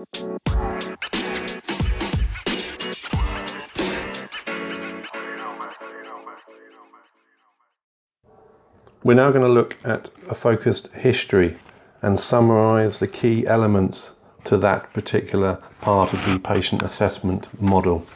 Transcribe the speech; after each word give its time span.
We're 0.00 0.06
now 9.14 9.30
going 9.30 9.42
to 9.42 9.48
look 9.48 9.76
at 9.84 10.08
a 10.28 10.34
focused 10.34 10.88
history 10.94 11.58
and 12.00 12.18
summarise 12.18 12.98
the 12.98 13.08
key 13.08 13.46
elements 13.46 14.12
to 14.44 14.56
that 14.56 14.90
particular 14.94 15.58
part 15.82 16.14
of 16.14 16.24
the 16.24 16.38
patient 16.38 16.80
assessment 16.82 17.46
model. 17.60 18.06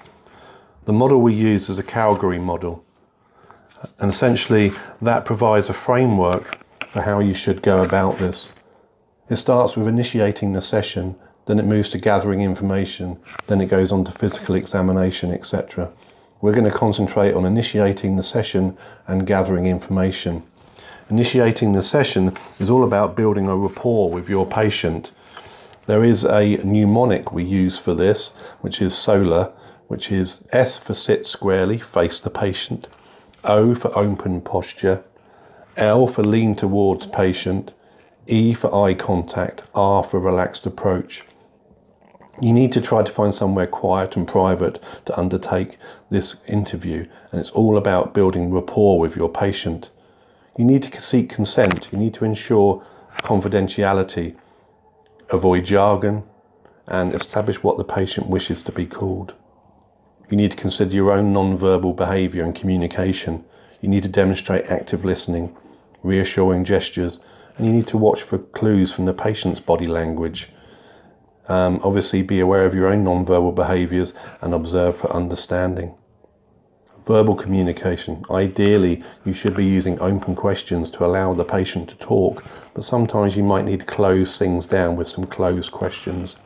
The 0.86 0.94
model 0.94 1.20
we 1.20 1.34
use 1.34 1.68
is 1.68 1.78
a 1.78 1.82
Calgary 1.82 2.38
model, 2.38 2.82
and 3.98 4.10
essentially 4.10 4.72
that 5.02 5.26
provides 5.26 5.68
a 5.68 5.74
framework 5.74 6.56
for 6.90 7.02
how 7.02 7.18
you 7.20 7.34
should 7.34 7.60
go 7.60 7.82
about 7.82 8.18
this. 8.18 8.48
It 9.28 9.36
starts 9.36 9.76
with 9.76 9.86
initiating 9.86 10.54
the 10.54 10.62
session, 10.62 11.16
then 11.46 11.58
it 11.58 11.66
moves 11.66 11.90
to 11.90 11.98
gathering 11.98 12.40
information, 12.40 13.18
then 13.46 13.60
it 13.60 13.66
goes 13.66 13.92
on 13.92 14.04
to 14.04 14.12
physical 14.12 14.54
examination, 14.54 15.30
etc. 15.32 15.90
We're 16.40 16.52
going 16.52 16.70
to 16.70 16.76
concentrate 16.76 17.34
on 17.34 17.44
initiating 17.44 18.16
the 18.16 18.22
session 18.22 18.76
and 19.06 19.26
gathering 19.26 19.66
information. 19.66 20.42
Initiating 21.10 21.72
the 21.72 21.82
session 21.82 22.36
is 22.58 22.70
all 22.70 22.84
about 22.84 23.16
building 23.16 23.46
a 23.46 23.56
rapport 23.56 24.10
with 24.10 24.28
your 24.28 24.46
patient. 24.46 25.10
There 25.86 26.02
is 26.02 26.24
a 26.24 26.56
mnemonic 26.64 27.32
we 27.32 27.44
use 27.44 27.78
for 27.78 27.94
this, 27.94 28.32
which 28.62 28.80
is 28.80 28.94
SOLER, 28.94 29.52
which 29.86 30.10
is 30.10 30.40
S 30.50 30.78
for 30.78 30.94
sit 30.94 31.26
squarely, 31.26 31.78
face 31.78 32.18
the 32.18 32.30
patient, 32.30 32.88
O 33.44 33.74
for 33.74 33.96
open 33.96 34.40
posture, 34.40 35.04
L 35.76 36.06
for 36.06 36.24
lean 36.24 36.54
towards 36.54 37.06
patient, 37.06 37.72
E 38.26 38.54
for 38.54 38.74
eye 38.74 38.94
contact, 38.94 39.62
R 39.74 40.02
for 40.02 40.18
relaxed 40.18 40.64
approach. 40.64 41.22
You 42.40 42.52
need 42.52 42.72
to 42.72 42.80
try 42.80 43.02
to 43.02 43.12
find 43.12 43.32
somewhere 43.32 43.66
quiet 43.66 44.16
and 44.16 44.26
private 44.26 44.82
to 45.06 45.18
undertake 45.18 45.78
this 46.10 46.34
interview, 46.48 47.06
and 47.30 47.40
it's 47.40 47.50
all 47.50 47.76
about 47.76 48.12
building 48.12 48.52
rapport 48.52 48.98
with 48.98 49.14
your 49.14 49.28
patient. 49.28 49.90
You 50.58 50.64
need 50.64 50.82
to 50.82 51.00
seek 51.00 51.30
consent. 51.30 51.88
You 51.92 51.98
need 51.98 52.14
to 52.14 52.24
ensure 52.24 52.84
confidentiality, 53.22 54.36
avoid 55.30 55.64
jargon, 55.64 56.24
and 56.86 57.14
establish 57.14 57.62
what 57.62 57.78
the 57.78 57.84
patient 57.84 58.28
wishes 58.28 58.62
to 58.62 58.72
be 58.72 58.86
called. 58.86 59.34
You 60.28 60.36
need 60.36 60.50
to 60.50 60.56
consider 60.56 60.94
your 60.94 61.12
own 61.12 61.32
non-verbal 61.32 61.92
behaviour 61.92 62.44
and 62.44 62.54
communication. 62.54 63.44
You 63.80 63.88
need 63.88 64.02
to 64.02 64.08
demonstrate 64.08 64.66
active 64.66 65.04
listening, 65.04 65.56
reassuring 66.02 66.64
gestures, 66.64 67.20
and 67.56 67.66
you 67.66 67.72
need 67.72 67.86
to 67.88 67.98
watch 67.98 68.22
for 68.22 68.38
clues 68.38 68.92
from 68.92 69.04
the 69.04 69.14
patient's 69.14 69.60
body 69.60 69.86
language. 69.86 70.48
Um, 71.48 71.80
obviously, 71.82 72.22
be 72.22 72.40
aware 72.40 72.64
of 72.64 72.74
your 72.74 72.86
own 72.86 73.04
non-verbal 73.04 73.52
behaviours 73.52 74.14
and 74.40 74.54
observe 74.54 74.96
for 74.96 75.12
understanding. 75.12 75.94
Verbal 77.06 77.36
communication. 77.36 78.24
Ideally, 78.30 79.04
you 79.26 79.34
should 79.34 79.54
be 79.54 79.64
using 79.64 80.00
open 80.00 80.34
questions 80.34 80.90
to 80.92 81.04
allow 81.04 81.34
the 81.34 81.44
patient 81.44 81.90
to 81.90 81.96
talk, 81.96 82.42
but 82.72 82.82
sometimes 82.82 83.36
you 83.36 83.42
might 83.42 83.66
need 83.66 83.80
to 83.80 83.86
close 83.86 84.38
things 84.38 84.64
down 84.64 84.96
with 84.96 85.08
some 85.08 85.26
closed 85.26 85.70
questions. 85.70 86.36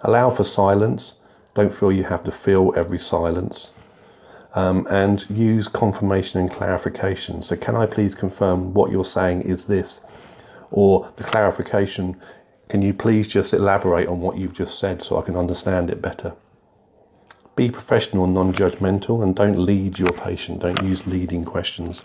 Allow 0.00 0.30
for 0.30 0.44
silence. 0.44 1.14
Don't 1.54 1.74
feel 1.74 1.92
you 1.92 2.04
have 2.04 2.24
to 2.24 2.32
fill 2.32 2.72
every 2.74 2.98
silence. 2.98 3.72
Um, 4.54 4.86
and 4.90 5.28
use 5.28 5.68
confirmation 5.68 6.40
and 6.40 6.50
clarification. 6.50 7.42
So, 7.42 7.54
can 7.56 7.76
I 7.76 7.84
please 7.84 8.14
confirm 8.14 8.72
what 8.72 8.90
you're 8.90 9.04
saying 9.04 9.42
is 9.42 9.66
this? 9.66 10.00
Or 10.70 11.10
the 11.16 11.24
clarification, 11.24 12.16
can 12.68 12.82
you 12.82 12.94
please 12.94 13.28
just 13.28 13.52
elaborate 13.52 14.08
on 14.08 14.20
what 14.20 14.38
you've 14.38 14.54
just 14.54 14.78
said 14.78 15.02
so 15.02 15.18
I 15.18 15.22
can 15.22 15.36
understand 15.36 15.90
it 15.90 16.00
better? 16.00 16.32
Be 17.54 17.70
professional 17.70 18.24
and 18.24 18.34
non 18.34 18.54
judgmental 18.54 19.22
and 19.22 19.36
don't 19.36 19.58
lead 19.58 19.98
your 19.98 20.12
patient. 20.12 20.60
Don't 20.60 20.82
use 20.82 21.06
leading 21.06 21.44
questions. 21.44 22.02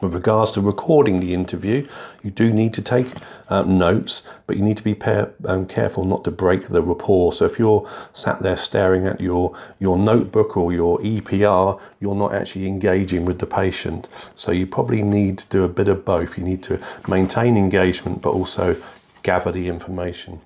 With 0.00 0.14
regards 0.14 0.50
to 0.52 0.62
recording 0.62 1.20
the 1.20 1.34
interview, 1.34 1.86
you 2.22 2.30
do 2.30 2.50
need 2.50 2.72
to 2.72 2.80
take 2.80 3.08
um, 3.50 3.76
notes, 3.76 4.22
but 4.46 4.56
you 4.56 4.62
need 4.62 4.78
to 4.78 4.82
be 4.82 4.94
pair, 4.94 5.34
um, 5.44 5.66
careful 5.66 6.06
not 6.06 6.24
to 6.24 6.30
break 6.30 6.68
the 6.68 6.80
rapport. 6.80 7.34
So 7.34 7.44
if 7.44 7.58
you're 7.58 7.86
sat 8.14 8.42
there 8.42 8.56
staring 8.56 9.06
at 9.06 9.20
your, 9.20 9.54
your 9.78 9.98
notebook 9.98 10.56
or 10.56 10.72
your 10.72 10.98
EPR, 11.00 11.78
you're 12.00 12.14
not 12.14 12.34
actually 12.34 12.66
engaging 12.66 13.26
with 13.26 13.40
the 13.40 13.46
patient. 13.46 14.08
So 14.34 14.52
you 14.52 14.66
probably 14.66 15.02
need 15.02 15.36
to 15.40 15.46
do 15.48 15.64
a 15.64 15.68
bit 15.68 15.88
of 15.88 16.02
both. 16.02 16.38
You 16.38 16.44
need 16.44 16.62
to 16.62 16.80
maintain 17.06 17.58
engagement, 17.58 18.22
but 18.22 18.30
also 18.30 18.80
gather 19.22 19.52
the 19.52 19.68
information. 19.68 20.40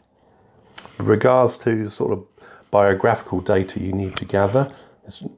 With 0.99 1.09
regards 1.09 1.57
to 1.59 1.91
sort 1.91 2.13
of 2.13 2.25
biographical 2.71 3.41
data 3.41 3.81
you 3.81 3.93
need 3.93 4.17
to 4.17 4.25
gather. 4.25 4.75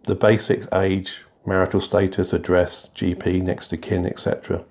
The 0.04 0.14
basics 0.14 0.66
age, 0.72 1.18
marital 1.44 1.80
status, 1.80 2.32
address, 2.32 2.88
GP, 2.94 3.42
next 3.42 3.72
of 3.72 3.80
kin, 3.80 4.06
etc. 4.06 4.64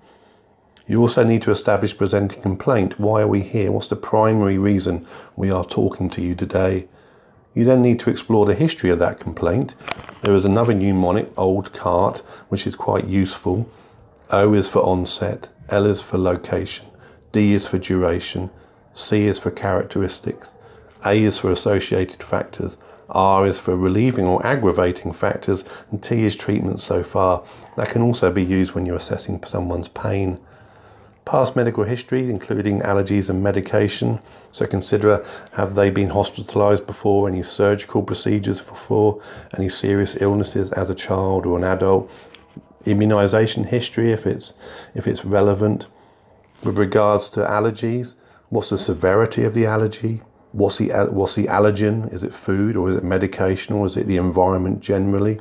You 0.88 1.00
also 1.00 1.24
need 1.24 1.42
to 1.42 1.50
establish 1.50 1.96
presenting 1.96 2.42
complaint. 2.42 2.98
Why 2.98 3.22
are 3.22 3.28
we 3.28 3.42
here? 3.42 3.72
What's 3.72 3.88
the 3.88 3.96
primary 3.96 4.58
reason 4.58 5.06
we 5.36 5.50
are 5.50 5.64
talking 5.64 6.08
to 6.10 6.22
you 6.22 6.34
today? 6.34 6.86
You 7.54 7.64
then 7.64 7.82
need 7.82 8.00
to 8.00 8.10
explore 8.10 8.46
the 8.46 8.54
history 8.54 8.90
of 8.90 8.98
that 8.98 9.18
complaint. 9.18 9.74
There 10.22 10.34
is 10.34 10.44
another 10.44 10.74
mnemonic, 10.74 11.34
OLDCART, 11.36 12.18
which 12.48 12.66
is 12.66 12.76
quite 12.76 13.06
useful. 13.06 13.68
O 14.30 14.54
is 14.54 14.68
for 14.68 14.80
onset, 14.80 15.48
L 15.68 15.86
is 15.86 16.02
for 16.02 16.18
location, 16.18 16.86
D 17.36 17.52
is 17.52 17.66
for 17.66 17.76
duration, 17.76 18.48
C 18.94 19.26
is 19.26 19.38
for 19.38 19.50
characteristics, 19.50 20.48
a 21.04 21.22
is 21.22 21.38
for 21.38 21.52
associated 21.52 22.22
factors, 22.22 22.78
R 23.10 23.46
is 23.46 23.58
for 23.58 23.76
relieving 23.76 24.24
or 24.24 24.46
aggravating 24.46 25.12
factors, 25.12 25.62
and 25.90 26.02
T 26.02 26.24
is 26.24 26.34
treatment 26.34 26.80
so 26.80 27.02
far. 27.02 27.44
That 27.76 27.90
can 27.90 28.00
also 28.00 28.32
be 28.32 28.42
used 28.42 28.72
when 28.72 28.86
you're 28.86 28.96
assessing 28.96 29.44
someone's 29.44 29.88
pain. 29.88 30.38
Past 31.26 31.54
medical 31.54 31.84
history, 31.84 32.30
including 32.30 32.80
allergies 32.80 33.28
and 33.28 33.42
medication. 33.42 34.18
So 34.52 34.64
consider 34.64 35.22
have 35.52 35.74
they 35.74 35.90
been 35.90 36.08
hospitalized 36.08 36.86
before, 36.86 37.28
any 37.28 37.42
surgical 37.42 38.02
procedures 38.02 38.62
before, 38.62 39.20
any 39.58 39.68
serious 39.68 40.16
illnesses 40.22 40.72
as 40.72 40.88
a 40.88 40.94
child 40.94 41.44
or 41.44 41.58
an 41.58 41.64
adult. 41.64 42.10
Immunization 42.86 43.64
history, 43.64 44.10
if 44.10 44.26
it's, 44.26 44.54
if 44.94 45.06
it's 45.06 45.22
relevant. 45.22 45.86
With 46.64 46.78
regards 46.78 47.28
to 47.30 47.40
allergies, 47.40 48.14
what's 48.48 48.70
the 48.70 48.78
severity 48.78 49.44
of 49.44 49.54
the 49.54 49.66
allergy? 49.66 50.22
What's 50.52 50.78
the, 50.78 50.88
what's 51.10 51.34
the 51.34 51.46
allergen? 51.46 52.12
Is 52.12 52.22
it 52.22 52.34
food 52.34 52.76
or 52.76 52.90
is 52.90 52.96
it 52.96 53.04
medication 53.04 53.74
or 53.74 53.86
is 53.86 53.96
it 53.96 54.06
the 54.06 54.16
environment 54.16 54.80
generally? 54.80 55.40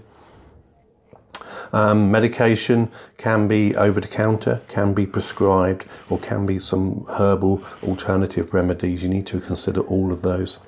Um, 1.73 2.11
medication 2.11 2.91
can 3.17 3.47
be 3.47 3.75
over 3.75 3.99
the 3.99 4.07
counter, 4.07 4.61
can 4.67 4.93
be 4.93 5.05
prescribed, 5.05 5.85
or 6.09 6.17
can 6.19 6.45
be 6.45 6.59
some 6.59 7.05
herbal 7.09 7.63
alternative 7.83 8.53
remedies. 8.53 9.03
You 9.03 9.09
need 9.09 9.27
to 9.27 9.41
consider 9.41 9.81
all 9.81 10.13
of 10.13 10.21
those. 10.21 10.59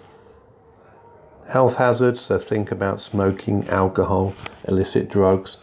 Health 1.48 1.76
hazards, 1.76 2.22
so 2.22 2.40
think 2.40 2.72
about 2.72 3.00
smoking, 3.00 3.70
alcohol, 3.70 4.34
illicit 4.68 5.10
drugs. 5.10 5.58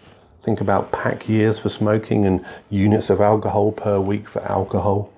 Think 0.45 0.61
about 0.61 0.93
pack 0.93 1.27
years 1.27 1.59
for 1.59 1.71
smoking 1.71 2.27
and 2.27 2.45
units 2.69 3.09
of 3.09 3.23
alcohol 3.23 3.73
per 3.73 3.99
week 3.99 4.29
for 4.29 4.43
alcohol. 4.43 5.11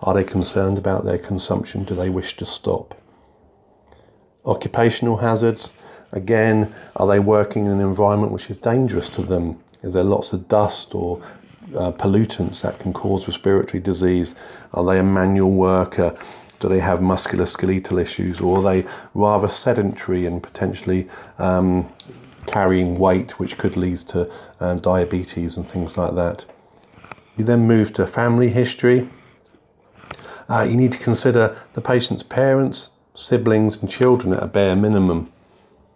Are 0.00 0.14
they 0.14 0.22
concerned 0.22 0.78
about 0.78 1.04
their 1.04 1.18
consumption? 1.18 1.84
Do 1.84 1.96
they 1.96 2.08
wish 2.08 2.36
to 2.36 2.46
stop? 2.46 2.94
Occupational 4.46 5.16
hazards. 5.16 5.70
Again, 6.12 6.72
are 6.94 7.08
they 7.08 7.18
working 7.18 7.66
in 7.66 7.72
an 7.72 7.80
environment 7.80 8.32
which 8.32 8.48
is 8.48 8.58
dangerous 8.58 9.08
to 9.10 9.22
them? 9.22 9.58
Is 9.82 9.92
there 9.92 10.04
lots 10.04 10.32
of 10.32 10.46
dust 10.46 10.94
or 10.94 11.20
uh, 11.76 11.90
pollutants 11.90 12.60
that 12.62 12.78
can 12.78 12.92
cause 12.92 13.26
respiratory 13.26 13.82
disease? 13.82 14.36
Are 14.72 14.84
they 14.84 15.00
a 15.00 15.02
manual 15.02 15.50
worker? 15.50 16.16
Do 16.60 16.68
they 16.68 16.80
have 16.80 17.00
musculoskeletal 17.00 18.00
issues? 18.00 18.40
Or 18.40 18.58
are 18.58 18.62
they 18.62 18.88
rather 19.14 19.48
sedentary 19.48 20.26
and 20.26 20.40
potentially 20.40 21.08
um, 21.38 21.92
carrying 22.46 22.98
weight, 22.98 23.38
which 23.38 23.58
could 23.58 23.76
lead 23.76 23.98
to 24.08 24.30
uh, 24.60 24.74
diabetes 24.74 25.56
and 25.56 25.70
things 25.70 25.96
like 25.96 26.14
that? 26.14 26.44
You 27.36 27.44
then 27.44 27.66
move 27.66 27.92
to 27.94 28.06
family 28.06 28.50
history. 28.50 29.08
Uh, 30.48 30.62
you 30.62 30.76
need 30.76 30.92
to 30.92 30.98
consider 30.98 31.56
the 31.74 31.80
patient's 31.80 32.22
parents, 32.22 32.90
siblings, 33.14 33.76
and 33.76 33.88
children 33.88 34.34
at 34.34 34.42
a 34.42 34.46
bare 34.46 34.76
minimum. 34.76 35.32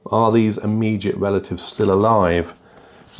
Are 0.06 0.32
these 0.32 0.58
immediate 0.58 1.16
relatives 1.16 1.62
still 1.62 1.92
alive? 1.92 2.52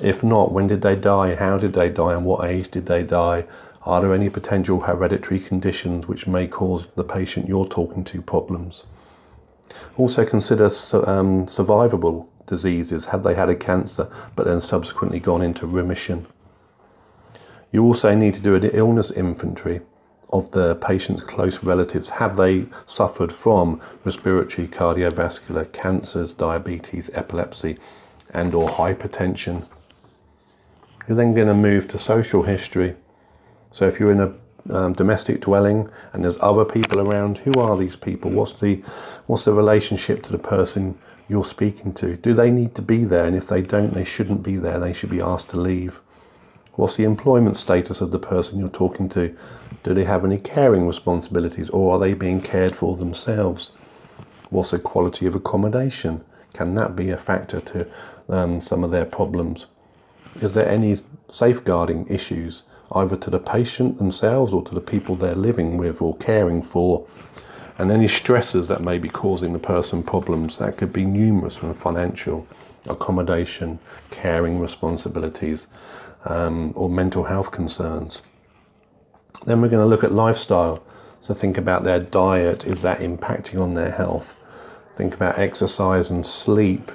If 0.02 0.22
not, 0.22 0.52
when 0.52 0.66
did 0.66 0.82
they 0.82 0.96
die? 0.96 1.34
How 1.34 1.58
did 1.58 1.72
they 1.72 1.88
die? 1.88 2.14
And 2.14 2.24
what 2.24 2.48
age 2.48 2.70
did 2.70 2.86
they 2.86 3.02
die? 3.02 3.44
Are 3.86 4.00
there 4.00 4.14
any 4.14 4.30
potential 4.30 4.80
hereditary 4.80 5.40
conditions 5.40 6.08
which 6.08 6.26
may 6.26 6.46
cause 6.46 6.86
the 6.96 7.04
patient 7.04 7.48
you're 7.48 7.68
talking 7.68 8.04
to 8.04 8.22
problems? 8.22 8.84
Also 9.96 10.24
consider 10.24 10.66
um, 10.66 11.46
survivable 11.46 12.26
diseases. 12.46 13.06
Have 13.06 13.22
they 13.22 13.34
had 13.34 13.48
a 13.48 13.56
cancer 13.56 14.08
but 14.36 14.46
then 14.46 14.60
subsequently 14.60 15.20
gone 15.20 15.42
into 15.42 15.66
remission? 15.66 16.26
You 17.72 17.84
also 17.84 18.14
need 18.14 18.34
to 18.34 18.40
do 18.40 18.54
an 18.54 18.64
illness 18.64 19.10
inventory. 19.10 19.80
of 20.34 20.50
the 20.50 20.74
patient's 20.76 21.22
close 21.22 21.62
relatives 21.62 22.08
have 22.08 22.36
they 22.36 22.66
suffered 22.86 23.32
from 23.32 23.80
respiratory, 24.04 24.66
cardiovascular, 24.66 25.72
cancers, 25.72 26.32
diabetes, 26.32 27.08
epilepsy, 27.14 27.78
and 28.30 28.52
or 28.52 28.68
hypertension. 28.68 29.64
You're 31.06 31.16
then 31.16 31.34
going 31.34 31.46
to 31.46 31.54
move 31.54 31.86
to 31.88 31.98
social 31.98 32.42
history. 32.42 32.96
So 33.70 33.86
if 33.86 34.00
you're 34.00 34.10
in 34.10 34.20
a 34.20 34.34
um, 34.70 34.94
domestic 34.94 35.42
dwelling 35.42 35.88
and 36.12 36.24
there's 36.24 36.38
other 36.40 36.64
people 36.64 37.00
around, 37.00 37.38
who 37.38 37.52
are 37.60 37.76
these 37.76 37.96
people? 37.96 38.30
What's 38.30 38.58
the 38.60 38.82
what's 39.26 39.44
the 39.44 39.52
relationship 39.52 40.22
to 40.24 40.32
the 40.32 40.38
person 40.38 40.98
you're 41.28 41.44
speaking 41.44 41.92
to? 41.94 42.16
Do 42.16 42.34
they 42.34 42.50
need 42.50 42.74
to 42.74 42.82
be 42.82 43.04
there? 43.04 43.24
And 43.24 43.36
if 43.36 43.48
they 43.48 43.62
don't, 43.62 43.94
they 43.94 44.04
shouldn't 44.04 44.42
be 44.42 44.56
there. 44.56 44.78
They 44.78 44.92
should 44.92 45.10
be 45.10 45.20
asked 45.20 45.48
to 45.50 45.60
leave. 45.60 46.00
What's 46.74 46.96
the 46.96 47.04
employment 47.04 47.56
status 47.56 48.00
of 48.00 48.10
the 48.10 48.18
person 48.18 48.58
you're 48.58 48.68
talking 48.68 49.08
to? 49.10 49.34
Do 49.84 49.94
they 49.94 50.04
have 50.04 50.24
any 50.24 50.38
caring 50.38 50.86
responsibilities 50.86 51.70
or 51.70 51.94
are 51.94 51.98
they 51.98 52.14
being 52.14 52.40
cared 52.40 52.74
for 52.74 52.96
themselves? 52.96 53.70
What's 54.50 54.72
the 54.72 54.78
quality 54.78 55.26
of 55.26 55.34
accommodation? 55.34 56.24
Can 56.52 56.74
that 56.74 56.96
be 56.96 57.10
a 57.10 57.16
factor 57.16 57.60
to 57.60 57.86
um, 58.28 58.60
some 58.60 58.82
of 58.84 58.90
their 58.90 59.04
problems? 59.04 59.66
Is 60.36 60.54
there 60.54 60.68
any 60.68 61.00
safeguarding 61.28 62.06
issues, 62.08 62.64
either 62.92 63.16
to 63.16 63.30
the 63.30 63.38
patient 63.38 63.98
themselves 63.98 64.52
or 64.52 64.62
to 64.64 64.74
the 64.74 64.80
people 64.80 65.14
they're 65.14 65.34
living 65.34 65.76
with 65.76 66.02
or 66.02 66.16
caring 66.16 66.60
for? 66.62 67.06
And 67.78 67.90
any 67.90 68.06
stresses 68.06 68.68
that 68.68 68.82
may 68.82 68.98
be 68.98 69.08
causing 69.08 69.52
the 69.52 69.58
person 69.58 70.02
problems 70.02 70.58
that 70.58 70.76
could 70.76 70.92
be 70.92 71.04
numerous 71.04 71.56
from 71.56 71.74
financial, 71.74 72.46
accommodation, 72.86 73.78
caring 74.10 74.60
responsibilities, 74.60 75.66
um, 76.24 76.72
or 76.76 76.88
mental 76.88 77.24
health 77.24 77.50
concerns. 77.50 78.22
Then 79.46 79.60
we're 79.60 79.68
going 79.68 79.82
to 79.82 79.86
look 79.86 80.04
at 80.04 80.12
lifestyle. 80.12 80.82
So 81.20 81.34
think 81.34 81.58
about 81.58 81.84
their 81.84 82.00
diet. 82.00 82.64
Is 82.64 82.82
that 82.82 83.00
impacting 83.00 83.60
on 83.60 83.74
their 83.74 83.90
health? 83.90 84.26
Think 84.96 85.14
about 85.14 85.38
exercise 85.38 86.10
and 86.10 86.24
sleep. 86.24 86.92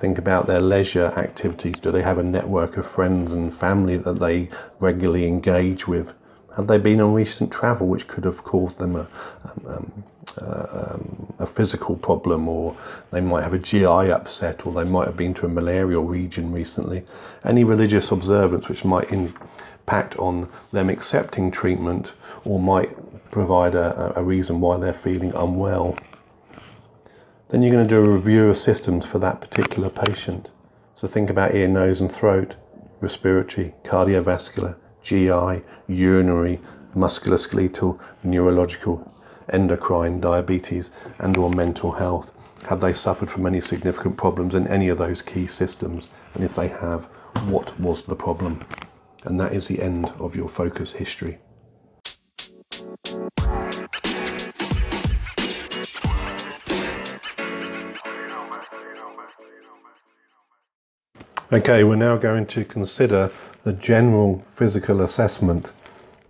Think 0.00 0.18
about 0.18 0.46
their 0.46 0.60
leisure 0.60 1.06
activities. 1.16 1.74
Do 1.80 1.92
they 1.92 2.02
have 2.02 2.18
a 2.18 2.22
network 2.22 2.76
of 2.76 2.86
friends 2.86 3.32
and 3.32 3.56
family 3.58 3.96
that 3.98 4.18
they 4.18 4.50
regularly 4.80 5.26
engage 5.26 5.86
with? 5.86 6.12
Have 6.58 6.66
they 6.66 6.78
been 6.78 7.00
on 7.00 7.14
recent 7.14 7.52
travel 7.52 7.86
which 7.86 8.08
could 8.08 8.24
have 8.24 8.42
caused 8.42 8.78
them 8.78 8.96
a, 8.96 9.08
um, 9.44 9.66
um 9.68 10.04
uh, 10.36 10.92
um, 10.92 11.32
a 11.38 11.46
physical 11.46 11.94
problem, 11.94 12.48
or 12.48 12.76
they 13.12 13.20
might 13.20 13.44
have 13.44 13.54
a 13.54 13.58
GI 13.60 13.84
upset, 13.86 14.66
or 14.66 14.72
they 14.72 14.82
might 14.82 15.06
have 15.06 15.16
been 15.16 15.34
to 15.34 15.46
a 15.46 15.48
malarial 15.48 16.04
region 16.04 16.50
recently? 16.50 17.04
Any 17.44 17.62
religious 17.62 18.10
observance 18.10 18.68
which 18.68 18.84
might 18.84 19.12
impact 19.12 20.16
on 20.16 20.48
them 20.72 20.90
accepting 20.90 21.52
treatment 21.52 22.10
or 22.44 22.58
might 22.58 22.90
provide 23.30 23.76
a, 23.76 24.12
a 24.16 24.24
reason 24.24 24.60
why 24.60 24.78
they're 24.78 24.92
feeling 24.92 25.32
unwell. 25.36 25.96
Then 27.50 27.62
you're 27.62 27.72
going 27.72 27.86
to 27.86 27.94
do 27.94 28.04
a 28.04 28.14
review 28.16 28.50
of 28.50 28.58
systems 28.58 29.06
for 29.06 29.20
that 29.20 29.40
particular 29.40 29.90
patient. 29.90 30.50
So 30.96 31.06
think 31.06 31.30
about 31.30 31.54
ear, 31.54 31.68
nose, 31.68 32.00
and 32.00 32.12
throat, 32.12 32.56
respiratory, 33.00 33.76
cardiovascular, 33.84 34.74
GI, 35.04 35.64
urinary, 35.88 36.60
musculoskeletal, 36.94 37.98
neurological, 38.22 39.12
endocrine, 39.52 40.20
diabetes, 40.20 40.90
and 41.18 41.36
or 41.36 41.50
mental 41.50 41.92
health. 41.92 42.30
Have 42.68 42.80
they 42.80 42.92
suffered 42.92 43.30
from 43.30 43.46
any 43.46 43.60
significant 43.60 44.16
problems 44.16 44.54
in 44.54 44.66
any 44.68 44.88
of 44.88 44.98
those 44.98 45.22
key 45.22 45.46
systems? 45.46 46.08
And 46.34 46.44
if 46.44 46.54
they 46.54 46.68
have, 46.68 47.06
what 47.46 47.78
was 47.80 48.02
the 48.02 48.16
problem? 48.16 48.64
And 49.24 49.40
that 49.40 49.54
is 49.54 49.66
the 49.66 49.80
end 49.80 50.12
of 50.18 50.36
your 50.36 50.48
focus 50.48 50.92
history. 50.92 51.38
Okay, 61.50 61.82
we're 61.82 61.96
now 61.96 62.18
going 62.18 62.44
to 62.48 62.64
consider 62.66 63.32
the 63.64 63.72
general 63.72 64.44
physical 64.46 65.00
assessment. 65.00 65.72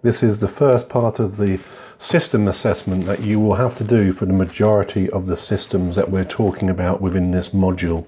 This 0.00 0.22
is 0.22 0.38
the 0.38 0.46
first 0.46 0.88
part 0.88 1.18
of 1.18 1.36
the 1.36 1.58
system 1.98 2.46
assessment 2.46 3.04
that 3.06 3.20
you 3.20 3.40
will 3.40 3.56
have 3.56 3.76
to 3.78 3.84
do 3.84 4.12
for 4.12 4.26
the 4.26 4.32
majority 4.32 5.10
of 5.10 5.26
the 5.26 5.36
systems 5.36 5.96
that 5.96 6.08
we're 6.08 6.24
talking 6.24 6.70
about 6.70 7.00
within 7.00 7.32
this 7.32 7.48
module. 7.48 8.06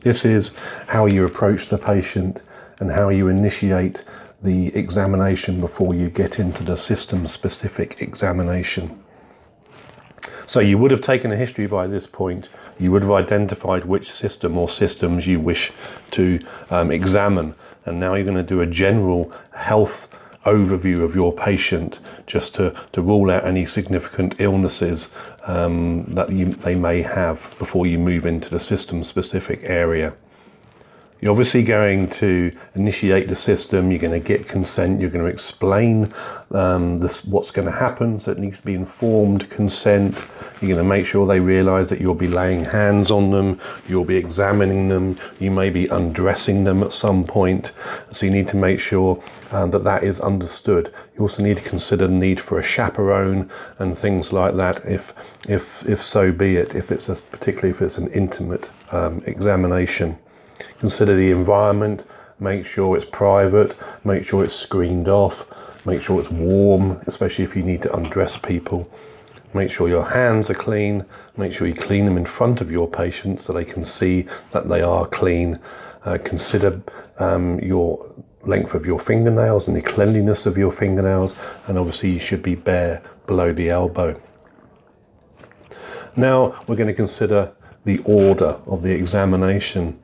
This 0.00 0.24
is 0.24 0.52
how 0.86 1.04
you 1.04 1.26
approach 1.26 1.68
the 1.68 1.76
patient 1.76 2.40
and 2.78 2.90
how 2.90 3.10
you 3.10 3.28
initiate 3.28 4.02
the 4.42 4.68
examination 4.68 5.60
before 5.60 5.94
you 5.94 6.08
get 6.08 6.38
into 6.38 6.64
the 6.64 6.76
system 6.76 7.26
specific 7.26 8.00
examination. 8.00 9.04
So 10.46 10.60
you 10.60 10.78
would 10.78 10.90
have 10.90 11.02
taken 11.02 11.32
a 11.32 11.36
history 11.36 11.66
by 11.66 11.86
this 11.86 12.06
point. 12.06 12.48
You 12.78 12.92
would 12.92 13.02
have 13.02 13.12
identified 13.12 13.84
which 13.84 14.10
system 14.10 14.56
or 14.56 14.70
systems 14.70 15.26
you 15.26 15.38
wish 15.38 15.70
to 16.12 16.40
um, 16.70 16.90
examine. 16.90 17.54
And 17.84 18.00
now 18.00 18.14
you're 18.14 18.24
going 18.24 18.38
to 18.38 18.42
do 18.42 18.62
a 18.62 18.66
general 18.66 19.30
health 19.52 20.08
overview 20.46 21.00
of 21.00 21.14
your 21.14 21.32
patient 21.32 21.98
just 22.26 22.54
to, 22.54 22.74
to 22.92 23.02
rule 23.02 23.30
out 23.30 23.44
any 23.46 23.66
significant 23.66 24.34
illnesses 24.38 25.08
um, 25.46 26.04
that 26.12 26.30
you, 26.32 26.46
they 26.46 26.74
may 26.74 27.02
have 27.02 27.42
before 27.58 27.86
you 27.86 27.98
move 27.98 28.26
into 28.26 28.48
the 28.48 28.60
system 28.60 29.04
specific 29.04 29.60
area. 29.64 30.14
You're 31.20 31.32
obviously 31.32 31.62
going 31.62 32.08
to 32.10 32.50
initiate 32.76 33.28
the 33.28 33.36
system, 33.36 33.90
you're 33.90 34.00
going 34.00 34.18
to 34.18 34.26
get 34.26 34.46
consent, 34.46 35.00
you're 35.00 35.10
going 35.10 35.24
to 35.24 35.30
explain 35.30 36.14
um, 36.52 36.98
this, 36.98 37.22
what's 37.26 37.50
going 37.50 37.66
to 37.66 37.72
happen, 37.72 38.18
so 38.18 38.32
it 38.32 38.38
needs 38.38 38.56
to 38.56 38.64
be 38.64 38.72
informed 38.72 39.50
consent. 39.50 40.16
You're 40.62 40.74
going 40.74 40.76
to 40.76 40.84
make 40.84 41.04
sure 41.04 41.26
they 41.26 41.38
realise 41.38 41.90
that 41.90 42.00
you'll 42.00 42.14
be 42.14 42.26
laying 42.26 42.64
hands 42.64 43.10
on 43.10 43.30
them, 43.30 43.60
you'll 43.86 44.06
be 44.06 44.16
examining 44.16 44.88
them, 44.88 45.18
you 45.40 45.50
may 45.50 45.68
be 45.68 45.88
undressing 45.88 46.64
them 46.64 46.82
at 46.82 46.94
some 46.94 47.24
point, 47.24 47.72
so 48.10 48.24
you 48.24 48.32
need 48.32 48.48
to 48.48 48.56
make 48.56 48.80
sure 48.80 49.22
um, 49.50 49.70
that 49.72 49.84
that 49.84 50.02
is 50.02 50.20
understood. 50.20 50.90
You 51.16 51.20
also 51.20 51.42
need 51.42 51.58
to 51.58 51.62
consider 51.62 52.06
the 52.06 52.14
need 52.14 52.40
for 52.40 52.58
a 52.58 52.62
chaperone 52.62 53.50
and 53.78 53.98
things 53.98 54.32
like 54.32 54.56
that, 54.56 54.86
if, 54.86 55.12
if, 55.50 55.86
if 55.86 56.02
so 56.02 56.32
be 56.32 56.56
it, 56.56 56.74
if 56.74 56.90
it's 56.90 57.10
a, 57.10 57.16
particularly 57.16 57.70
if 57.70 57.82
it's 57.82 57.98
an 57.98 58.08
intimate 58.08 58.70
um, 58.90 59.22
examination. 59.26 60.18
Consider 60.80 61.14
the 61.14 61.30
environment, 61.30 62.06
make 62.38 62.64
sure 62.64 62.96
it's 62.96 63.04
private, 63.04 63.76
make 64.02 64.24
sure 64.24 64.42
it's 64.42 64.54
screened 64.54 65.08
off, 65.08 65.44
make 65.84 66.00
sure 66.00 66.18
it's 66.18 66.30
warm, 66.30 67.02
especially 67.06 67.44
if 67.44 67.54
you 67.54 67.62
need 67.62 67.82
to 67.82 67.94
undress 67.94 68.38
people. 68.38 68.90
Make 69.52 69.70
sure 69.70 69.90
your 69.90 70.08
hands 70.08 70.48
are 70.48 70.54
clean, 70.54 71.04
make 71.36 71.52
sure 71.52 71.66
you 71.66 71.74
clean 71.74 72.06
them 72.06 72.16
in 72.16 72.24
front 72.24 72.62
of 72.62 72.70
your 72.70 72.88
patient 72.88 73.42
so 73.42 73.52
they 73.52 73.64
can 73.64 73.84
see 73.84 74.26
that 74.52 74.70
they 74.70 74.80
are 74.80 75.06
clean. 75.06 75.60
Uh, 76.06 76.16
consider 76.24 76.80
um, 77.18 77.60
your 77.60 78.14
length 78.44 78.72
of 78.72 78.86
your 78.86 78.98
fingernails 78.98 79.68
and 79.68 79.76
the 79.76 79.82
cleanliness 79.82 80.46
of 80.46 80.56
your 80.56 80.72
fingernails, 80.72 81.36
and 81.66 81.76
obviously 81.76 82.10
you 82.10 82.18
should 82.18 82.42
be 82.42 82.54
bare 82.54 83.02
below 83.26 83.52
the 83.52 83.68
elbow. 83.68 84.18
Now 86.16 86.64
we're 86.66 86.76
going 86.76 86.86
to 86.86 86.94
consider 86.94 87.52
the 87.84 87.98
order 88.06 88.58
of 88.64 88.82
the 88.82 88.92
examination. 88.92 89.99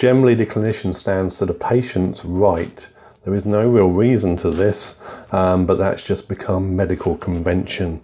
Generally, 0.00 0.36
the 0.36 0.46
clinician 0.46 0.94
stands 0.94 1.36
to 1.36 1.44
the 1.44 1.52
patient's 1.52 2.24
right. 2.24 2.88
There 3.22 3.34
is 3.34 3.44
no 3.44 3.68
real 3.68 3.90
reason 3.90 4.34
to 4.38 4.50
this, 4.50 4.94
um, 5.30 5.66
but 5.66 5.76
that's 5.76 6.00
just 6.00 6.26
become 6.26 6.74
medical 6.74 7.18
convention. 7.18 8.00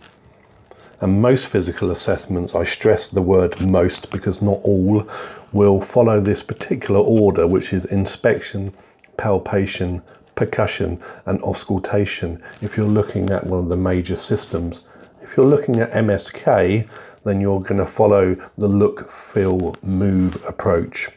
And 1.01 1.23
most 1.23 1.47
physical 1.47 1.93
assessments, 1.93 2.55
I 2.55 2.65
stress 2.65 3.09
the 3.09 3.23
word 3.23 3.59
most 3.63 4.11
because 4.11 4.43
not 4.43 4.61
all, 4.63 5.09
will 5.53 5.81
follow 5.81 6.21
this 6.21 6.43
particular 6.43 7.01
order, 7.01 7.47
which 7.47 7.73
is 7.73 7.87
inspection, 7.87 8.75
palpation, 9.17 10.03
percussion, 10.35 11.01
and 11.25 11.43
auscultation. 11.43 12.43
If 12.61 12.77
you're 12.77 12.87
looking 12.87 13.31
at 13.31 13.47
one 13.47 13.61
of 13.61 13.69
the 13.71 13.77
major 13.79 14.19
systems, 14.19 14.83
if 15.23 15.35
you're 15.35 15.47
looking 15.47 15.81
at 15.81 15.93
MSK, 15.93 16.87
then 17.25 17.41
you're 17.41 17.63
going 17.63 17.81
to 17.81 17.87
follow 17.87 18.37
the 18.59 18.69
look, 18.69 19.11
feel, 19.11 19.75
move 19.83 20.45
approach. 20.47 21.09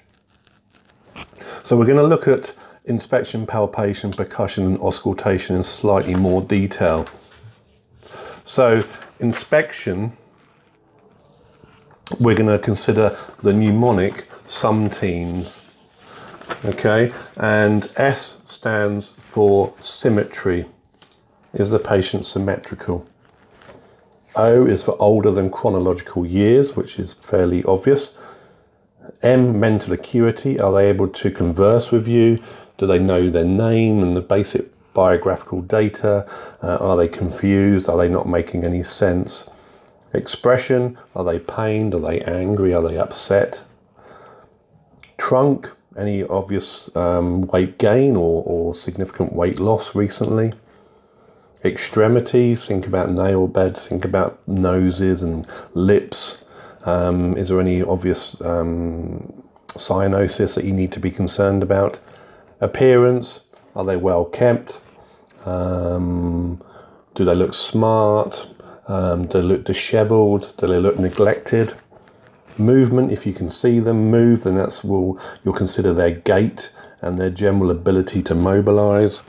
So 1.63 1.77
we're 1.77 1.85
going 1.85 1.97
to 1.97 2.03
look 2.03 2.27
at 2.27 2.53
inspection, 2.85 3.45
palpation, 3.45 4.11
percussion 4.11 4.65
and 4.65 4.79
auscultation 4.79 5.55
in 5.55 5.63
slightly 5.63 6.15
more 6.15 6.41
detail. 6.41 7.07
So 8.45 8.83
inspection, 9.19 10.17
we're 12.19 12.35
going 12.35 12.49
to 12.49 12.59
consider 12.59 13.17
the 13.43 13.53
mnemonic 13.53 14.27
SUMTEENS. 14.47 15.61
Okay, 16.65 17.13
and 17.37 17.91
S 17.97 18.37
stands 18.43 19.11
for 19.31 19.71
symmetry. 19.79 20.65
Is 21.53 21.69
the 21.69 21.79
patient 21.79 22.25
symmetrical? 22.25 23.07
O 24.35 24.65
is 24.65 24.83
for 24.83 24.99
older 24.99 25.31
than 25.31 25.49
chronological 25.49 26.25
years, 26.25 26.75
which 26.75 26.97
is 26.97 27.13
fairly 27.21 27.63
obvious. 27.65 28.13
M, 29.23 29.59
mental 29.59 29.93
acuity. 29.93 30.59
Are 30.59 30.71
they 30.73 30.87
able 30.89 31.07
to 31.07 31.31
converse 31.31 31.91
with 31.91 32.07
you? 32.07 32.39
Do 32.77 32.87
they 32.87 32.99
know 32.99 33.29
their 33.29 33.43
name 33.43 34.01
and 34.03 34.15
the 34.15 34.21
basic 34.21 34.71
biographical 34.93 35.61
data? 35.61 36.25
Uh, 36.63 36.77
are 36.77 36.97
they 36.97 37.07
confused? 37.07 37.89
Are 37.89 37.97
they 37.97 38.09
not 38.09 38.27
making 38.27 38.63
any 38.63 38.83
sense? 38.83 39.45
Expression, 40.13 40.97
are 41.15 41.23
they 41.23 41.39
pained? 41.39 41.93
Are 41.93 41.99
they 41.99 42.21
angry? 42.21 42.73
Are 42.73 42.81
they 42.81 42.97
upset? 42.97 43.61
Trunk, 45.17 45.69
any 45.97 46.23
obvious 46.23 46.89
um, 46.95 47.41
weight 47.47 47.77
gain 47.77 48.15
or, 48.15 48.43
or 48.45 48.73
significant 48.73 49.33
weight 49.33 49.59
loss 49.59 49.93
recently? 49.93 50.53
Extremities, 51.63 52.63
think 52.63 52.87
about 52.87 53.11
nail 53.11 53.45
beds, 53.45 53.85
think 53.87 54.05
about 54.05 54.39
noses 54.47 55.21
and 55.21 55.45
lips. 55.73 56.37
Um, 56.85 57.37
is 57.37 57.49
there 57.49 57.59
any 57.59 57.81
obvious 57.83 58.39
um, 58.41 59.43
cyanosis 59.69 60.55
that 60.55 60.65
you 60.65 60.73
need 60.73 60.91
to 60.93 60.99
be 60.99 61.11
concerned 61.11 61.63
about? 61.63 61.99
Appearance, 62.61 63.41
are 63.75 63.85
they 63.85 63.97
well 63.97 64.25
kept? 64.25 64.79
Um, 65.45 66.61
do 67.15 67.25
they 67.25 67.35
look 67.35 67.53
smart? 67.53 68.47
Um, 68.87 69.27
do 69.27 69.41
they 69.41 69.47
look 69.47 69.65
dishevelled? 69.65 70.53
Do 70.57 70.67
they 70.67 70.79
look 70.79 70.97
neglected? 70.97 71.75
Movement, 72.57 73.11
if 73.11 73.25
you 73.25 73.33
can 73.33 73.49
see 73.49 73.79
them 73.79 74.09
move, 74.11 74.43
then 74.43 74.55
that's 74.55 74.83
will 74.83 75.19
you'll 75.43 75.53
consider 75.53 75.93
their 75.93 76.11
gait 76.11 76.71
and 77.01 77.17
their 77.17 77.29
general 77.29 77.71
ability 77.71 78.21
to 78.23 78.35
mobilise. 78.35 79.21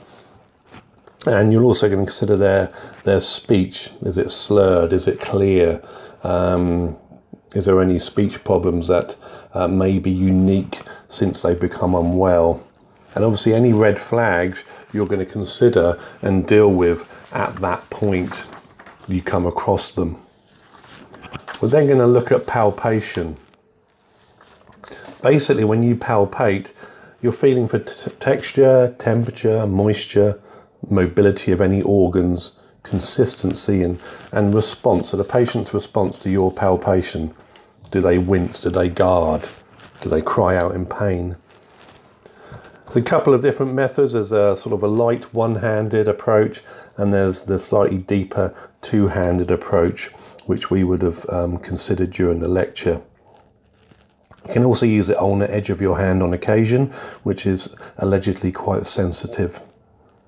And 1.27 1.53
you're 1.53 1.63
also 1.63 1.87
going 1.87 2.05
to 2.05 2.11
consider 2.11 2.35
their 2.35 2.73
their 3.05 3.21
speech. 3.21 3.91
Is 4.01 4.17
it 4.17 4.31
slurred? 4.31 4.91
Is 4.91 5.07
it 5.07 5.19
clear? 5.19 5.81
Um, 6.23 6.97
is 7.53 7.65
there 7.65 7.81
any 7.81 7.99
speech 7.99 8.43
problems 8.43 8.87
that 8.87 9.15
uh, 9.53 9.67
may 9.67 9.99
be 9.99 10.11
unique 10.11 10.79
since 11.09 11.41
they've 11.41 11.59
become 11.59 11.95
unwell? 11.95 12.65
And 13.13 13.25
obviously, 13.25 13.53
any 13.53 13.73
red 13.73 13.99
flags 13.99 14.59
you're 14.93 15.07
going 15.07 15.25
to 15.25 15.31
consider 15.31 15.99
and 16.21 16.47
deal 16.47 16.69
with 16.69 17.05
at 17.33 17.59
that 17.59 17.89
point 17.89 18.43
you 19.07 19.21
come 19.21 19.45
across 19.45 19.91
them. 19.91 20.17
We're 21.61 21.69
then 21.69 21.87
going 21.87 21.99
to 21.99 22.07
look 22.07 22.31
at 22.31 22.47
palpation. 22.47 23.35
Basically, 25.21 25.65
when 25.65 25.83
you 25.83 25.95
palpate, 25.95 26.71
you're 27.21 27.33
feeling 27.33 27.67
for 27.67 27.79
t- 27.79 28.11
texture, 28.19 28.95
temperature, 28.97 29.67
moisture, 29.67 30.39
mobility 30.89 31.51
of 31.51 31.61
any 31.61 31.81
organs, 31.83 32.53
consistency, 32.83 33.83
and, 33.83 33.99
and 34.31 34.55
response. 34.55 35.09
So, 35.09 35.17
the 35.17 35.23
patient's 35.23 35.73
response 35.73 36.17
to 36.19 36.31
your 36.31 36.51
palpation 36.51 37.33
do 37.91 38.01
they 38.01 38.17
wince? 38.17 38.59
Do 38.59 38.69
they 38.69 38.89
guard? 38.89 39.47
Do 40.01 40.09
they 40.09 40.21
cry 40.21 40.55
out 40.55 40.73
in 40.75 40.85
pain? 40.85 41.35
a 42.95 43.01
couple 43.01 43.33
of 43.33 43.41
different 43.41 43.73
methods. 43.73 44.13
There's 44.13 44.31
a 44.31 44.55
sort 44.55 44.73
of 44.73 44.83
a 44.83 44.87
light 44.87 45.33
one-handed 45.33 46.07
approach, 46.07 46.61
and 46.97 47.13
there's 47.13 47.43
the 47.43 47.57
slightly 47.57 47.97
deeper 47.97 48.53
two-handed 48.81 49.51
approach, 49.51 50.09
which 50.45 50.69
we 50.69 50.83
would 50.83 51.01
have 51.01 51.25
um, 51.29 51.57
considered 51.57 52.11
during 52.11 52.39
the 52.39 52.47
lecture. 52.47 53.01
You 54.47 54.53
can 54.53 54.65
also 54.65 54.85
use 54.85 55.09
it 55.09 55.17
on 55.17 55.39
the 55.39 55.53
edge 55.53 55.69
of 55.69 55.81
your 55.81 55.97
hand 55.97 56.23
on 56.23 56.33
occasion, 56.33 56.91
which 57.23 57.45
is 57.45 57.69
allegedly 57.97 58.51
quite 58.51 58.85
sensitive. 58.85 59.61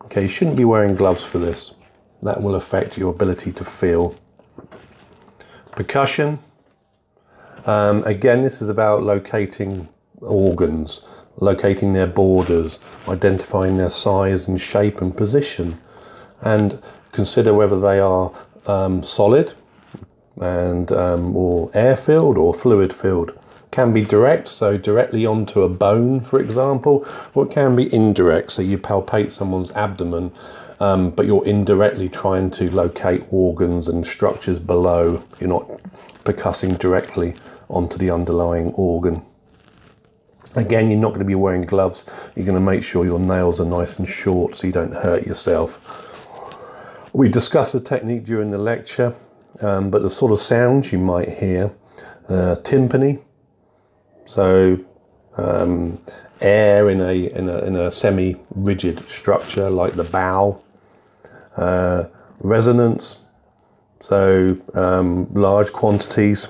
Okay, 0.05 0.23
you 0.23 0.27
shouldn't 0.27 0.57
be 0.57 0.65
wearing 0.65 0.95
gloves 0.95 1.23
for 1.23 1.39
this. 1.39 1.73
That 2.21 2.41
will 2.41 2.55
affect 2.55 2.97
your 2.97 3.09
ability 3.09 3.51
to 3.53 3.65
feel. 3.65 4.15
Percussion. 5.71 6.39
Um, 7.65 8.03
again, 8.03 8.43
this 8.43 8.61
is 8.61 8.69
about 8.69 9.03
locating 9.03 9.87
organs 10.21 11.01
locating 11.37 11.93
their 11.93 12.07
borders, 12.07 12.79
identifying 13.07 13.77
their 13.77 13.89
size 13.89 14.47
and 14.47 14.59
shape 14.59 15.01
and 15.01 15.15
position, 15.15 15.79
and 16.41 16.81
consider 17.11 17.53
whether 17.53 17.79
they 17.79 17.99
are 17.99 18.31
um, 18.67 19.03
solid 19.03 19.53
and 20.41 20.91
um, 20.91 21.35
or 21.35 21.69
air 21.73 21.95
filled 21.95 22.37
or 22.37 22.53
fluid 22.53 22.93
filled. 22.93 23.37
Can 23.71 23.91
be 23.91 24.03
direct, 24.03 24.49
so 24.49 24.77
directly 24.77 25.25
onto 25.25 25.63
a 25.63 25.69
bone, 25.69 26.21
for 26.21 26.39
example, 26.39 27.07
or 27.33 27.45
it 27.45 27.51
can 27.51 27.75
be 27.75 27.91
indirect, 27.91 28.51
so 28.51 28.61
you 28.61 28.77
palpate 28.77 29.31
someone's 29.31 29.71
abdomen, 29.71 30.31
um, 30.79 31.09
but 31.09 31.25
you're 31.25 31.45
indirectly 31.45 32.07
trying 32.07 32.51
to 32.51 32.69
locate 32.69 33.23
organs 33.31 33.87
and 33.87 34.05
structures 34.05 34.59
below. 34.59 35.23
You're 35.39 35.49
not 35.49 35.67
percussing 36.23 36.77
directly 36.77 37.35
onto 37.73 37.97
the 37.97 38.09
underlying 38.09 38.71
organ. 38.73 39.21
Again, 40.55 40.89
you're 40.89 40.99
not 40.99 41.09
going 41.09 41.19
to 41.19 41.25
be 41.25 41.35
wearing 41.35 41.63
gloves. 41.63 42.05
You're 42.35 42.45
going 42.45 42.55
to 42.55 42.61
make 42.61 42.83
sure 42.83 43.05
your 43.05 43.19
nails 43.19 43.59
are 43.59 43.65
nice 43.65 43.97
and 43.97 44.07
short 44.07 44.55
so 44.55 44.67
you 44.67 44.73
don't 44.73 44.93
hurt 44.93 45.25
yourself. 45.25 45.79
We 47.13 47.29
discussed 47.29 47.73
the 47.73 47.79
technique 47.79 48.23
during 48.23 48.51
the 48.51 48.57
lecture, 48.57 49.15
um, 49.61 49.89
but 49.89 50.03
the 50.03 50.09
sort 50.09 50.31
of 50.31 50.41
sounds 50.41 50.91
you 50.91 50.99
might 50.99 51.29
hear 51.29 51.71
uh, 52.29 52.55
tympany, 52.63 53.21
so 54.25 54.79
um, 55.37 55.99
air 56.41 56.89
in 56.89 57.01
a, 57.01 57.13
in 57.13 57.49
a, 57.49 57.57
in 57.59 57.75
a 57.75 57.91
semi 57.91 58.35
rigid 58.55 59.07
structure 59.09 59.69
like 59.69 59.95
the 59.95 60.03
bow, 60.03 60.61
uh, 61.57 62.05
resonance, 62.39 63.17
so 64.01 64.57
um, 64.73 65.31
large 65.33 65.71
quantities 65.71 66.47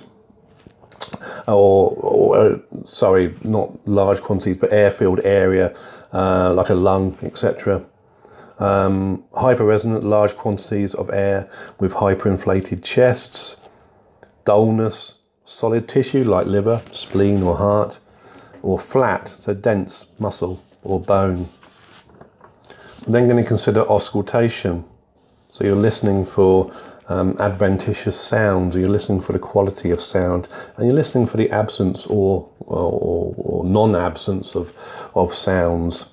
or, 1.48 1.92
or 1.98 2.38
uh, 2.38 2.58
sorry, 2.86 3.36
not 3.44 3.72
large 3.88 4.22
quantities, 4.22 4.58
but 4.58 4.72
air-filled 4.72 5.22
area, 5.24 5.76
uh, 6.14 6.54
like 6.54 6.70
a 6.70 6.76
lung, 6.76 7.18
etc. 7.22 7.84
Um, 8.60 9.24
hyperresonant, 9.34 10.04
large 10.04 10.36
quantities 10.38 10.94
of 10.94 11.10
air 11.12 11.50
with 11.80 11.94
hyperinflated 11.94 12.84
chests, 12.84 13.56
dullness, 14.46 15.16
solid 15.46 15.88
tissue 15.88 16.24
like 16.24 16.48
liver, 16.48 16.82
spleen, 16.92 17.44
or 17.44 17.58
heart, 17.58 18.00
or 18.62 18.80
flat, 18.80 19.32
so 19.38 19.54
dense 19.54 20.06
muscle 20.20 20.64
or 20.84 21.00
bone. 21.00 21.50
I'm 23.06 23.12
then 23.12 23.28
going 23.28 23.42
to 23.42 23.48
consider 23.48 23.82
auscultation. 23.82 24.86
So 25.52 25.66
you're 25.66 25.76
listening 25.76 26.26
for 26.26 26.74
um, 27.14 27.38
adventitious 27.40 28.20
sounds, 28.20 28.76
you're 28.76 28.90
listening 28.90 29.22
for 29.22 29.34
the 29.34 29.40
quality 29.40 29.92
of 29.92 30.02
sound, 30.02 30.48
and 30.76 30.88
you're 30.88 30.96
listening 30.96 31.28
for 31.28 31.38
the 31.38 31.50
absence 31.52 32.06
or, 32.08 32.50
or, 32.62 33.34
or 33.38 33.64
non 33.66 33.96
absence 33.96 34.56
of, 34.56 34.74
of 35.14 35.34
sounds, 35.34 36.08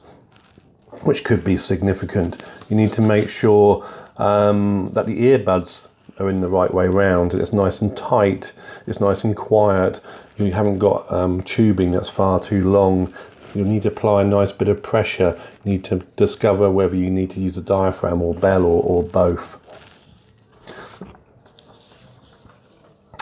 which 1.02 1.25
could 1.25 1.42
be 1.42 1.57
significant. 1.57 2.42
You 2.69 2.76
need 2.76 2.92
to 2.92 3.00
make 3.00 3.28
sure 3.28 3.87
um, 4.19 4.90
that 4.92 5.07
the 5.07 5.19
earbuds 5.19 5.87
are 6.19 6.28
in 6.28 6.40
the 6.40 6.49
right 6.49 6.73
way 6.73 6.87
round, 6.87 7.33
it's 7.33 7.52
nice 7.54 7.80
and 7.80 7.97
tight, 7.97 8.52
it's 8.87 9.00
nice 9.00 9.25
and 9.25 9.35
quiet, 9.35 10.02
you 10.37 10.52
haven't 10.52 10.78
got 10.78 11.11
um, 11.11 11.42
tubing 11.42 11.92
that's 11.92 12.11
far 12.11 12.40
too 12.40 12.71
long. 12.71 13.12
You 13.54 13.64
need 13.64 13.83
to 13.83 13.88
apply 13.88 14.23
a 14.23 14.25
nice 14.25 14.52
bit 14.52 14.69
of 14.69 14.83
pressure. 14.83 15.40
You 15.64 15.73
need 15.73 15.85
to 15.85 15.97
discover 16.16 16.71
whether 16.71 16.95
you 16.95 17.11
need 17.11 17.30
to 17.30 17.40
use 17.40 17.57
a 17.57 17.61
diaphragm 17.61 18.23
or 18.23 18.35
bell 18.35 18.64
or, 18.64 18.83
or 18.83 19.02
both. 19.02 19.59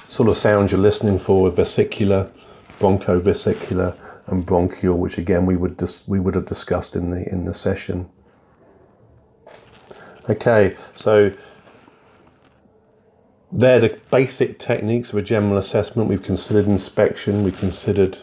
Sort 0.09 0.29
of 0.29 0.37
sounds 0.37 0.73
you're 0.73 0.81
listening 0.81 1.19
for 1.19 1.51
vesicular, 1.51 2.31
bronchovesicular, 2.81 3.97
and 4.27 4.45
bronchial, 4.45 4.99
which 4.99 5.19
again 5.19 5.47
we 5.47 5.57
would 5.57 5.77
dis- 5.77 6.03
we 6.07 6.19
would 6.19 6.35
have 6.35 6.47
discussed 6.47 6.97
in 6.97 7.11
the 7.11 7.29
in 7.29 7.45
the 7.45 7.55
session. 7.55 8.09
Okay, 10.29 10.77
so 10.95 11.33
they're 13.51 13.81
the 13.81 13.99
basic 14.11 14.59
techniques 14.59 15.11
of 15.11 15.17
a 15.17 15.23
general 15.23 15.57
assessment. 15.57 16.09
We've 16.09 16.23
considered 16.23 16.67
inspection, 16.67 17.43
we've 17.43 17.57
considered 17.57 18.19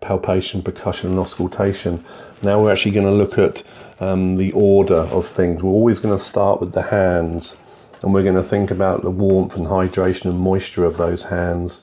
palpation, 0.00 0.62
percussion, 0.62 1.10
and 1.10 1.18
auscultation. 1.18 2.04
Now 2.42 2.62
we're 2.62 2.72
actually 2.72 2.92
going 2.92 3.06
to 3.06 3.12
look 3.12 3.36
at 3.38 3.62
um, 4.00 4.36
the 4.36 4.50
order 4.52 4.94
of 4.96 5.28
things. 5.28 5.62
We're 5.62 5.70
always 5.70 5.98
going 5.98 6.16
to 6.16 6.22
start 6.22 6.60
with 6.60 6.72
the 6.72 6.82
hands 6.82 7.54
and 8.02 8.12
we're 8.12 8.22
going 8.22 8.34
to 8.34 8.42
think 8.42 8.70
about 8.70 9.02
the 9.02 9.10
warmth 9.10 9.54
and 9.56 9.66
hydration 9.66 10.26
and 10.26 10.38
moisture 10.38 10.84
of 10.84 10.96
those 10.96 11.22
hands 11.22 11.80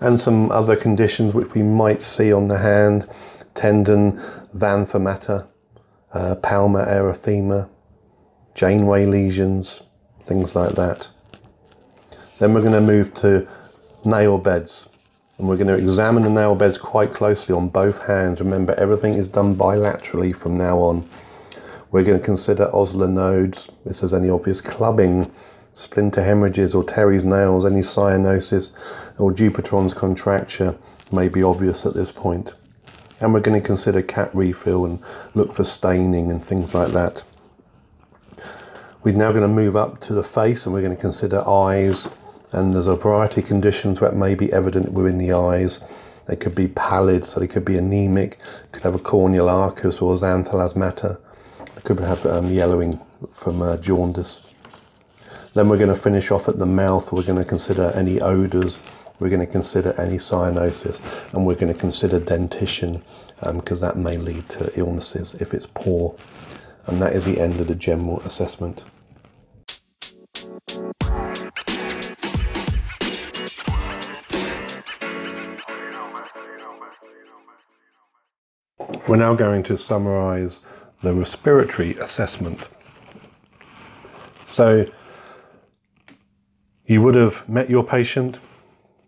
and 0.00 0.20
some 0.20 0.50
other 0.50 0.76
conditions 0.76 1.34
which 1.34 1.52
we 1.54 1.62
might 1.62 2.02
see 2.02 2.32
on 2.32 2.48
the 2.48 2.58
hand 2.58 3.08
tendon 3.54 4.20
xanthomata, 4.56 5.46
uh, 6.12 6.34
palmar 6.36 6.86
erythema, 6.86 7.68
Janeway 8.54 9.06
lesions, 9.06 9.80
things 10.24 10.54
like 10.54 10.74
that. 10.74 11.08
Then 12.38 12.52
we're 12.52 12.60
going 12.60 12.72
to 12.72 12.80
move 12.80 13.14
to 13.14 13.46
nail 14.04 14.36
beds 14.38 14.86
and 15.38 15.48
we're 15.48 15.56
going 15.56 15.68
to 15.68 15.74
examine 15.74 16.24
the 16.24 16.30
nail 16.30 16.54
beds 16.54 16.76
quite 16.78 17.14
closely 17.14 17.54
on 17.54 17.68
both 17.68 17.98
hands. 17.98 18.40
Remember, 18.40 18.74
everything 18.74 19.14
is 19.14 19.28
done 19.28 19.56
bilaterally 19.56 20.34
from 20.34 20.56
now 20.56 20.78
on. 20.78 21.08
We're 21.92 22.04
going 22.04 22.18
to 22.18 22.24
consider 22.24 22.74
Osler 22.74 23.06
nodes, 23.06 23.68
if 23.84 24.00
there's 24.00 24.14
any 24.14 24.30
obvious 24.30 24.62
clubbing, 24.62 25.30
splinter 25.74 26.24
hemorrhages 26.24 26.74
or 26.74 26.82
Terry's 26.82 27.22
nails, 27.22 27.66
any 27.66 27.80
cyanosis 27.80 28.70
or 29.18 29.30
Dupuytren's 29.30 29.92
contracture 29.92 30.74
may 31.12 31.28
be 31.28 31.42
obvious 31.42 31.84
at 31.84 31.92
this 31.92 32.10
point. 32.10 32.54
And 33.20 33.34
we're 33.34 33.40
going 33.40 33.60
to 33.60 33.66
consider 33.66 34.00
cap 34.00 34.30
refill 34.32 34.86
and 34.86 35.00
look 35.34 35.54
for 35.54 35.64
staining 35.64 36.30
and 36.30 36.42
things 36.42 36.72
like 36.72 36.92
that. 36.92 37.22
We're 39.04 39.14
now 39.14 39.30
going 39.30 39.42
to 39.42 39.48
move 39.48 39.76
up 39.76 40.00
to 40.00 40.14
the 40.14 40.24
face 40.24 40.64
and 40.64 40.72
we're 40.72 40.80
going 40.80 40.96
to 40.96 41.00
consider 41.00 41.46
eyes. 41.46 42.08
And 42.52 42.74
there's 42.74 42.86
a 42.86 42.96
variety 42.96 43.42
of 43.42 43.48
conditions 43.48 44.00
that 44.00 44.16
may 44.16 44.34
be 44.34 44.50
evident 44.50 44.92
within 44.92 45.18
the 45.18 45.32
eyes. 45.34 45.78
They 46.26 46.36
could 46.36 46.54
be 46.54 46.68
pallid, 46.68 47.26
so 47.26 47.38
they 47.38 47.48
could 47.48 47.66
be 47.66 47.76
anemic, 47.76 48.38
could 48.70 48.82
have 48.82 48.94
a 48.94 48.98
corneal 48.98 49.50
arcus 49.50 50.00
or 50.00 50.14
xanthelasmata, 50.14 51.18
could 51.84 51.98
have 52.00 52.24
um, 52.26 52.50
yellowing 52.50 53.00
from 53.34 53.62
uh, 53.62 53.76
jaundice. 53.76 54.40
Then 55.54 55.68
we're 55.68 55.78
going 55.78 55.94
to 55.94 56.00
finish 56.00 56.30
off 56.30 56.48
at 56.48 56.58
the 56.58 56.66
mouth. 56.66 57.12
We're 57.12 57.24
going 57.24 57.38
to 57.38 57.44
consider 57.44 57.90
any 57.94 58.20
odours. 58.20 58.78
We're 59.18 59.28
going 59.28 59.46
to 59.46 59.52
consider 59.52 59.92
any 60.00 60.16
cyanosis, 60.16 60.98
and 61.32 61.46
we're 61.46 61.54
going 61.54 61.72
to 61.72 61.78
consider 61.78 62.18
dentition 62.18 63.04
because 63.52 63.82
um, 63.82 63.88
that 63.88 63.96
may 63.96 64.16
lead 64.16 64.48
to 64.50 64.78
illnesses 64.78 65.34
if 65.40 65.52
it's 65.54 65.66
poor. 65.74 66.16
And 66.86 67.00
that 67.02 67.14
is 67.14 67.24
the 67.24 67.38
end 67.40 67.60
of 67.60 67.68
the 67.68 67.74
general 67.74 68.20
assessment. 68.22 68.82
We're 79.08 79.16
now 79.16 79.34
going 79.34 79.62
to 79.64 79.76
summarise 79.76 80.60
the 81.02 81.12
respiratory 81.12 81.96
assessment. 81.98 82.60
So, 84.50 84.86
you 86.86 87.00
would 87.02 87.14
have 87.14 87.48
met 87.48 87.70
your 87.70 87.84
patient 87.84 88.38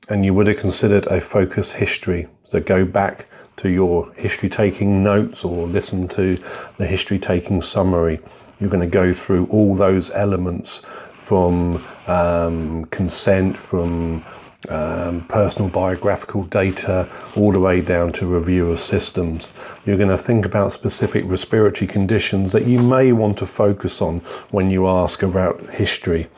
and 0.09 0.25
you 0.25 0.33
would 0.35 0.47
have 0.47 0.59
considered 0.59 1.07
a 1.07 1.21
focus 1.21 1.71
history. 1.71 2.27
So, 2.51 2.61
go 2.61 2.85
back 2.85 3.27
to 3.59 3.69
your 3.69 4.13
history 4.15 4.49
taking 4.49 5.03
notes 5.03 5.45
or 5.45 5.67
listen 5.67 6.09
to 6.09 6.43
the 6.79 6.87
history 6.87 7.19
taking 7.19 7.63
summary. 7.63 8.21
You're 8.59 8.71
going 8.71 8.81
to 8.81 8.87
go 8.87 9.13
through 9.13 9.47
all 9.47 9.75
those 9.77 10.11
elements 10.11 10.83
from 11.21 11.85
um, 12.07 12.85
consent, 12.87 13.57
from 13.57 14.25
um, 14.69 15.25
personal 15.29 15.69
biographical 15.69 16.45
data, 16.45 17.09
all 17.37 17.53
the 17.53 17.61
way 17.61 17.81
down 17.81 18.13
to 18.15 18.27
review 18.27 18.71
of 18.71 18.81
systems. 18.81 19.53
You're 19.85 19.97
going 19.97 20.09
to 20.09 20.19
think 20.19 20.45
about 20.45 20.73
specific 20.73 21.25
respiratory 21.27 21.87
conditions 21.87 22.53
that 22.53 22.67
you 22.67 22.81
may 22.81 23.13
want 23.13 23.39
to 23.39 23.47
focus 23.47 24.01
on 24.01 24.21
when 24.51 24.71
you 24.71 24.89
ask 24.89 25.23
about 25.23 25.69
history. 25.71 26.29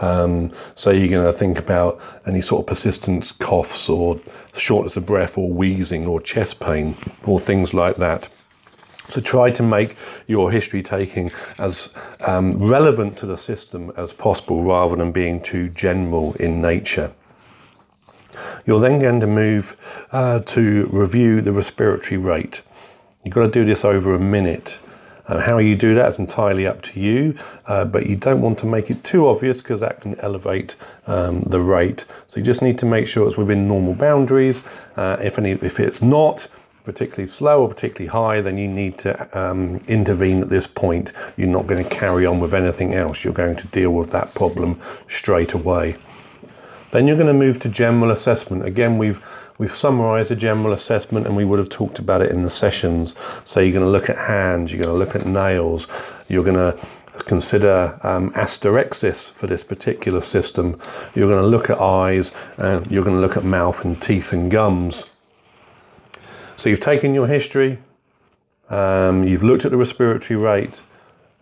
Um, 0.00 0.52
so 0.74 0.90
you're 0.90 1.08
going 1.08 1.30
to 1.30 1.36
think 1.36 1.58
about 1.58 2.00
any 2.26 2.40
sort 2.40 2.60
of 2.60 2.66
persistent 2.66 3.32
coughs 3.40 3.88
or 3.88 4.20
shortness 4.56 4.96
of 4.96 5.06
breath 5.06 5.36
or 5.36 5.50
wheezing 5.50 6.06
or 6.06 6.20
chest 6.20 6.60
pain 6.60 6.96
or 7.24 7.40
things 7.40 7.74
like 7.74 7.96
that. 7.96 8.28
So 9.10 9.20
try 9.20 9.50
to 9.52 9.62
make 9.62 9.96
your 10.26 10.50
history 10.50 10.82
taking 10.82 11.32
as 11.58 11.88
um, 12.20 12.58
relevant 12.58 13.16
to 13.18 13.26
the 13.26 13.38
system 13.38 13.90
as 13.96 14.12
possible 14.12 14.62
rather 14.62 14.96
than 14.96 15.12
being 15.12 15.42
too 15.42 15.70
general 15.70 16.34
in 16.34 16.60
nature. 16.60 17.12
You're 18.66 18.80
then 18.80 18.98
going 18.98 19.20
to 19.20 19.26
move 19.26 19.76
uh, 20.12 20.40
to 20.40 20.88
review 20.92 21.40
the 21.40 21.52
respiratory 21.52 22.18
rate. 22.18 22.62
You've 23.24 23.34
got 23.34 23.42
to 23.42 23.50
do 23.50 23.64
this 23.64 23.84
over 23.84 24.14
a 24.14 24.18
minute. 24.18 24.78
And 25.28 25.42
how 25.42 25.58
you 25.58 25.76
do 25.76 25.94
that 25.94 26.08
is 26.08 26.18
entirely 26.18 26.66
up 26.66 26.80
to 26.82 26.98
you, 26.98 27.38
uh, 27.66 27.84
but 27.84 28.06
you 28.06 28.16
don't 28.16 28.40
want 28.40 28.58
to 28.60 28.66
make 28.66 28.90
it 28.90 29.04
too 29.04 29.28
obvious 29.28 29.58
because 29.58 29.80
that 29.80 30.00
can 30.00 30.18
elevate 30.20 30.74
um, 31.06 31.42
the 31.46 31.60
rate. 31.60 32.06
So 32.28 32.38
you 32.38 32.46
just 32.46 32.62
need 32.62 32.78
to 32.78 32.86
make 32.86 33.06
sure 33.06 33.28
it's 33.28 33.36
within 33.36 33.68
normal 33.68 33.94
boundaries. 33.94 34.60
Uh, 34.96 35.18
if 35.20 35.38
any, 35.38 35.50
if 35.52 35.80
it's 35.80 36.00
not 36.00 36.48
particularly 36.84 37.30
slow 37.30 37.64
or 37.64 37.68
particularly 37.68 38.06
high, 38.06 38.40
then 38.40 38.56
you 38.56 38.66
need 38.66 38.96
to 38.96 39.38
um, 39.38 39.84
intervene 39.86 40.40
at 40.40 40.48
this 40.48 40.66
point. 40.66 41.12
You're 41.36 41.48
not 41.48 41.66
going 41.66 41.84
to 41.84 41.90
carry 41.90 42.24
on 42.24 42.40
with 42.40 42.54
anything 42.54 42.94
else. 42.94 43.22
You're 43.22 43.34
going 43.34 43.56
to 43.56 43.66
deal 43.66 43.90
with 43.90 44.10
that 44.12 44.34
problem 44.34 44.80
straight 45.10 45.52
away. 45.52 45.98
Then 46.90 47.06
you're 47.06 47.16
going 47.16 47.28
to 47.28 47.34
move 47.34 47.60
to 47.60 47.68
general 47.68 48.10
assessment. 48.10 48.64
Again, 48.64 48.98
we've 48.98 49.22
we've 49.58 49.76
summarized 49.76 50.30
a 50.30 50.36
general 50.36 50.72
assessment 50.72 51.26
and 51.26 51.36
we 51.36 51.44
would 51.44 51.58
have 51.58 51.68
talked 51.68 51.98
about 51.98 52.22
it 52.22 52.30
in 52.30 52.42
the 52.42 52.50
sessions. 52.50 53.14
So 53.44 53.60
you're 53.60 53.72
going 53.72 53.84
to 53.84 53.90
look 53.90 54.08
at 54.08 54.16
hands, 54.16 54.72
you're 54.72 54.82
going 54.82 54.94
to 54.94 55.04
look 55.04 55.16
at 55.16 55.26
nails, 55.26 55.88
you're 56.28 56.44
going 56.44 56.56
to 56.56 56.78
consider 57.24 57.98
um, 58.04 58.30
asterixis 58.32 59.30
for 59.30 59.48
this 59.48 59.64
particular 59.64 60.22
system. 60.22 60.80
You're 61.14 61.28
going 61.28 61.42
to 61.42 61.48
look 61.48 61.70
at 61.70 61.80
eyes 61.80 62.30
and 62.56 62.88
you're 62.90 63.04
going 63.04 63.16
to 63.16 63.20
look 63.20 63.36
at 63.36 63.44
mouth 63.44 63.84
and 63.84 64.00
teeth 64.00 64.32
and 64.32 64.50
gums. 64.50 65.04
So 66.56 66.68
you've 66.68 66.80
taken 66.80 67.14
your 67.14 67.26
history, 67.26 67.78
um, 68.68 69.24
you've 69.24 69.44
looked 69.44 69.64
at 69.64 69.70
the 69.70 69.76
respiratory 69.76 70.38
rate, 70.38 70.74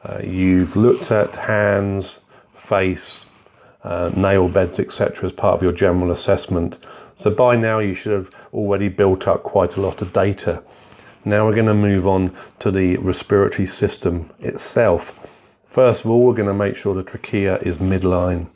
uh, 0.05 0.21
you've 0.23 0.77
looked 0.77 1.11
at 1.11 1.35
hands, 1.35 2.19
face, 2.55 3.21
uh, 3.87 4.11
nail 4.15 4.49
beds, 4.49 4.79
etc., 4.79 5.27
as 5.27 5.33
part 5.33 5.57
of 5.57 5.63
your 5.63 5.73
general 5.73 6.11
assessment. 6.11 6.77
So 7.15 7.31
by 7.31 7.57
now 7.57 7.79
you 7.79 7.95
should 7.95 8.13
have 8.13 8.31
already 8.53 8.89
built 8.89 9.27
up 9.27 9.43
quite 9.43 9.77
a 9.77 9.81
lot 9.81 10.03
of 10.03 10.13
data. 10.13 10.63
Now 11.25 11.47
we're 11.47 11.55
going 11.55 11.67
to 11.67 11.75
move 11.75 12.07
on 12.07 12.37
to 12.59 12.71
the 12.71 12.97
respiratory 12.99 13.67
system 13.67 14.31
itself. 14.41 15.13
First 15.71 16.05
of 16.05 16.11
all, 16.11 16.25
we're 16.25 16.35
going 16.35 16.49
to 16.49 16.55
make 16.55 16.77
sure 16.77 16.95
the 16.95 17.03
trachea 17.03 17.59
is 17.59 17.79
midline. 17.79 18.49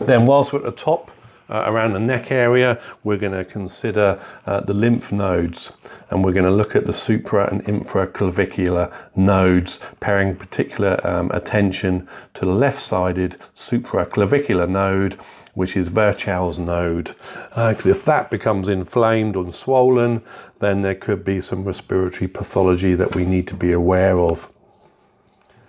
Then, 0.00 0.26
whilst 0.26 0.52
we're 0.52 0.60
at 0.60 0.64
the 0.64 0.72
top, 0.72 1.10
uh, 1.48 1.64
around 1.66 1.92
the 1.92 2.00
neck 2.00 2.30
area, 2.30 2.80
we're 3.04 3.16
going 3.16 3.32
to 3.32 3.44
consider 3.44 4.20
uh, 4.46 4.60
the 4.60 4.74
lymph 4.74 5.10
nodes 5.10 5.72
and 6.10 6.24
we're 6.24 6.32
going 6.32 6.44
to 6.44 6.50
look 6.50 6.76
at 6.76 6.86
the 6.86 6.92
supra 6.92 7.48
and 7.50 7.64
infraclavicular 7.64 8.92
nodes, 9.16 9.80
paying 10.00 10.36
particular 10.36 11.00
um, 11.06 11.30
attention 11.30 12.08
to 12.34 12.44
the 12.44 12.52
left 12.52 12.80
sided 12.80 13.38
supraclavicular 13.56 14.68
node, 14.68 15.14
which 15.54 15.76
is 15.76 15.88
Virchow's 15.88 16.58
node. 16.58 17.14
Because 17.50 17.86
uh, 17.86 17.90
if 17.90 18.04
that 18.04 18.30
becomes 18.30 18.68
inflamed 18.68 19.36
and 19.36 19.54
swollen, 19.54 20.22
then 20.58 20.82
there 20.82 20.94
could 20.94 21.24
be 21.24 21.40
some 21.40 21.64
respiratory 21.64 22.28
pathology 22.28 22.94
that 22.94 23.14
we 23.14 23.24
need 23.24 23.46
to 23.48 23.54
be 23.54 23.72
aware 23.72 24.18
of. 24.18 24.48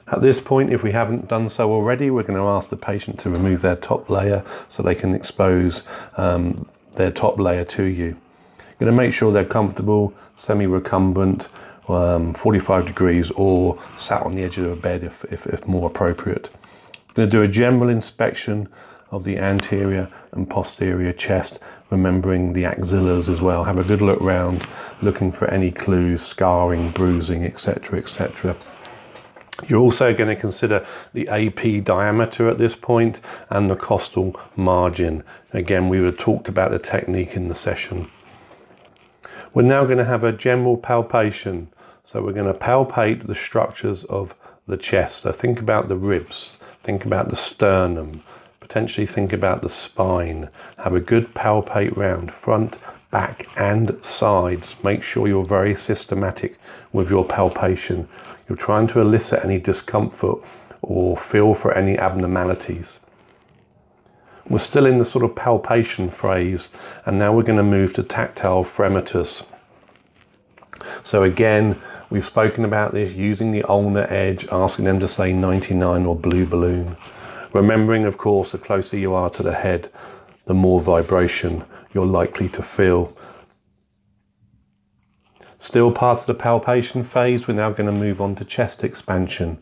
At 0.07 0.21
this 0.21 0.41
point, 0.41 0.73
if 0.73 0.83
we 0.83 0.91
haven't 0.91 1.29
done 1.29 1.49
so 1.49 1.71
already, 1.71 2.09
we're 2.09 2.23
going 2.23 2.39
to 2.39 2.47
ask 2.47 2.69
the 2.69 2.75
patient 2.75 3.17
to 3.21 3.29
remove 3.29 3.61
their 3.61 3.77
top 3.77 4.09
layer 4.09 4.43
so 4.67 4.83
they 4.83 4.95
can 4.95 5.15
expose 5.15 5.83
um, 6.17 6.67
their 6.93 7.11
top 7.11 7.39
layer 7.39 7.63
to 7.63 7.83
you. 7.83 8.07
You're 8.07 8.89
going 8.89 8.97
to 8.97 9.03
make 9.03 9.13
sure 9.13 9.31
they're 9.31 9.45
comfortable, 9.45 10.13
semi 10.41 10.65
recumbent, 10.65 11.47
um, 11.87 12.33
45 12.33 12.85
degrees, 12.85 13.31
or 13.31 13.81
sat 13.97 14.23
on 14.23 14.35
the 14.35 14.43
edge 14.43 14.57
of 14.57 14.71
a 14.71 14.75
bed 14.75 15.03
if, 15.03 15.25
if, 15.31 15.45
if 15.47 15.67
more 15.67 15.87
appropriate. 15.87 16.49
I'm 17.09 17.15
going 17.15 17.29
to 17.29 17.31
do 17.31 17.43
a 17.43 17.47
general 17.47 17.89
inspection 17.89 18.67
of 19.11 19.23
the 19.23 19.37
anterior 19.37 20.09
and 20.31 20.49
posterior 20.49 21.13
chest, 21.13 21.59
remembering 21.89 22.53
the 22.53 22.63
axillas 22.63 23.27
as 23.27 23.41
well. 23.41 23.63
Have 23.63 23.77
a 23.77 23.83
good 23.83 24.01
look 24.01 24.21
round, 24.21 24.65
looking 25.01 25.31
for 25.31 25.49
any 25.49 25.71
clues, 25.71 26.21
scarring, 26.21 26.91
bruising, 26.91 27.43
etc., 27.43 27.99
etc. 27.99 28.55
You're 29.67 29.81
also 29.81 30.13
going 30.13 30.33
to 30.33 30.39
consider 30.39 30.85
the 31.13 31.27
AP 31.27 31.83
diameter 31.83 32.49
at 32.49 32.57
this 32.57 32.75
point 32.75 33.19
and 33.49 33.69
the 33.69 33.75
costal 33.75 34.39
margin. 34.55 35.23
Again, 35.53 35.89
we 35.89 36.01
have 36.03 36.17
talked 36.17 36.47
about 36.47 36.71
the 36.71 36.79
technique 36.79 37.35
in 37.35 37.49
the 37.49 37.55
session. 37.55 38.09
We're 39.53 39.63
now 39.63 39.83
going 39.83 39.97
to 39.97 40.05
have 40.05 40.23
a 40.23 40.31
general 40.31 40.77
palpation. 40.77 41.67
So 42.05 42.21
we're 42.21 42.31
going 42.31 42.51
to 42.51 42.57
palpate 42.57 43.27
the 43.27 43.35
structures 43.35 44.05
of 44.05 44.33
the 44.67 44.77
chest. 44.77 45.23
So 45.23 45.33
think 45.33 45.59
about 45.59 45.89
the 45.89 45.97
ribs, 45.97 46.55
think 46.83 47.03
about 47.03 47.29
the 47.29 47.35
sternum, 47.35 48.23
potentially 48.61 49.05
think 49.05 49.33
about 49.33 49.61
the 49.61 49.69
spine. 49.69 50.47
Have 50.77 50.95
a 50.95 51.01
good 51.01 51.33
palpate 51.33 51.97
round 51.97 52.33
front, 52.33 52.77
back, 53.11 53.45
and 53.57 53.97
sides. 54.01 54.75
Make 54.85 55.03
sure 55.03 55.27
you're 55.27 55.43
very 55.43 55.75
systematic 55.75 56.57
with 56.93 57.09
your 57.09 57.25
palpation. 57.25 58.07
You're 58.47 58.57
trying 58.57 58.87
to 58.87 59.01
elicit 59.01 59.43
any 59.43 59.59
discomfort 59.59 60.39
or 60.81 61.17
feel 61.17 61.55
for 61.55 61.73
any 61.73 61.99
abnormalities. 61.99 62.99
We're 64.49 64.59
still 64.59 64.85
in 64.85 64.97
the 64.97 65.05
sort 65.05 65.23
of 65.23 65.35
palpation 65.35 66.09
phase, 66.09 66.69
and 67.05 67.19
now 67.19 67.33
we're 67.33 67.43
going 67.43 67.57
to 67.57 67.63
move 67.63 67.93
to 67.93 68.03
tactile 68.03 68.63
fremitus. 68.63 69.43
So, 71.03 71.23
again, 71.23 71.79
we've 72.09 72.25
spoken 72.25 72.65
about 72.65 72.93
this 72.93 73.13
using 73.13 73.51
the 73.51 73.63
ulnar 73.63 74.11
edge, 74.11 74.47
asking 74.51 74.85
them 74.85 74.99
to 74.99 75.07
say 75.07 75.31
99 75.31 76.05
or 76.05 76.15
blue 76.15 76.45
balloon. 76.45 76.97
Remembering, 77.53 78.05
of 78.05 78.17
course, 78.17 78.51
the 78.51 78.57
closer 78.57 78.97
you 78.97 79.13
are 79.13 79.29
to 79.29 79.43
the 79.43 79.53
head, 79.53 79.91
the 80.45 80.53
more 80.53 80.81
vibration 80.81 81.63
you're 81.93 82.05
likely 82.05 82.49
to 82.49 82.63
feel. 82.63 83.15
Still 85.59 85.91
part 85.91 86.21
of 86.21 86.25
the 86.25 86.33
palpation 86.33 87.03
phase, 87.03 87.47
we're 87.47 87.53
now 87.53 87.69
going 87.69 87.93
to 87.93 87.99
move 87.99 88.19
on 88.19 88.35
to 88.35 88.45
chest 88.45 88.83
expansion. 88.83 89.59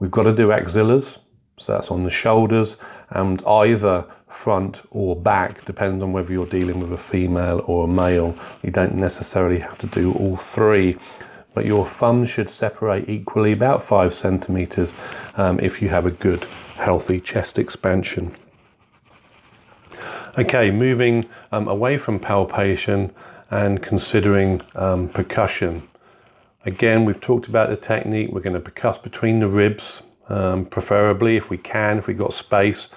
We've 0.00 0.10
got 0.10 0.24
to 0.24 0.34
do 0.34 0.48
axillas, 0.48 1.18
so 1.60 1.72
that's 1.72 1.92
on 1.92 2.02
the 2.02 2.10
shoulders 2.10 2.76
and 3.14 3.42
either 3.46 4.04
front 4.28 4.76
or 4.90 5.16
back, 5.16 5.64
depends 5.64 6.02
on 6.02 6.12
whether 6.12 6.32
you're 6.32 6.46
dealing 6.46 6.80
with 6.80 6.92
a 6.92 7.02
female 7.02 7.62
or 7.66 7.84
a 7.84 7.88
male. 7.88 8.36
You 8.62 8.70
don't 8.70 8.94
necessarily 8.96 9.58
have 9.60 9.78
to 9.78 9.86
do 9.86 10.12
all 10.12 10.36
three, 10.36 10.96
but 11.54 11.64
your 11.64 11.88
thumbs 11.88 12.28
should 12.28 12.50
separate 12.50 13.08
equally 13.08 13.52
about 13.52 13.86
five 13.86 14.12
centimeters 14.12 14.92
um, 15.36 15.60
if 15.60 15.80
you 15.80 15.88
have 15.88 16.04
a 16.04 16.10
good, 16.10 16.46
healthy 16.74 17.20
chest 17.20 17.58
expansion. 17.58 18.36
Okay, 20.36 20.70
moving 20.70 21.26
um, 21.52 21.68
away 21.68 21.96
from 21.96 22.18
palpation 22.18 23.12
and 23.50 23.80
considering 23.80 24.60
um, 24.74 25.08
percussion. 25.08 25.88
Again, 26.66 27.04
we've 27.04 27.20
talked 27.20 27.46
about 27.46 27.70
the 27.70 27.76
technique. 27.76 28.30
We're 28.32 28.40
going 28.40 28.60
to 28.60 28.70
percuss 28.70 29.00
between 29.00 29.38
the 29.38 29.46
ribs, 29.46 30.02
um, 30.28 30.64
preferably 30.66 31.36
if 31.36 31.50
we 31.50 31.58
can, 31.58 31.98
if 31.98 32.06
we've 32.06 32.18
got 32.18 32.34
space. 32.34 32.88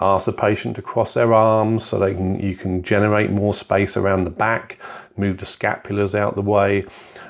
Ask 0.00 0.26
the 0.26 0.32
patient 0.32 0.76
to 0.76 0.82
cross 0.82 1.14
their 1.14 1.32
arms 1.32 1.86
so 1.86 1.98
they 1.98 2.12
can 2.12 2.38
you 2.38 2.54
can 2.54 2.82
generate 2.82 3.30
more 3.30 3.54
space 3.54 3.96
around 3.96 4.24
the 4.24 4.30
back, 4.30 4.78
move 5.16 5.38
the 5.38 5.46
scapulars 5.46 6.14
out 6.14 6.34
the 6.34 6.42
way, 6.42 6.84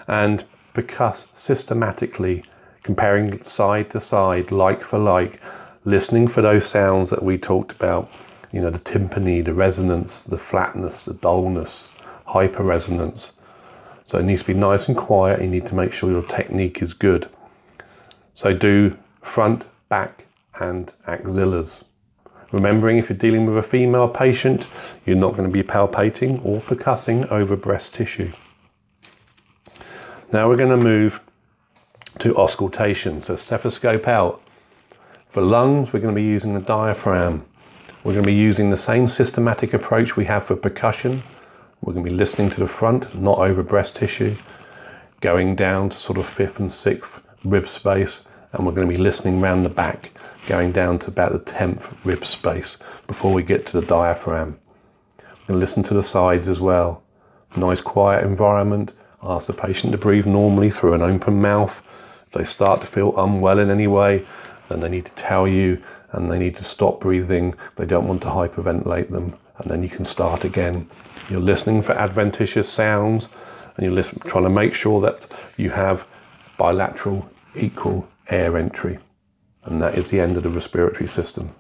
and 0.08 0.44
percuss 0.74 1.24
systematically, 1.38 2.42
comparing 2.82 3.42
side 3.44 3.90
to 3.90 4.00
side, 4.00 4.50
like 4.50 4.82
for 4.82 4.98
like, 4.98 5.40
listening 5.84 6.26
for 6.26 6.42
those 6.42 6.66
sounds 6.66 7.10
that 7.10 7.22
we 7.22 7.38
talked 7.38 7.72
about. 7.72 8.10
You 8.52 8.60
know, 8.60 8.70
the 8.70 8.80
tympany, 8.80 9.44
the 9.44 9.54
resonance, 9.54 10.22
the 10.22 10.38
flatness, 10.38 11.02
the 11.02 11.14
dullness, 11.14 11.84
hyper 12.26 12.62
resonance. 12.62 13.32
So 14.04 14.18
it 14.18 14.24
needs 14.24 14.42
to 14.42 14.46
be 14.46 14.54
nice 14.54 14.88
and 14.88 14.96
quiet. 14.96 15.40
You 15.40 15.48
need 15.48 15.66
to 15.66 15.74
make 15.74 15.92
sure 15.92 16.10
your 16.10 16.26
technique 16.26 16.82
is 16.82 16.94
good. 16.94 17.28
So 18.34 18.52
do 18.52 18.96
front, 19.26 19.64
back, 19.88 20.24
and 20.60 20.92
axillars. 21.06 21.84
Remembering 22.52 22.96
if 22.96 23.10
you're 23.10 23.18
dealing 23.18 23.44
with 23.44 23.58
a 23.58 23.68
female 23.68 24.08
patient, 24.08 24.68
you're 25.04 25.16
not 25.16 25.36
going 25.36 25.48
to 25.48 25.52
be 25.52 25.62
palpating 25.62 26.42
or 26.44 26.60
percussing 26.62 27.30
over 27.30 27.56
breast 27.56 27.92
tissue. 27.92 28.32
Now 30.32 30.48
we're 30.48 30.56
going 30.56 30.70
to 30.70 30.76
move 30.76 31.20
to 32.20 32.36
auscultation. 32.36 33.22
So 33.22 33.36
stethoscope 33.36 34.08
out. 34.08 34.40
For 35.30 35.42
lungs, 35.42 35.92
we're 35.92 36.00
going 36.00 36.14
to 36.14 36.20
be 36.20 36.26
using 36.26 36.54
the 36.54 36.60
diaphragm. 36.60 37.44
We're 38.04 38.12
going 38.12 38.24
to 38.24 38.30
be 38.30 38.34
using 38.34 38.70
the 38.70 38.78
same 38.78 39.08
systematic 39.08 39.74
approach 39.74 40.16
we 40.16 40.24
have 40.26 40.46
for 40.46 40.56
percussion. 40.56 41.22
We're 41.82 41.92
going 41.92 42.06
to 42.06 42.10
be 42.10 42.16
listening 42.16 42.50
to 42.50 42.60
the 42.60 42.68
front, 42.68 43.20
not 43.20 43.38
over 43.38 43.62
breast 43.62 43.96
tissue, 43.96 44.36
going 45.20 45.56
down 45.56 45.90
to 45.90 45.96
sort 45.96 46.16
of 46.16 46.26
fifth 46.26 46.58
and 46.58 46.72
sixth 46.72 47.10
rib 47.44 47.68
space, 47.68 48.20
and 48.56 48.66
we're 48.66 48.72
going 48.72 48.88
to 48.88 48.94
be 48.94 49.02
listening 49.02 49.40
round 49.40 49.64
the 49.64 49.70
back, 49.70 50.10
going 50.46 50.72
down 50.72 50.98
to 51.00 51.08
about 51.08 51.32
the 51.32 51.52
10th 51.52 51.84
rib 52.04 52.24
space 52.24 52.78
before 53.06 53.32
we 53.32 53.42
get 53.42 53.66
to 53.66 53.80
the 53.80 53.86
diaphragm. 53.86 54.58
We're 55.18 55.48
going 55.48 55.60
to 55.60 55.66
listen 55.66 55.82
to 55.84 55.94
the 55.94 56.02
sides 56.02 56.48
as 56.48 56.58
well. 56.58 57.02
Nice 57.56 57.80
quiet 57.80 58.24
environment. 58.24 58.92
Ask 59.22 59.46
the 59.46 59.52
patient 59.52 59.92
to 59.92 59.98
breathe 59.98 60.26
normally 60.26 60.70
through 60.70 60.94
an 60.94 61.02
open 61.02 61.40
mouth. 61.40 61.82
If 62.26 62.32
they 62.32 62.44
start 62.44 62.80
to 62.80 62.86
feel 62.86 63.18
unwell 63.18 63.58
in 63.58 63.70
any 63.70 63.86
way, 63.86 64.26
then 64.68 64.80
they 64.80 64.88
need 64.88 65.06
to 65.06 65.12
tell 65.12 65.46
you 65.46 65.82
and 66.12 66.30
they 66.30 66.38
need 66.38 66.56
to 66.56 66.64
stop 66.64 67.00
breathing. 67.00 67.54
They 67.76 67.84
don't 67.84 68.08
want 68.08 68.22
to 68.22 68.28
hyperventilate 68.28 69.10
them, 69.10 69.36
and 69.58 69.70
then 69.70 69.82
you 69.82 69.88
can 69.88 70.06
start 70.06 70.44
again. 70.44 70.88
You're 71.28 71.40
listening 71.40 71.82
for 71.82 71.92
adventitious 71.92 72.70
sounds, 72.70 73.28
and 73.76 73.84
you're 73.84 74.02
trying 74.02 74.44
to 74.44 74.50
make 74.50 74.72
sure 74.72 75.00
that 75.02 75.26
you 75.56 75.70
have 75.70 76.06
bilateral 76.56 77.28
equal 77.54 78.08
air 78.28 78.56
entry, 78.56 78.98
and 79.64 79.80
that 79.82 79.96
is 79.96 80.08
the 80.08 80.20
end 80.20 80.36
of 80.36 80.42
the 80.42 80.50
respiratory 80.50 81.08
system. 81.08 81.54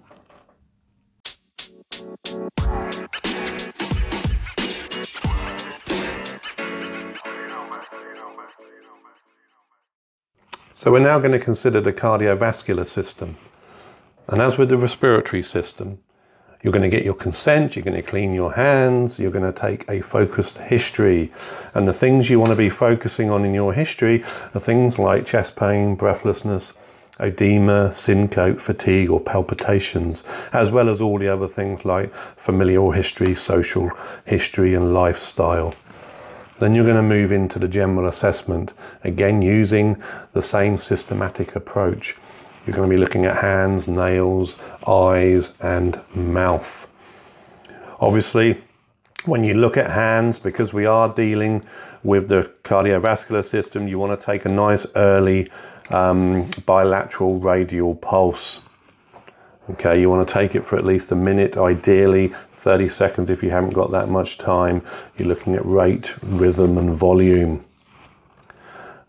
So 10.72 10.92
we're 10.92 11.00
now 11.00 11.18
going 11.18 11.32
to 11.32 11.40
consider 11.40 11.80
the 11.80 11.92
cardiovascular 11.92 12.86
system. 12.86 13.36
And 14.28 14.40
as 14.40 14.56
with 14.56 14.68
the 14.68 14.76
respiratory 14.76 15.42
system, 15.42 15.98
you're 16.62 16.72
going 16.72 16.88
to 16.88 16.96
get 16.96 17.04
your 17.04 17.14
consent, 17.14 17.76
you're 17.76 17.84
going 17.84 18.00
to 18.00 18.08
clean 18.08 18.32
your 18.34 18.52
hands, 18.52 19.18
you're 19.18 19.30
going 19.30 19.52
to 19.52 19.58
take 19.58 19.88
a 19.88 20.00
focused 20.00 20.58
history. 20.58 21.32
And 21.74 21.86
the 21.86 21.92
things 21.92 22.28
you 22.28 22.40
want 22.40 22.50
to 22.50 22.56
be 22.56 22.70
focusing 22.70 23.30
on 23.30 23.44
in 23.44 23.54
your 23.54 23.72
history 23.72 24.24
are 24.54 24.60
things 24.60 24.98
like 24.98 25.26
chest 25.26 25.56
pain, 25.56 25.94
breathlessness, 25.94 26.72
edema, 27.20 27.94
syncope, 27.96 28.60
fatigue, 28.60 29.10
or 29.10 29.20
palpitations, 29.20 30.22
as 30.52 30.70
well 30.70 30.88
as 30.88 31.00
all 31.00 31.18
the 31.18 31.28
other 31.28 31.48
things 31.48 31.84
like 31.84 32.12
familial 32.36 32.90
history, 32.90 33.34
social 33.34 33.90
history, 34.24 34.74
and 34.74 34.92
lifestyle. 34.92 35.74
Then 36.58 36.74
you're 36.74 36.84
going 36.84 36.96
to 36.96 37.02
move 37.02 37.32
into 37.32 37.58
the 37.58 37.68
general 37.68 38.08
assessment, 38.08 38.72
again 39.04 39.42
using 39.42 40.02
the 40.32 40.42
same 40.42 40.78
systematic 40.78 41.54
approach. 41.54 42.16
You're 42.66 42.74
going 42.74 42.90
to 42.90 42.96
be 42.96 43.00
looking 43.00 43.26
at 43.26 43.36
hands, 43.36 43.86
nails, 43.86 44.56
eyes, 44.88 45.52
and 45.60 46.00
mouth. 46.14 46.88
Obviously, 48.00 48.60
when 49.24 49.44
you 49.44 49.54
look 49.54 49.76
at 49.76 49.88
hands, 49.88 50.40
because 50.40 50.72
we 50.72 50.84
are 50.84 51.08
dealing 51.08 51.64
with 52.02 52.28
the 52.28 52.50
cardiovascular 52.64 53.48
system, 53.48 53.86
you 53.86 54.00
want 54.00 54.18
to 54.18 54.26
take 54.26 54.46
a 54.46 54.48
nice 54.48 54.84
early 54.96 55.48
um, 55.90 56.50
bilateral 56.66 57.38
radial 57.38 57.94
pulse. 57.94 58.60
Okay, 59.70 60.00
you 60.00 60.10
want 60.10 60.26
to 60.26 60.34
take 60.34 60.56
it 60.56 60.66
for 60.66 60.76
at 60.76 60.84
least 60.84 61.12
a 61.12 61.16
minute, 61.16 61.56
ideally 61.56 62.34
30 62.62 62.88
seconds 62.88 63.30
if 63.30 63.44
you 63.44 63.50
haven't 63.50 63.74
got 63.74 63.92
that 63.92 64.08
much 64.08 64.38
time. 64.38 64.82
You're 65.16 65.28
looking 65.28 65.54
at 65.54 65.64
rate, 65.64 66.12
rhythm, 66.22 66.78
and 66.78 66.96
volume. 66.96 67.64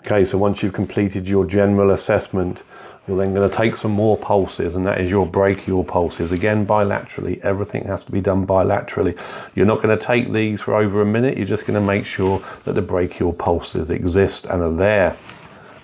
Okay, 0.01 0.23
so 0.23 0.37
once 0.37 0.61
you've 0.61 0.73
completed 0.73 1.27
your 1.27 1.43
general 1.43 1.91
assessment, 1.91 2.61
you're 3.07 3.17
then 3.17 3.33
going 3.33 3.49
to 3.49 3.55
take 3.55 3.77
some 3.77 3.91
more 3.91 4.17
pulses, 4.17 4.75
and 4.75 4.85
that 4.85 4.99
is 4.99 5.09
your 5.09 5.25
brachial 5.25 5.83
pulses. 5.83 6.33
Again, 6.33 6.67
bilaterally. 6.67 7.39
Everything 7.41 7.85
has 7.85 8.03
to 8.03 8.11
be 8.11 8.19
done 8.19 8.45
bilaterally. 8.45 9.17
You're 9.55 9.65
not 9.65 9.81
going 9.81 9.97
to 9.97 10.05
take 10.05 10.33
these 10.33 10.59
for 10.59 10.75
over 10.75 11.01
a 11.01 11.05
minute. 11.05 11.37
You're 11.37 11.47
just 11.47 11.65
going 11.65 11.79
to 11.79 11.85
make 11.85 12.05
sure 12.05 12.43
that 12.65 12.75
the 12.75 12.81
brachial 12.81 13.31
pulses 13.31 13.89
exist 13.89 14.45
and 14.45 14.61
are 14.61 14.75
there. 14.75 15.17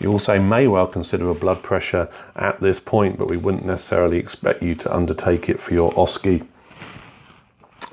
You 0.02 0.12
also 0.12 0.38
may 0.38 0.68
well 0.68 0.86
consider 0.86 1.30
a 1.30 1.34
blood 1.34 1.64
pressure 1.64 2.10
at 2.36 2.60
this 2.60 2.78
point, 2.78 3.18
but 3.18 3.30
we 3.30 3.38
wouldn't 3.38 3.66
necessarily 3.66 4.18
expect 4.18 4.62
you 4.62 4.76
to 4.76 4.94
undertake 4.94 5.48
it 5.48 5.62
for 5.62 5.74
your 5.74 5.94
OSCE. 5.94 6.46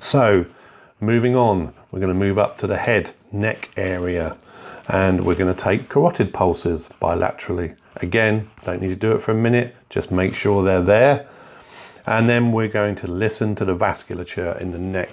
So, 0.01 0.45
moving 1.01 1.37
on, 1.37 1.73
we're 1.93 2.01
going 2.01 2.13
to 2.13 2.19
move 2.19 2.39
up 2.39 2.59
to 2.59 2.67
the 2.67 2.77
head, 2.77 3.15
neck 3.31 3.71
area, 3.77 4.37
and 4.89 5.25
we're 5.25 5.37
going 5.37 5.55
to 5.55 5.63
take 5.63 5.89
carotid 5.89 6.33
pulses 6.33 6.89
bilaterally. 7.01 7.77
Again, 8.03 8.51
don't 8.65 8.81
need 8.81 8.89
to 8.89 8.97
do 8.97 9.13
it 9.13 9.23
for 9.23 9.33
a 9.33 9.35
minute, 9.35 9.75
just 9.91 10.11
make 10.11 10.35
sure 10.35 10.65
they're 10.65 10.83
there. 10.83 11.29
And 12.07 12.29
then 12.29 12.53
we're 12.53 12.69
going 12.69 12.97
to 12.97 13.07
listen 13.07 13.55
to 13.57 13.65
the 13.65 13.77
vasculature 13.77 14.59
in 14.61 14.73
the 14.73 14.79
neck, 14.79 15.11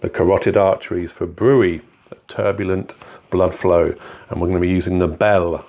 the 0.00 0.10
carotid 0.10 0.56
arteries 0.56 1.12
for 1.12 1.26
bruit, 1.26 1.84
turbulent 2.28 2.94
blood 3.30 3.54
flow. 3.54 3.94
And 4.28 4.40
we're 4.40 4.48
going 4.48 4.60
to 4.60 4.66
be 4.66 4.68
using 4.68 4.98
the 4.98 5.06
bell 5.06 5.64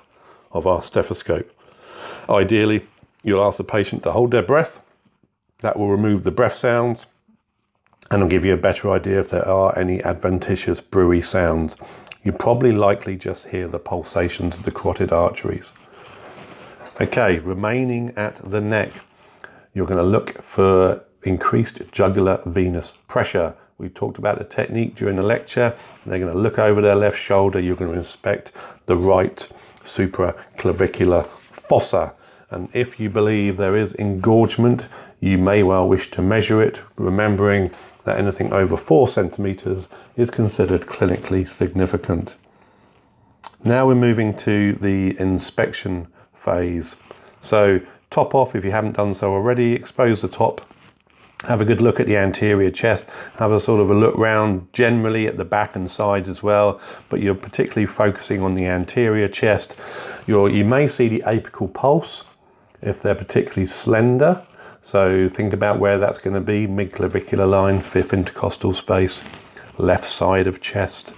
of 0.52 0.66
our 0.66 0.82
stethoscope. 0.82 1.50
Ideally, 2.28 2.86
you'll 3.22 3.44
ask 3.44 3.56
the 3.56 3.64
patient 3.64 4.02
to 4.02 4.12
hold 4.12 4.32
their 4.32 4.42
breath. 4.42 4.80
That 5.60 5.78
will 5.78 5.90
remove 5.90 6.24
the 6.24 6.30
breath 6.30 6.56
sounds 6.56 7.06
and 8.10 8.22
will 8.22 8.28
give 8.28 8.44
you 8.44 8.54
a 8.54 8.58
better 8.58 8.90
idea 8.90 9.20
if 9.20 9.30
there 9.30 9.46
are 9.46 9.78
any 9.78 10.02
adventitious 10.02 10.80
bruit 10.80 11.24
sounds. 11.24 11.76
You 12.24 12.32
probably 12.32 12.72
likely 12.72 13.16
just 13.16 13.48
hear 13.48 13.68
the 13.68 13.78
pulsations 13.78 14.54
of 14.54 14.64
the 14.64 14.70
carotid 14.70 15.12
arteries. 15.12 15.72
Okay, 17.00 17.38
remaining 17.38 18.12
at 18.16 18.40
the 18.50 18.60
neck, 18.60 18.90
you're 19.72 19.86
going 19.86 19.98
to 19.98 20.02
look 20.02 20.42
for 20.42 21.04
increased 21.22 21.80
jugular 21.92 22.42
venous 22.46 22.90
pressure. 23.06 23.54
We 23.78 23.88
talked 23.88 24.18
about 24.18 24.38
the 24.38 24.44
technique 24.44 24.96
during 24.96 25.14
the 25.14 25.22
lecture. 25.22 25.76
They're 26.04 26.18
going 26.18 26.32
to 26.32 26.38
look 26.38 26.58
over 26.58 26.80
their 26.80 26.96
left 26.96 27.16
shoulder. 27.16 27.60
You're 27.60 27.76
going 27.76 27.92
to 27.92 27.96
inspect 27.96 28.50
the 28.86 28.96
right 28.96 29.48
supraclavicular 29.84 31.28
fossa. 31.52 32.14
And 32.50 32.68
if 32.72 32.98
you 32.98 33.10
believe 33.10 33.56
there 33.56 33.76
is 33.76 33.92
engorgement, 33.94 34.84
you 35.20 35.38
may 35.38 35.62
well 35.62 35.86
wish 35.86 36.10
to 36.10 36.20
measure 36.20 36.60
it, 36.60 36.78
remembering 36.96 37.70
that 38.06 38.18
anything 38.18 38.52
over 38.52 38.76
four 38.76 39.06
centimeters 39.06 39.86
is 40.16 40.30
considered 40.30 40.86
clinically 40.86 41.48
significant. 41.54 42.34
Now 43.62 43.86
we're 43.86 43.94
moving 43.94 44.36
to 44.38 44.76
the 44.80 45.16
inspection 45.20 46.08
phase. 46.48 46.96
So 47.40 47.80
top 48.10 48.34
off 48.34 48.54
if 48.54 48.64
you 48.64 48.70
haven't 48.70 48.96
done 48.96 49.14
so 49.14 49.32
already, 49.32 49.72
expose 49.72 50.22
the 50.22 50.28
top, 50.28 50.60
have 51.44 51.60
a 51.60 51.64
good 51.64 51.80
look 51.80 52.00
at 52.00 52.06
the 52.06 52.16
anterior 52.16 52.70
chest, 52.70 53.04
have 53.36 53.52
a 53.52 53.60
sort 53.60 53.80
of 53.80 53.90
a 53.90 53.94
look 53.94 54.16
round 54.16 54.66
generally 54.72 55.26
at 55.26 55.36
the 55.36 55.44
back 55.44 55.76
and 55.76 55.90
sides 55.90 56.28
as 56.28 56.42
well, 56.42 56.80
but 57.08 57.20
you're 57.20 57.34
particularly 57.34 57.86
focusing 57.86 58.42
on 58.42 58.54
the 58.54 58.66
anterior 58.66 59.28
chest. 59.28 59.76
You're, 60.26 60.50
you 60.50 60.64
may 60.64 60.88
see 60.88 61.08
the 61.08 61.22
apical 61.26 61.72
pulse 61.72 62.24
if 62.82 63.02
they're 63.02 63.14
particularly 63.14 63.66
slender. 63.66 64.42
So 64.82 65.28
think 65.28 65.52
about 65.52 65.78
where 65.78 65.98
that's 65.98 66.18
going 66.18 66.34
to 66.34 66.40
be, 66.40 66.66
mid 66.66 66.92
clavicular 66.92 67.46
line, 67.46 67.82
fifth 67.82 68.12
intercostal 68.12 68.74
space, 68.74 69.20
left 69.76 70.08
side 70.08 70.46
of 70.46 70.60
chest. 70.60 71.12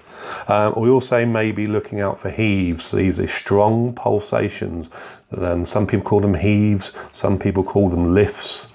Um, 0.48 0.74
we 0.76 0.90
also 0.90 1.24
may 1.24 1.52
be 1.52 1.66
looking 1.66 2.00
out 2.00 2.20
for 2.20 2.30
heaves. 2.30 2.90
These 2.90 3.18
are 3.20 3.28
strong 3.28 3.94
pulsations. 3.94 4.88
Um, 5.36 5.66
some 5.66 5.86
people 5.86 6.08
call 6.08 6.20
them 6.20 6.34
heaves, 6.34 6.92
some 7.12 7.38
people 7.38 7.62
call 7.62 7.88
them 7.88 8.14
lifts, 8.14 8.66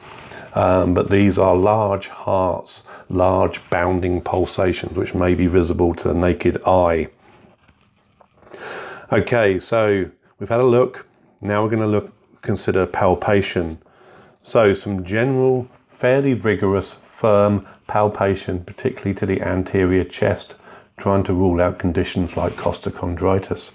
um, 0.54 0.94
but 0.94 1.10
these 1.10 1.38
are 1.38 1.56
large 1.56 2.08
hearts, 2.08 2.84
large 3.10 3.60
bounding 3.70 4.22
pulsations, 4.22 4.96
which 4.96 5.14
may 5.14 5.36
be 5.36 5.48
visible 5.48 5.94
to 5.96 6.08
the 6.08 6.14
naked 6.14 6.62
eye. 6.66 7.10
Okay, 9.12 9.60
so 9.60 10.10
we've 10.40 10.50
had 10.50 10.62
a 10.62 10.66
look. 10.66 11.06
Now 11.42 11.62
we're 11.62 11.70
going 11.70 11.82
to 11.82 11.88
look 11.88 12.12
consider 12.42 12.86
palpation. 12.86 13.80
So 14.44 14.74
some 14.74 15.04
general, 15.04 15.68
fairly 16.00 16.34
vigorous, 16.34 16.96
firm 17.20 17.68
palpation, 17.88 18.64
particularly 18.64 19.14
to 19.16 19.26
the 19.26 19.42
anterior 19.42 20.04
chest, 20.04 20.54
trying 20.98 21.24
to 21.26 21.34
rule 21.34 21.60
out 21.60 21.80
conditions 21.80 22.38
like 22.38 22.56
costochondritis. 22.56 23.72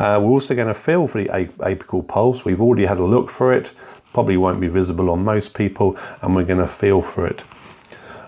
Uh, 0.00 0.18
we're 0.18 0.30
also 0.30 0.54
going 0.54 0.66
to 0.66 0.74
feel 0.74 1.06
for 1.06 1.22
the 1.22 1.28
apical 1.28 2.06
pulse. 2.06 2.42
We've 2.42 2.60
already 2.60 2.86
had 2.86 2.96
a 2.96 3.04
look 3.04 3.30
for 3.30 3.52
it. 3.52 3.70
Probably 4.14 4.38
won't 4.38 4.58
be 4.58 4.68
visible 4.68 5.10
on 5.10 5.22
most 5.22 5.52
people, 5.52 5.98
and 6.22 6.34
we're 6.34 6.46
going 6.46 6.66
to 6.66 6.66
feel 6.66 7.02
for 7.02 7.26
it. 7.26 7.42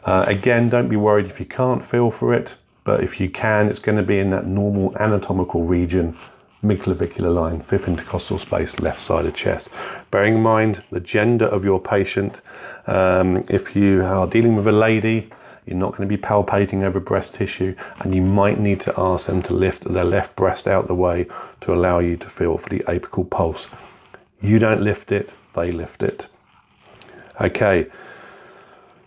Uh, 0.05 0.25
again, 0.27 0.69
don't 0.69 0.89
be 0.89 0.97
worried 0.97 1.27
if 1.27 1.41
you 1.41 1.47
can't 1.47 1.85
feel 1.91 2.11
for 2.11 2.35
it, 2.35 2.53
but 2.85 3.03
if 3.03 3.19
you 3.19 3.31
can, 3.31 3.69
it's 3.69 3.79
going 3.79 3.97
to 3.97 4.03
be 4.03 4.19
in 4.19 4.29
that 4.31 4.47
normal 4.47 4.95
anatomical 4.99 5.65
region 5.65 6.17
midclavicular 6.63 7.35
line, 7.35 7.63
fifth 7.63 7.89
intercostal 7.89 8.39
space, 8.39 8.79
left 8.79 9.01
side 9.01 9.25
of 9.25 9.35
chest. 9.35 9.69
Bearing 10.11 10.35
in 10.35 10.43
mind 10.43 10.83
the 10.93 11.01
gender 11.01 11.47
of 11.47 11.65
your 11.65 11.81
patient, 11.81 12.43
um, 12.87 13.45
if 13.49 13.75
you 13.75 14.05
are 14.05 14.27
dealing 14.27 14.57
with 14.57 14.69
a 14.69 14.73
lady, 14.73 15.31
you're 15.67 15.77
not 15.77 15.97
going 15.97 16.09
to 16.09 16.17
be 16.17 16.21
palpating 16.21 16.83
over 16.83 17.01
breast 17.01 17.35
tissue, 17.35 17.75
and 18.01 18.15
you 18.15 18.21
might 18.21 18.61
need 18.61 18.81
to 18.83 18.95
ask 18.99 19.27
them 19.27 19.43
to 19.43 19.55
lift 19.55 19.85
their 19.85 20.05
left 20.05 20.37
breast 20.37 20.69
out 20.69 20.87
the 20.87 20.95
way 20.95 21.27
to 21.62 21.72
allow 21.72 21.98
you 21.98 22.16
to 22.16 22.29
feel 22.29 22.59
for 22.59 22.68
the 22.68 22.81
apical 22.81 23.29
pulse. 23.29 23.66
You 24.40 24.59
don't 24.59 24.83
lift 24.83 25.12
it, 25.12 25.31
they 25.55 25.72
lift 25.72 26.03
it. 26.03 26.27
Okay, 27.40 27.87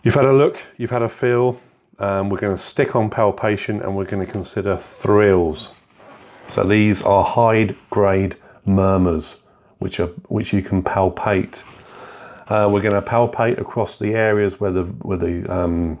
you've 0.02 0.14
had 0.14 0.26
a 0.26 0.32
look, 0.32 0.58
you've 0.76 0.90
had 0.90 1.02
a 1.02 1.08
feel. 1.08 1.60
Um, 1.98 2.28
we're 2.28 2.38
going 2.38 2.56
to 2.56 2.62
stick 2.62 2.94
on 2.94 3.08
palpation 3.08 3.80
and 3.80 3.96
we're 3.96 4.04
going 4.04 4.24
to 4.24 4.30
consider 4.30 4.76
thrills. 5.00 5.70
So 6.48 6.62
these 6.64 7.02
are 7.02 7.24
high 7.24 7.74
grade 7.90 8.36
murmurs, 8.66 9.24
which 9.78 10.00
are 10.00 10.08
which 10.28 10.52
you 10.52 10.62
can 10.62 10.82
palpate. 10.82 11.56
Uh, 12.48 12.68
we're 12.70 12.82
going 12.82 12.94
to 12.94 13.02
palpate 13.02 13.58
across 13.58 13.98
the 13.98 14.14
areas 14.14 14.60
where 14.60 14.70
the 14.70 14.84
where 14.84 15.18
the 15.18 15.52
um, 15.52 15.98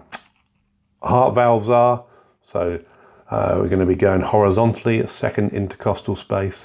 heart 1.02 1.34
valves 1.34 1.70
are. 1.70 2.04
So 2.52 2.80
uh, 3.30 3.58
we're 3.58 3.68
going 3.68 3.80
to 3.80 3.86
be 3.86 3.96
going 3.96 4.20
horizontally 4.20 5.00
at 5.00 5.10
second 5.10 5.52
intercostal 5.52 6.16
space. 6.16 6.64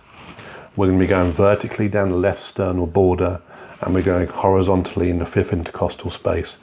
We're 0.76 0.88
going 0.88 1.00
to 1.00 1.04
be 1.04 1.10
going 1.10 1.34
vertically 1.34 1.90
down 1.90 2.12
the 2.12 2.18
left 2.18 2.42
sternal 2.44 2.86
border, 2.86 3.42
and 3.82 3.94
we're 3.94 4.04
going 4.04 4.28
horizontally 4.28 5.10
in 5.10 5.20
the 5.20 5.26
fifth 5.26 5.52
intercostal 5.52 6.12
space. 6.12 6.58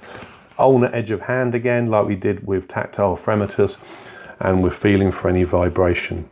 Ulnar 0.58 0.94
edge 0.94 1.11
of 1.11 1.20
hand 1.20 1.54
again, 1.54 1.88
like 1.88 2.06
we 2.06 2.14
did 2.14 2.46
with 2.46 2.68
tactile 2.68 3.16
fremitus, 3.16 3.76
and 4.40 4.62
we're 4.62 4.70
feeling 4.70 5.11
for 5.11 5.28
any 5.28 5.42
vibration. 5.42 6.28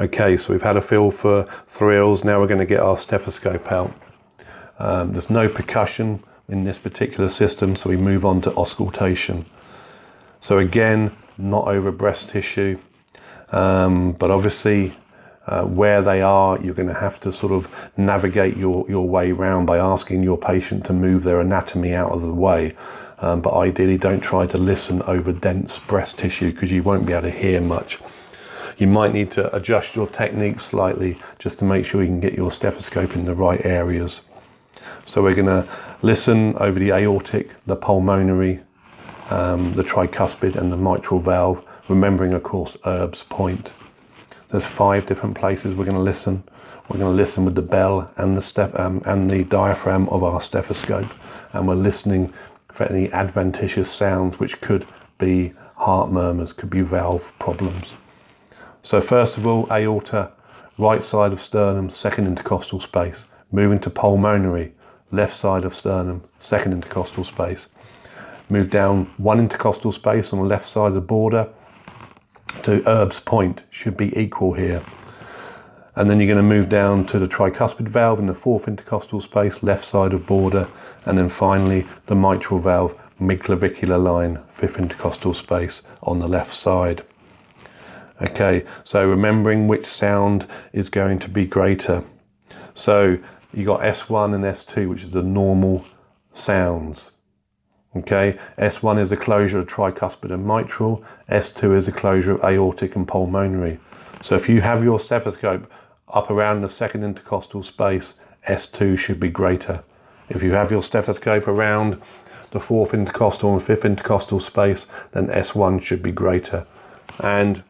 Okay, 0.00 0.36
so 0.36 0.52
we've 0.52 0.62
had 0.62 0.76
a 0.76 0.80
feel 0.80 1.10
for 1.10 1.48
thrills. 1.68 2.22
Now 2.22 2.40
we're 2.40 2.46
going 2.46 2.60
to 2.60 2.66
get 2.66 2.80
our 2.80 2.98
stethoscope 2.98 3.72
out. 3.72 3.92
Um, 4.78 5.12
there's 5.12 5.30
no 5.30 5.48
percussion 5.48 6.22
in 6.48 6.64
this 6.64 6.78
particular 6.78 7.30
system, 7.30 7.74
so 7.74 7.90
we 7.90 7.96
move 7.96 8.24
on 8.24 8.40
to 8.42 8.54
auscultation. 8.54 9.46
So 10.40 10.58
again, 10.58 11.16
not 11.38 11.68
over 11.68 11.90
breast 11.90 12.28
tissue, 12.30 12.78
um, 13.52 14.12
but 14.12 14.30
obviously 14.30 14.96
uh, 15.46 15.62
where 15.62 16.02
they 16.02 16.22
are, 16.22 16.60
you're 16.60 16.74
going 16.74 16.88
to 16.88 16.94
have 16.94 17.20
to 17.20 17.32
sort 17.32 17.52
of 17.52 17.68
navigate 17.96 18.56
your, 18.56 18.84
your 18.88 19.08
way 19.08 19.30
around 19.30 19.66
by 19.66 19.78
asking 19.78 20.22
your 20.22 20.36
patient 20.36 20.84
to 20.86 20.92
move 20.92 21.22
their 21.22 21.40
anatomy 21.40 21.94
out 21.94 22.10
of 22.10 22.20
the 22.22 22.34
way. 22.34 22.74
Um, 23.18 23.40
but 23.40 23.54
ideally, 23.54 23.96
don't 23.96 24.20
try 24.20 24.46
to 24.46 24.58
listen 24.58 25.00
over 25.02 25.32
dense 25.32 25.78
breast 25.86 26.18
tissue 26.18 26.52
because 26.52 26.70
you 26.70 26.82
won't 26.82 27.06
be 27.06 27.12
able 27.12 27.22
to 27.22 27.30
hear 27.30 27.60
much 27.60 27.98
you 28.78 28.86
might 28.86 29.12
need 29.12 29.32
to 29.32 29.54
adjust 29.54 29.94
your 29.94 30.06
technique 30.08 30.60
slightly 30.60 31.18
just 31.38 31.58
to 31.58 31.64
make 31.64 31.86
sure 31.86 32.02
you 32.02 32.08
can 32.08 32.20
get 32.20 32.34
your 32.34 32.52
stethoscope 32.52 33.14
in 33.14 33.24
the 33.24 33.34
right 33.34 33.64
areas. 33.64 34.20
So 35.06 35.22
we're 35.22 35.34
going 35.34 35.46
to 35.46 35.66
listen 36.02 36.54
over 36.56 36.78
the 36.78 36.90
aortic, 36.90 37.50
the 37.66 37.76
pulmonary, 37.76 38.60
um, 39.30 39.72
the 39.74 39.82
tricuspid, 39.82 40.56
and 40.56 40.70
the 40.70 40.76
mitral 40.76 41.20
valve, 41.20 41.64
remembering, 41.88 42.32
of 42.32 42.42
course, 42.42 42.76
Erb's 42.86 43.24
point. 43.24 43.70
There's 44.48 44.64
five 44.64 45.06
different 45.06 45.36
places 45.36 45.74
we're 45.74 45.84
going 45.84 45.96
to 45.96 46.02
listen. 46.02 46.42
We're 46.88 46.98
going 46.98 47.16
to 47.16 47.22
listen 47.22 47.44
with 47.44 47.56
the 47.56 47.62
bell 47.62 48.10
and 48.16 48.36
the 48.36 48.42
step 48.42 48.78
um, 48.78 49.02
and 49.06 49.28
the 49.28 49.44
diaphragm 49.44 50.08
of 50.10 50.22
our 50.22 50.40
stethoscope, 50.40 51.10
and 51.52 51.66
we're 51.66 51.74
listening 51.74 52.32
for 52.72 52.84
any 52.84 53.12
adventitious 53.12 53.90
sounds, 53.90 54.38
which 54.38 54.60
could 54.60 54.86
be 55.18 55.52
heart 55.74 56.10
murmurs, 56.10 56.52
could 56.52 56.70
be 56.70 56.82
valve 56.82 57.28
problems. 57.38 57.86
So 58.82 59.00
first 59.00 59.36
of 59.36 59.46
all, 59.46 59.66
aorta, 59.70 60.30
right 60.78 61.02
side 61.02 61.32
of 61.32 61.42
sternum, 61.42 61.90
second 61.90 62.26
intercostal 62.26 62.80
space. 62.80 63.16
Moving 63.50 63.80
to 63.80 63.90
pulmonary, 63.90 64.74
left 65.10 65.38
side 65.38 65.64
of 65.64 65.74
sternum, 65.74 66.22
second 66.40 66.72
intercostal 66.72 67.24
space. 67.24 67.66
Move 68.48 68.70
down 68.70 69.10
one 69.16 69.40
intercostal 69.40 69.92
space 69.92 70.32
on 70.32 70.38
the 70.38 70.44
left 70.44 70.68
side 70.68 70.88
of 70.88 70.94
the 70.94 71.00
border 71.00 71.48
to 72.62 72.82
Herb's 72.86 73.20
point, 73.20 73.62
should 73.70 73.96
be 73.96 74.16
equal 74.18 74.52
here. 74.52 74.82
And 75.96 76.10
then 76.10 76.20
you're 76.20 76.26
going 76.26 76.36
to 76.36 76.42
move 76.42 76.68
down 76.68 77.06
to 77.06 77.18
the 77.18 77.26
tricuspid 77.26 77.88
valve 77.88 78.18
in 78.18 78.26
the 78.26 78.34
fourth 78.34 78.68
intercostal 78.68 79.20
space, 79.20 79.62
left 79.62 79.90
side 79.90 80.12
of 80.12 80.26
border. 80.26 80.68
And 81.06 81.16
then 81.16 81.30
finally, 81.30 81.86
the 82.06 82.14
mitral 82.14 82.60
valve, 82.60 82.94
midclavicular 83.20 84.02
line, 84.02 84.38
fifth 84.54 84.78
intercostal 84.78 85.32
space 85.32 85.82
on 86.02 86.18
the 86.18 86.28
left 86.28 86.54
side. 86.54 87.02
Okay, 88.22 88.64
so 88.84 89.08
remembering 89.08 89.68
which 89.68 89.86
sound 89.86 90.46
is 90.72 90.88
going 90.88 91.18
to 91.20 91.28
be 91.28 91.46
greater. 91.46 92.02
So 92.74 93.18
you 93.52 93.64
got 93.64 93.80
S1 93.80 94.34
and 94.34 94.44
S2, 94.44 94.88
which 94.88 95.02
is 95.02 95.10
the 95.10 95.22
normal 95.22 95.84
sounds. 96.34 97.10
Okay, 97.96 98.38
S1 98.58 99.00
is 99.00 99.12
a 99.12 99.16
closure 99.16 99.60
of 99.60 99.66
tricuspid 99.66 100.32
and 100.32 100.46
mitral, 100.46 101.04
S2 101.30 101.76
is 101.76 101.88
a 101.88 101.92
closure 101.92 102.32
of 102.32 102.44
aortic 102.44 102.96
and 102.96 103.06
pulmonary. 103.06 103.78
So 104.22 104.34
if 104.34 104.48
you 104.48 104.60
have 104.60 104.84
your 104.84 105.00
stethoscope 105.00 105.70
up 106.12 106.30
around 106.30 106.62
the 106.62 106.70
second 106.70 107.04
intercostal 107.04 107.62
space, 107.62 108.14
S2 108.48 108.98
should 108.98 109.20
be 109.20 109.30
greater. 109.30 109.82
If 110.28 110.42
you 110.42 110.52
have 110.52 110.70
your 110.70 110.82
stethoscope 110.82 111.48
around 111.48 112.00
the 112.50 112.60
fourth 112.60 112.92
intercostal 112.92 113.54
and 113.54 113.64
fifth 113.64 113.84
intercostal 113.84 114.40
space, 114.40 114.86
then 115.12 115.28
S1 115.28 115.82
should 115.82 116.02
be 116.02 116.12
greater. 116.12 116.66
And 117.20 117.62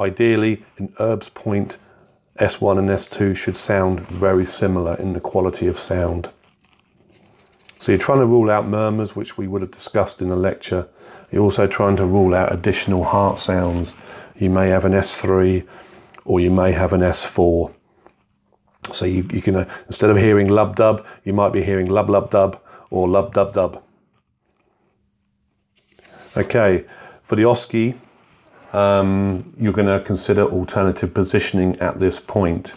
Ideally, 0.00 0.64
in 0.78 0.94
Erb's 0.98 1.28
point, 1.28 1.76
S1 2.38 2.78
and 2.78 2.88
S2 2.88 3.36
should 3.36 3.58
sound 3.58 4.08
very 4.08 4.46
similar 4.46 4.94
in 4.94 5.12
the 5.12 5.20
quality 5.20 5.66
of 5.66 5.78
sound. 5.78 6.30
So 7.80 7.92
you're 7.92 7.98
trying 7.98 8.18
to 8.18 8.26
rule 8.26 8.50
out 8.50 8.68
murmurs, 8.68 9.16
which 9.16 9.38
we 9.38 9.48
would 9.48 9.62
have 9.62 9.70
discussed 9.70 10.20
in 10.20 10.28
the 10.28 10.36
lecture. 10.36 10.86
You're 11.32 11.42
also 11.42 11.66
trying 11.66 11.96
to 11.96 12.04
rule 12.04 12.34
out 12.34 12.52
additional 12.52 13.04
heart 13.04 13.40
sounds. 13.40 13.94
You 14.38 14.50
may 14.50 14.68
have 14.68 14.84
an 14.84 14.92
S3 14.92 15.66
or 16.26 16.40
you 16.40 16.50
may 16.50 16.72
have 16.72 16.92
an 16.92 17.00
S4. 17.00 17.72
So 18.92 19.06
you, 19.06 19.26
you 19.32 19.40
can, 19.40 19.56
uh, 19.56 19.68
instead 19.86 20.10
of 20.10 20.18
hearing 20.18 20.48
lub 20.48 20.76
dub, 20.76 21.06
you 21.24 21.32
might 21.32 21.54
be 21.54 21.62
hearing 21.62 21.86
lub 21.86 22.10
lub 22.10 22.30
dub 22.30 22.60
or 22.90 23.08
lub 23.08 23.32
dub 23.32 23.54
dub. 23.54 23.82
Okay, 26.36 26.84
for 27.26 27.36
the 27.36 27.44
OSCE, 27.44 27.98
um, 28.74 29.54
you're 29.58 29.72
going 29.72 29.86
to 29.86 30.04
consider 30.04 30.44
alternative 30.44 31.14
positioning 31.14 31.78
at 31.80 31.98
this 31.98 32.18
point. 32.18 32.74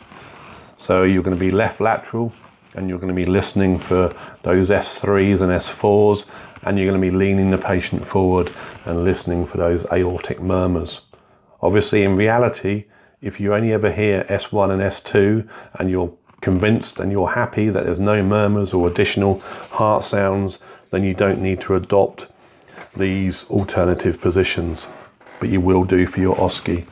So 0.77 1.03
you're 1.03 1.23
going 1.23 1.35
to 1.35 1.39
be 1.39 1.51
left 1.51 1.81
lateral 1.81 2.31
and 2.73 2.89
you're 2.89 2.99
going 2.99 3.13
to 3.13 3.19
be 3.21 3.25
listening 3.25 3.79
for 3.79 4.15
those 4.43 4.69
S3s 4.69 5.41
and 5.41 5.51
S4s 5.51 6.25
and 6.63 6.77
you're 6.77 6.87
going 6.87 6.99
to 6.99 7.11
be 7.11 7.15
leaning 7.15 7.51
the 7.51 7.57
patient 7.57 8.05
forward 8.07 8.51
and 8.85 9.03
listening 9.03 9.45
for 9.45 9.57
those 9.57 9.85
aortic 9.91 10.41
murmurs. 10.41 11.01
Obviously, 11.61 12.03
in 12.03 12.15
reality, 12.15 12.85
if 13.21 13.39
you 13.39 13.53
only 13.53 13.73
ever 13.73 13.91
hear 13.91 14.25
S1 14.29 14.71
and 14.71 14.81
S2 14.81 15.47
and 15.75 15.89
you're 15.89 16.13
convinced 16.41 16.99
and 16.99 17.11
you're 17.11 17.29
happy 17.29 17.69
that 17.69 17.85
there's 17.85 17.99
no 17.99 18.21
murmurs 18.21 18.73
or 18.73 18.87
additional 18.87 19.39
heart 19.71 20.03
sounds, 20.03 20.59
then 20.91 21.03
you 21.03 21.13
don't 21.13 21.41
need 21.41 21.61
to 21.61 21.75
adopt 21.75 22.27
these 22.95 23.45
alternative 23.45 24.19
positions 24.21 24.87
but 25.43 25.49
you 25.49 25.59
will 25.59 25.83
do 25.83 26.07
for 26.07 26.21
your 26.21 26.37
OSCE. 26.37 26.85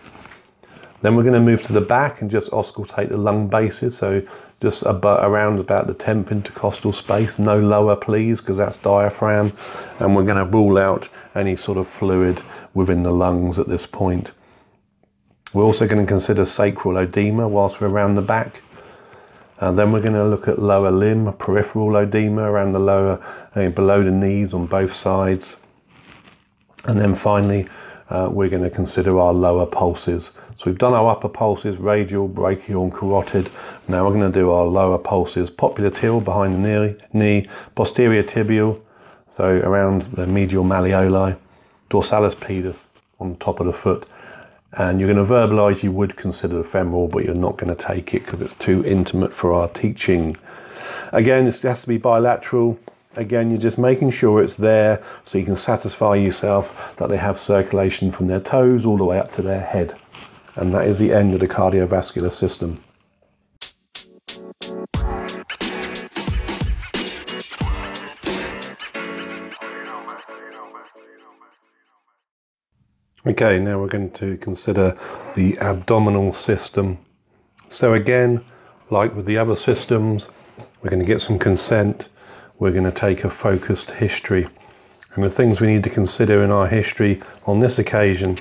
Then 1.02 1.16
we're 1.16 1.24
going 1.24 1.36
to 1.36 1.40
move 1.40 1.62
to 1.64 1.72
the 1.72 1.80
back 1.80 2.22
and 2.22 2.30
just 2.30 2.52
auscultate 2.52 3.08
the 3.08 3.16
lung 3.16 3.48
bases. 3.48 3.98
So 3.98 4.22
just 4.62 4.84
about 4.84 5.26
around 5.26 5.60
about 5.60 5.88
the 5.88 5.96
10th 5.96 6.32
intercostal 6.32 6.94
space, 6.94 7.32
no 7.40 7.60
lower 7.60 7.96
please, 7.96 8.40
because 8.40 8.58
that's 8.58 8.78
diaphragm, 8.78 9.52
and 10.00 10.16
we're 10.16 10.24
going 10.24 10.38
to 10.38 10.46
rule 10.46 10.78
out 10.78 11.10
any 11.36 11.56
sort 11.56 11.78
of 11.78 11.88
fluid 11.88 12.42
within 12.74 13.02
the 13.02 13.12
lungs 13.12 13.58
at 13.58 13.68
this 13.68 13.88
point. 13.88 14.32
We're 15.54 15.64
also 15.64 15.88
going 15.88 16.06
to 16.06 16.08
consider 16.08 16.46
sacral 16.46 16.98
edema 16.98 17.48
whilst 17.48 17.82
we're 17.82 17.90
around 17.90 18.16
the 18.16 18.22
back. 18.22 18.62
Uh, 19.60 19.72
then 19.72 19.92
we're 19.92 20.02
going 20.02 20.14
to 20.14 20.26
look 20.26 20.48
at 20.48 20.60
lower 20.60 20.92
limb, 20.92 21.32
peripheral 21.34 21.98
edema 21.98 22.44
around 22.44 22.72
the 22.72 22.80
lower, 22.80 23.24
uh, 23.56 23.70
below 23.70 24.04
the 24.04 24.12
knees 24.12 24.54
on 24.54 24.66
both 24.66 24.94
sides. 24.94 25.58
And 26.86 27.00
then 27.00 27.16
finally, 27.16 27.68
uh, 28.12 28.30
we're 28.30 28.50
going 28.50 28.64
to 28.64 28.70
consider 28.70 29.18
our 29.20 29.34
lower 29.34 29.66
pulses. 29.66 30.32
So 30.58 30.64
we've 30.66 30.78
done 30.78 30.94
our 30.94 31.10
upper 31.10 31.30
pulses, 31.30 31.78
radial, 31.78 32.28
brachial 32.28 32.84
and 32.84 32.94
carotid. 32.94 33.50
Now 33.88 34.06
we're 34.06 34.14
going 34.14 34.32
to 34.32 34.40
do 34.40 34.52
our 34.52 34.66
lower 34.66 34.98
pulses, 34.98 35.50
popular 35.50 35.90
popliteal 35.90 36.24
behind 36.24 36.54
the 36.54 36.70
knee, 36.70 36.96
knee 37.14 37.48
posterior 37.74 38.22
tibial, 38.22 38.82
so 39.30 39.46
around 39.46 40.04
the 40.14 40.28
medial 40.28 40.66
malleoli, 40.66 41.38
dorsalis 41.90 42.36
pedis 42.36 42.76
on 43.20 43.38
top 43.38 43.62
of 43.62 43.66
the 43.66 43.74
foot. 43.74 44.06
And 44.74 45.00
you're 45.00 45.12
going 45.12 45.26
to 45.26 45.34
verbalize 45.34 45.82
you 45.82 45.92
would 45.94 46.18
consider 46.18 46.58
the 46.58 46.68
femoral, 46.68 47.08
but 47.08 47.24
you're 47.24 47.34
not 47.34 47.58
going 47.58 47.76
to 47.76 47.82
take 47.82 48.14
it 48.14 48.26
because 48.26 48.42
it's 48.42 48.54
too 48.54 48.86
intimate 48.86 49.34
for 49.34 49.54
our 49.54 49.70
teaching. 49.70 50.36
Again, 51.14 51.46
this 51.46 51.62
has 51.62 51.82
to 51.82 51.88
be 51.88 51.98
bilateral. 51.98 52.78
Again, 53.16 53.50
you're 53.50 53.60
just 53.60 53.78
making 53.78 54.12
sure 54.12 54.42
it's 54.42 54.56
there 54.56 55.04
so 55.26 55.38
you 55.38 55.44
can 55.44 55.58
satisfy 55.58 56.16
yourself 56.16 56.70
that 56.98 57.10
they 57.10 57.18
have 57.18 57.40
circulation 57.40 58.12
from 58.12 58.28
their 58.28 58.40
toes 58.40 58.86
all 58.86 58.98
the 58.98 59.04
way 59.04 59.20
up 59.20 59.34
to 59.34 59.42
their 59.42 59.62
head 59.62 59.98
and 60.56 60.74
that 60.74 60.88
is 60.88 61.00
the 61.00 61.14
end 61.14 61.34
of 61.34 61.40
the 61.40 61.48
cardiovascular 61.48 62.32
system. 62.32 62.84
Okay, 73.28 73.60
now 73.60 73.80
we're 73.80 73.88
going 73.88 74.12
to 74.12 74.36
consider 74.38 74.98
the 75.36 75.58
abdominal 75.60 76.34
system. 76.34 76.98
So, 77.70 77.94
again, 77.94 78.44
like 78.90 79.16
with 79.16 79.26
the 79.26 79.38
other 79.38 79.56
systems, 79.56 80.26
we're 80.82 80.90
going 80.90 81.00
to 81.00 81.06
get 81.06 81.22
some 81.22 81.38
consent, 81.38 82.10
we're 82.62 82.72
going 82.72 82.84
to 82.84 82.92
take 82.92 83.24
a 83.24 83.30
focused 83.30 83.90
history. 83.90 84.48
And 85.16 85.24
the 85.24 85.32
things 85.32 85.60
we 85.60 85.66
need 85.66 85.84
to 85.84 85.90
consider 85.90 86.44
in 86.44 86.52
our 86.52 86.68
history 86.68 87.20
on 87.48 87.60
this 87.60 87.80
occasion 87.80 88.38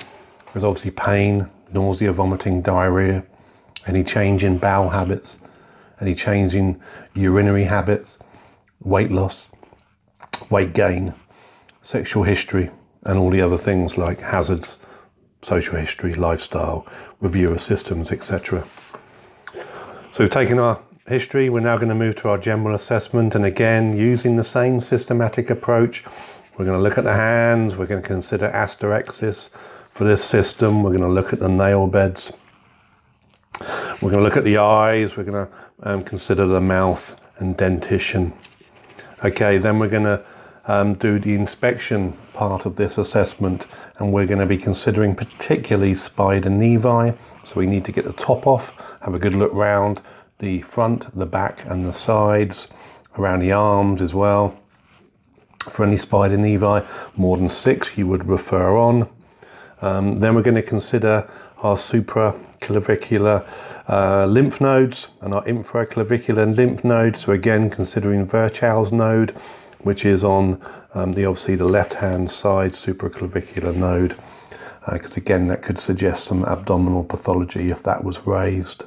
is 0.53 0.63
obviously 0.63 0.91
pain, 0.91 1.49
nausea, 1.73 2.13
vomiting, 2.13 2.61
diarrhea, 2.61 3.23
any 3.87 4.03
change 4.03 4.43
in 4.43 4.59
bowel 4.59 4.89
habits, 4.89 5.37
any 6.01 6.13
change 6.13 6.53
in 6.53 6.79
urinary 7.15 7.63
habits, 7.63 8.19
weight 8.83 9.09
loss, 9.09 9.47
weight 10.51 10.73
gain, 10.73 11.15
sexual 11.81 12.21
history, 12.21 12.69
and 13.05 13.17
all 13.17 13.31
the 13.31 13.41
other 13.41 13.57
things 13.57 13.97
like 13.97 14.21
hazards, 14.21 14.77
social 15.41 15.75
history, 15.75 16.13
lifestyle, 16.13 16.85
review 17.21 17.49
of 17.49 17.59
systems, 17.59 18.11
etc. 18.11 18.63
So 20.13 20.19
we've 20.19 20.29
taken 20.29 20.59
our 20.59 20.79
history, 21.11 21.49
we're 21.49 21.59
now 21.59 21.77
going 21.77 21.89
to 21.89 21.95
move 21.95 22.15
to 22.17 22.29
our 22.29 22.37
general 22.37 22.75
assessment, 22.75 23.35
and 23.35 23.45
again, 23.45 23.97
using 23.97 24.35
the 24.37 24.43
same 24.43 24.81
systematic 24.81 25.49
approach, 25.49 26.03
we're 26.57 26.65
going 26.65 26.77
to 26.77 26.83
look 26.83 26.97
at 26.97 27.03
the 27.03 27.13
hands, 27.13 27.75
we're 27.75 27.85
going 27.85 28.01
to 28.01 28.07
consider 28.07 28.49
asterixis, 28.49 29.49
for 29.93 30.05
this 30.05 30.23
system. 30.23 30.83
We're 30.83 30.91
going 30.91 31.01
to 31.01 31.07
look 31.07 31.33
at 31.33 31.39
the 31.39 31.49
nail 31.49 31.87
beds. 31.87 32.31
We're 33.59 34.09
going 34.09 34.17
to 34.17 34.23
look 34.23 34.37
at 34.37 34.43
the 34.43 34.57
eyes. 34.57 35.15
We're 35.15 35.23
going 35.23 35.45
to 35.45 35.53
um, 35.83 36.03
consider 36.03 36.47
the 36.47 36.61
mouth 36.61 37.15
and 37.37 37.55
dentition. 37.57 38.33
Okay, 39.23 39.57
then 39.57 39.77
we're 39.79 39.89
going 39.89 40.05
to 40.05 40.23
um, 40.65 40.95
do 40.95 41.19
the 41.19 41.33
inspection 41.33 42.17
part 42.33 42.65
of 42.65 42.75
this 42.75 42.97
assessment, 42.97 43.67
and 43.97 44.11
we're 44.11 44.25
going 44.25 44.39
to 44.39 44.45
be 44.45 44.57
considering 44.57 45.15
particularly 45.15 45.95
spider 45.95 46.49
nevi. 46.49 47.15
So 47.43 47.55
we 47.55 47.67
need 47.67 47.85
to 47.85 47.91
get 47.91 48.05
the 48.05 48.13
top 48.13 48.47
off, 48.47 48.71
have 49.01 49.13
a 49.13 49.19
good 49.19 49.33
look 49.33 49.53
round 49.53 50.01
the 50.41 50.61
front, 50.63 51.17
the 51.17 51.25
back, 51.25 51.63
and 51.67 51.85
the 51.85 51.93
sides, 51.93 52.67
around 53.17 53.39
the 53.39 53.53
arms 53.53 54.01
as 54.01 54.13
well. 54.13 54.57
For 55.69 55.85
any 55.85 55.97
spider 55.97 56.37
nevi, 56.37 56.85
more 57.15 57.37
than 57.37 57.47
six, 57.47 57.95
you 57.95 58.07
would 58.07 58.27
refer 58.27 58.75
on. 58.75 59.07
Um, 59.81 60.19
then 60.19 60.35
we're 60.35 60.41
going 60.41 60.55
to 60.55 60.61
consider 60.61 61.29
our 61.59 61.75
supraclavicular 61.75 63.47
uh, 63.87 64.25
lymph 64.25 64.59
nodes 64.59 65.09
and 65.21 65.33
our 65.33 65.43
infraclavicular 65.45 66.55
lymph 66.55 66.83
nodes. 66.83 67.21
So 67.21 67.31
again, 67.31 67.69
considering 67.69 68.27
Virchow's 68.27 68.91
node, 68.91 69.31
which 69.79 70.05
is 70.05 70.23
on 70.23 70.61
um, 70.93 71.13
the 71.13 71.25
obviously 71.25 71.55
the 71.55 71.65
left-hand 71.65 72.29
side 72.29 72.73
supraclavicular 72.73 73.75
node, 73.75 74.15
because 74.91 75.11
uh, 75.11 75.15
again 75.17 75.47
that 75.47 75.61
could 75.61 75.79
suggest 75.79 76.25
some 76.25 76.43
abdominal 76.45 77.03
pathology 77.03 77.69
if 77.69 77.83
that 77.83 78.03
was 78.03 78.25
raised. 78.25 78.83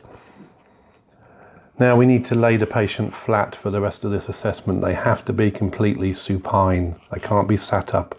Now 1.79 1.97
we 1.97 2.07
need 2.07 2.25
to 2.27 2.35
lay 2.35 2.57
the 2.57 2.67
patient 2.67 3.15
flat 3.15 3.57
for 3.57 3.71
the 3.71 3.81
rest 3.81 4.05
of 4.05 4.11
this 4.11 4.29
assessment. 4.29 4.83
They 4.83 4.95
have 4.95 5.25
to 5.25 5.33
be 5.33 5.51
completely 5.51 6.13
supine. 6.13 6.95
They 7.13 7.21
can't 7.21 7.49
be 7.49 7.57
sat 7.57 7.95
up 7.95 8.15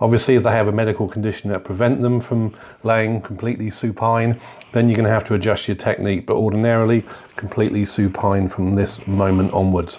Obviously, 0.00 0.34
if 0.34 0.42
they 0.42 0.50
have 0.50 0.66
a 0.66 0.72
medical 0.72 1.08
condition 1.08 1.50
that 1.50 1.64
prevent 1.64 2.02
them 2.02 2.20
from 2.20 2.54
laying 2.82 3.20
completely 3.20 3.70
supine, 3.70 4.38
then 4.72 4.88
you're 4.88 4.96
going 4.96 5.06
to 5.06 5.12
have 5.12 5.24
to 5.26 5.34
adjust 5.34 5.68
your 5.68 5.76
technique. 5.76 6.26
But 6.26 6.34
ordinarily, 6.34 7.04
completely 7.36 7.86
supine 7.86 8.48
from 8.48 8.74
this 8.74 9.06
moment 9.06 9.52
onwards. 9.52 9.98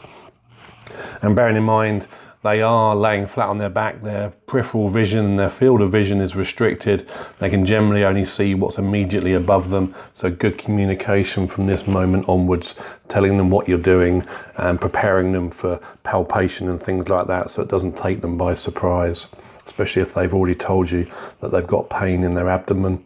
And 1.22 1.36
bearing 1.36 1.56
in 1.56 1.64
mind, 1.64 2.08
they 2.46 2.62
are 2.62 2.96
laying 2.96 3.28
flat 3.28 3.50
on 3.50 3.58
their 3.58 3.70
back, 3.70 4.02
their 4.02 4.30
peripheral 4.48 4.90
vision 4.90 5.36
their 5.36 5.50
field 5.50 5.82
of 5.82 5.92
vision 5.92 6.22
is 6.22 6.36
restricted. 6.36 7.10
They 7.40 7.50
can 7.50 7.66
generally 7.66 8.06
only 8.06 8.26
see 8.26 8.54
what's 8.54 8.78
immediately 8.78 9.34
above 9.34 9.70
them. 9.70 9.96
So, 10.16 10.30
good 10.30 10.58
communication 10.58 11.48
from 11.48 11.66
this 11.68 11.88
moment 11.88 12.30
onwards, 12.30 12.76
telling 13.10 13.38
them 13.38 13.50
what 13.50 13.68
you're 13.68 13.78
doing 13.78 14.26
and 14.58 14.80
preparing 14.80 15.32
them 15.32 15.52
for 15.52 15.80
palpation 16.04 16.70
and 16.70 16.82
things 16.82 17.10
like 17.10 17.28
that 17.28 17.50
so 17.50 17.62
it 17.62 17.68
doesn't 17.68 17.98
take 17.98 18.22
them 18.22 18.38
by 18.38 18.54
surprise 18.54 19.28
especially 19.66 20.02
if 20.02 20.14
they've 20.14 20.34
already 20.34 20.56
told 20.56 20.90
you 20.90 21.10
that 21.42 21.52
they've 21.52 21.68
got 21.68 21.90
pain 21.90 22.24
in 22.24 22.34
their 22.34 22.50
abdomen. 22.50 23.04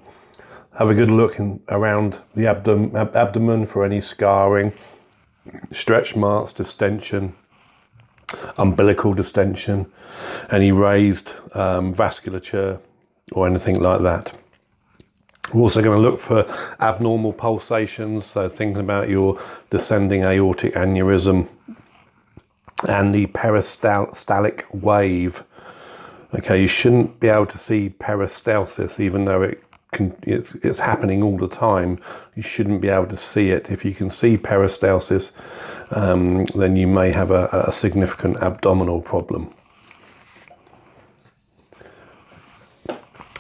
Have 0.78 0.89
a 0.89 0.93
good 0.93 1.12
look 1.12 1.39
in, 1.39 1.62
around 1.69 2.19
the 2.36 2.47
ab- 2.47 3.15
abdomen 3.15 3.65
for 3.65 3.84
any 3.84 4.02
scarring, 4.02 4.73
stretch 5.71 6.15
marks, 6.15 6.54
distension, 6.54 7.36
umbilical 8.58 9.13
distension, 9.13 9.86
any 10.52 10.72
raised 10.72 11.32
um, 11.54 11.94
vasculature, 11.94 12.80
or 13.32 13.48
anything 13.48 13.80
like 13.80 14.02
that. 14.02 14.34
We're 15.54 15.62
also 15.62 15.82
going 15.82 16.02
to 16.02 16.10
look 16.10 16.20
for 16.20 16.46
abnormal 16.80 17.34
pulsations, 17.34 18.26
so 18.26 18.50
thinking 18.50 18.82
about 18.82 19.10
your 19.10 19.42
descending 19.70 20.24
aortic 20.24 20.76
aneurysm 20.76 21.48
and 22.88 23.13
the 23.13 23.26
peristaltic 23.28 24.65
wave 24.72 25.44
Okay, 26.32 26.62
you 26.62 26.68
shouldn't 26.68 27.20
be 27.20 27.28
able 27.28 27.48
to 27.48 27.58
see 27.58 27.89
peristalsis, 28.00 29.00
even 29.00 29.26
though 29.26 29.42
it 29.42 29.63
can, 29.92 30.15
it's, 30.22 30.54
it's 30.56 30.78
happening 30.78 31.24
all 31.24 31.38
the 31.38 31.48
time. 31.48 32.00
You 32.36 32.44
shouldn't 32.44 32.82
be 32.82 32.88
able 32.88 33.08
to 33.08 33.18
see 33.18 33.50
it. 33.50 33.72
If 33.72 33.84
you 33.84 33.96
can 33.96 34.12
see 34.12 34.38
peristalsis, 34.38 35.32
um, 35.91 36.45
then 36.56 36.75
you 36.75 36.88
may 36.88 37.12
have 37.12 37.32
a, 37.32 37.65
a 37.67 37.71
significant 37.71 38.38
abdominal 38.38 39.02
problem. 39.02 39.54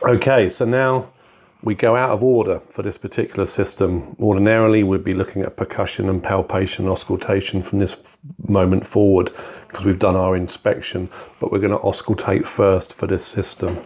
Okay, 0.03 0.49
so 0.49 0.65
now 0.65 1.09
we 1.61 1.75
go 1.75 1.95
out 1.95 2.11
of 2.11 2.23
order 2.23 2.61
for 2.73 2.83
this 2.83 2.97
particular 2.97 3.45
system. 3.45 4.15
Ordinarily, 4.19 4.83
we'd 4.83 5.03
be 5.03 5.13
looking 5.13 5.41
at 5.41 5.57
percussion 5.57 6.07
and 6.07 6.23
palpation, 6.23 6.87
auscultation 6.87 7.61
from 7.61 7.79
this 7.79 7.97
moment 8.47 8.87
forward 8.87 9.31
because 9.67 9.85
we've 9.85 9.99
done 9.99 10.15
our 10.15 10.35
inspection, 10.37 11.09
but 11.39 11.51
we're 11.51 11.59
going 11.59 11.71
to 11.71 11.77
auscultate 11.79 12.47
first 12.47 12.93
for 12.93 13.07
this 13.07 13.25
system. 13.25 13.77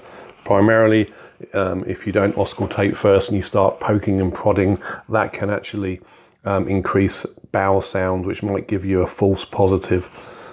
Primarily, 0.45 1.12
um, 1.54 1.84
if 1.88 2.06
you 2.06 2.13
don't 2.13 2.36
auscultate 2.36 2.95
first 2.95 3.30
and 3.30 3.36
you 3.36 3.43
start 3.43 3.80
poking 3.80 4.21
and 4.21 4.34
prodding, 4.34 4.80
that 5.10 5.34
can 5.34 5.49
actually 5.49 5.99
um, 6.45 6.67
increase 6.67 7.26
bowel 7.54 7.81
sound, 7.81 8.25
which 8.25 8.43
might 8.43 8.67
give 8.67 8.83
you 8.83 9.01
a 9.01 9.08
false 9.08 9.45
positive. 9.45 10.10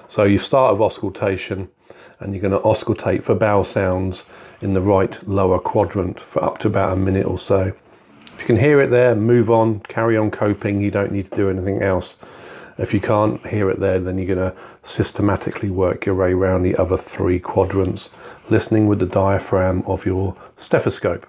So 0.09 0.22
you 0.22 0.38
start 0.38 0.74
with 0.74 0.82
auscultation 0.82 1.68
and 2.20 2.32
you're 2.32 2.42
going 2.42 2.53
to 2.53 2.61
auscultate 2.61 3.24
for 3.24 3.34
bowel 3.34 3.64
sounds 3.64 4.22
in 4.61 4.74
the 4.74 4.80
right 4.80 5.18
lower 5.28 5.59
quadrant 5.59 6.20
for 6.20 6.44
up 6.44 6.59
to 6.59 6.68
about 6.68 6.92
a 6.92 6.96
minute 6.96 7.26
or 7.26 7.38
so. 7.38 7.72
If 8.34 8.40
you 8.40 8.46
can 8.46 8.57
hear 8.57 8.80
it 8.80 8.90
there, 8.90 9.14
move 9.14 9.51
on, 9.51 9.80
carry 9.80 10.16
on 10.16 10.30
coping, 10.30 10.80
you 10.80 10.90
don't 10.90 11.12
need 11.12 11.30
to 11.30 11.36
do 11.36 11.51
anything 11.51 11.82
else. 11.82 12.14
If 12.78 12.94
you 12.94 13.01
can't 13.01 13.44
hear 13.46 13.70
it 13.70 13.80
there, 13.80 13.98
then 13.98 14.16
you're 14.16 14.34
going 14.34 14.53
to 14.53 14.57
systematically 14.84 15.70
work 15.70 16.07
your 16.07 16.14
way 16.14 16.32
around 16.32 16.62
the 16.62 16.76
other 16.76 16.96
three 16.96 17.38
quadrants, 17.38 18.09
listening 18.48 18.86
with 18.86 18.98
the 18.98 19.07
diaphragm 19.07 19.82
of 19.86 20.07
your 20.07 20.36
stethoscope. 20.57 21.26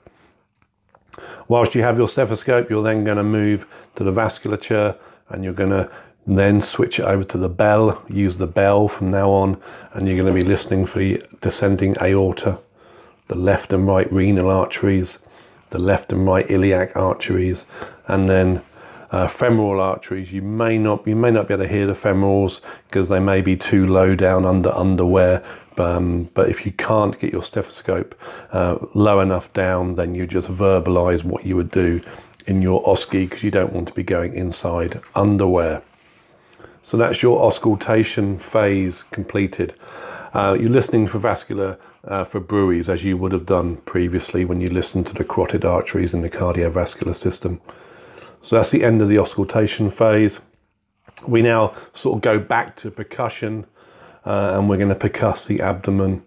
Whilst 1.48 1.76
you 1.76 1.82
have 1.82 1.98
your 1.98 2.08
stethoscope, 2.08 2.70
you're 2.70 2.84
then 2.84 3.04
going 3.04 3.18
to 3.18 3.24
move 3.24 3.66
to 3.96 4.04
the 4.04 4.14
vasculature 4.14 4.98
and 5.32 5.44
you're 5.44 5.54
going 5.54 5.72
to 5.72 5.90
then 6.28 6.62
switch 6.62 7.00
it 7.00 7.04
over 7.04 7.24
to 7.24 7.38
the 7.38 7.50
bell, 7.50 8.04
use 8.08 8.36
the 8.36 8.48
bell 8.48 8.88
from 8.88 9.10
now 9.12 9.30
on, 9.30 9.60
and 9.94 10.08
you're 10.08 10.18
going 10.18 10.34
to 10.34 10.40
be 10.40 10.48
listening 10.48 10.86
for 10.86 11.00
the 11.00 11.22
descending 11.42 11.96
aorta, 12.02 12.58
the 13.28 13.38
left 13.38 13.74
and 13.74 13.88
right 13.88 14.12
renal 14.12 14.50
arteries, 14.50 15.18
the 15.72 15.80
left 15.80 16.12
and 16.12 16.26
right 16.26 16.50
iliac 16.50 16.96
arteries, 16.96 17.66
and 18.08 18.30
then 18.30 18.62
uh, 19.12 19.28
femoral 19.28 19.82
arteries. 19.82 20.32
You 20.32 20.42
may 20.42 20.78
not 20.78 21.06
you 21.08 21.16
may 21.16 21.32
not 21.32 21.48
be 21.48 21.54
able 21.54 21.66
to 21.66 21.70
hear 21.70 21.88
the 21.88 21.94
femorals 21.94 22.62
because 22.88 23.10
they 23.10 23.20
may 23.20 23.42
be 23.42 23.58
too 23.58 23.88
low 23.88 24.16
down 24.16 24.46
under 24.46 24.74
underwear. 24.74 25.44
Um, 25.78 26.30
but 26.34 26.50
if 26.50 26.66
you 26.66 26.74
can't 26.74 27.18
get 27.20 27.32
your 27.32 27.44
stethoscope 27.44 28.14
uh, 28.52 28.78
low 28.94 29.22
enough 29.22 29.52
down, 29.54 29.96
then 29.96 30.14
you 30.14 30.28
just 30.28 30.50
verbalize 30.50 31.24
what 31.24 31.46
you 31.46 31.56
would 31.56 31.72
do 31.72 32.02
in 32.48 32.62
your 32.62 32.84
OSCE 32.84 33.30
because 33.30 33.44
you 33.44 33.52
don't 33.52 33.74
want 33.74 33.88
to 33.88 33.94
be 33.94 34.04
going 34.04 34.36
inside 34.36 35.02
underwear. 35.16 35.82
So 36.84 36.98
that's 36.98 37.22
your 37.22 37.42
auscultation 37.42 38.40
phase 38.40 39.04
completed. 39.12 39.74
Uh, 40.34 40.58
you're 40.60 40.70
listening 40.70 41.08
for 41.08 41.20
vascular 41.20 41.78
uh, 42.06 42.26
for 42.26 42.40
bruits 42.40 42.90
as 42.90 43.04
you 43.04 43.18
would 43.18 43.32
have 43.32 43.46
done 43.46 43.78
previously 43.78 44.46
when 44.46 44.60
you 44.60 44.70
listened 44.70 45.06
to 45.08 45.14
the 45.14 45.24
carotid 45.24 45.66
arteries 45.66 46.14
in 46.14 46.22
the 46.22 46.30
cardiovascular 46.30 47.16
system. 47.16 47.62
So 48.42 48.56
that's 48.56 48.72
the 48.72 48.84
end 48.84 49.02
of 49.02 49.10
the 49.10 49.20
auscultation 49.20 49.92
phase. 49.92 50.40
We 51.28 51.42
now 51.42 51.76
sort 51.94 52.16
of 52.16 52.22
go 52.22 52.40
back 52.40 52.76
to 52.78 52.90
percussion 52.90 53.66
uh, 54.26 54.54
and 54.56 54.68
we're 54.68 54.78
going 54.78 54.90
to 54.90 54.96
percuss 54.96 55.46
the 55.46 55.62
abdomen. 55.62 56.24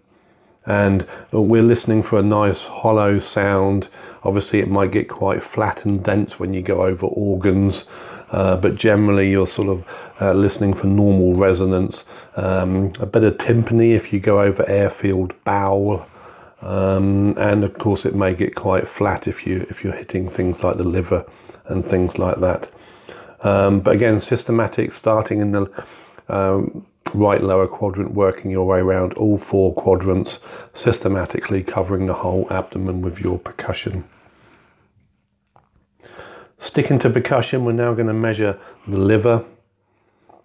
And 0.65 1.05
we're 1.31 1.63
listening 1.63 2.03
for 2.03 2.19
a 2.19 2.23
nice 2.23 2.63
hollow 2.63 3.19
sound. 3.19 3.87
Obviously, 4.23 4.59
it 4.59 4.69
might 4.69 4.91
get 4.91 5.07
quite 5.09 5.43
flat 5.43 5.85
and 5.85 6.03
dense 6.03 6.39
when 6.39 6.53
you 6.53 6.61
go 6.61 6.83
over 6.83 7.05
organs, 7.05 7.85
uh, 8.31 8.57
but 8.57 8.75
generally, 8.75 9.29
you're 9.29 9.47
sort 9.47 9.67
of 9.69 9.85
uh, 10.19 10.33
listening 10.33 10.73
for 10.73 10.87
normal 10.87 11.35
resonance. 11.35 12.03
Um, 12.35 12.91
a 12.99 13.05
bit 13.05 13.23
of 13.23 13.37
tympany 13.37 13.95
if 13.95 14.11
you 14.11 14.19
go 14.19 14.41
over 14.41 14.67
airfield 14.67 15.33
bowel. 15.43 16.05
Um, 16.61 17.37
and 17.37 17.63
of 17.63 17.77
course, 17.77 18.05
it 18.05 18.15
may 18.15 18.33
get 18.33 18.55
quite 18.55 18.87
flat 18.87 19.27
if 19.27 19.45
you 19.45 19.67
if 19.69 19.83
you're 19.83 19.93
hitting 19.93 20.29
things 20.29 20.63
like 20.63 20.77
the 20.77 20.83
liver 20.83 21.23
and 21.67 21.85
things 21.85 22.17
like 22.17 22.39
that. 22.39 22.71
Um, 23.41 23.79
but 23.81 23.93
again, 23.93 24.19
systematic, 24.19 24.93
starting 24.93 25.41
in 25.41 25.51
the 25.51 25.85
um, 26.27 26.85
right 27.13 27.41
lower 27.41 27.67
quadrant, 27.67 28.13
working 28.13 28.51
your 28.51 28.65
way 28.65 28.79
around 28.79 29.13
all 29.13 29.37
four 29.37 29.73
quadrants, 29.75 30.39
systematically 30.73 31.63
covering 31.63 32.07
the 32.07 32.13
whole 32.13 32.47
abdomen 32.49 33.01
with 33.01 33.19
your 33.19 33.37
percussion. 33.39 34.03
Sticking 36.57 36.99
to 36.99 37.09
percussion, 37.09 37.63
we're 37.65 37.73
now 37.73 37.93
going 37.93 38.07
to 38.07 38.13
measure 38.13 38.59
the 38.87 38.97
liver. 38.97 39.43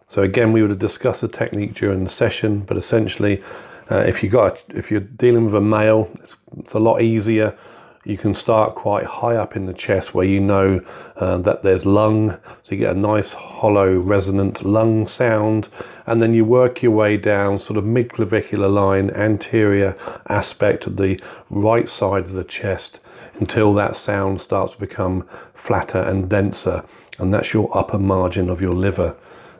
So 0.06 0.22
again, 0.22 0.52
we 0.52 0.60
would 0.60 0.70
have 0.70 0.78
discussed 0.78 1.20
the 1.20 1.28
technique 1.28 1.74
during 1.74 2.04
the 2.04 2.10
session, 2.10 2.60
but 2.60 2.76
essentially, 2.76 3.42
uh, 3.90 3.98
if 3.98 4.22
you 4.22 4.28
got 4.28 4.58
if 4.68 4.90
you're 4.90 5.00
dealing 5.00 5.46
with 5.46 5.54
a 5.54 5.60
male, 5.60 6.08
it's, 6.20 6.36
it's 6.58 6.74
a 6.74 6.78
lot 6.78 7.02
easier 7.02 7.56
you 8.04 8.16
can 8.16 8.34
start 8.34 8.74
quite 8.74 9.04
high 9.04 9.36
up 9.36 9.56
in 9.56 9.66
the 9.66 9.74
chest 9.74 10.14
where 10.14 10.24
you 10.24 10.40
know 10.40 10.80
uh, 11.16 11.36
that 11.38 11.62
there's 11.62 11.84
lung, 11.84 12.30
so 12.62 12.74
you 12.74 12.78
get 12.78 12.96
a 12.96 12.98
nice 12.98 13.32
hollow 13.32 13.94
resonant 13.98 14.64
lung 14.64 15.06
sound, 15.06 15.68
and 16.06 16.22
then 16.22 16.32
you 16.32 16.44
work 16.44 16.82
your 16.82 16.92
way 16.92 17.18
down 17.18 17.58
sort 17.58 17.76
of 17.76 17.84
mid 17.84 18.10
clavicular 18.10 18.68
line, 18.68 19.10
anterior 19.10 19.94
aspect 20.28 20.86
of 20.86 20.96
the 20.96 21.20
right 21.50 21.88
side 21.88 22.24
of 22.24 22.32
the 22.32 22.44
chest 22.44 23.00
until 23.38 23.74
that 23.74 23.96
sound 23.96 24.40
starts 24.40 24.72
to 24.72 24.80
become 24.80 25.28
flatter 25.54 26.00
and 26.00 26.30
denser, 26.30 26.82
and 27.18 27.34
that's 27.34 27.52
your 27.52 27.76
upper 27.76 27.98
margin 27.98 28.48
of 28.48 28.62
your 28.62 28.74
liver. 28.74 29.14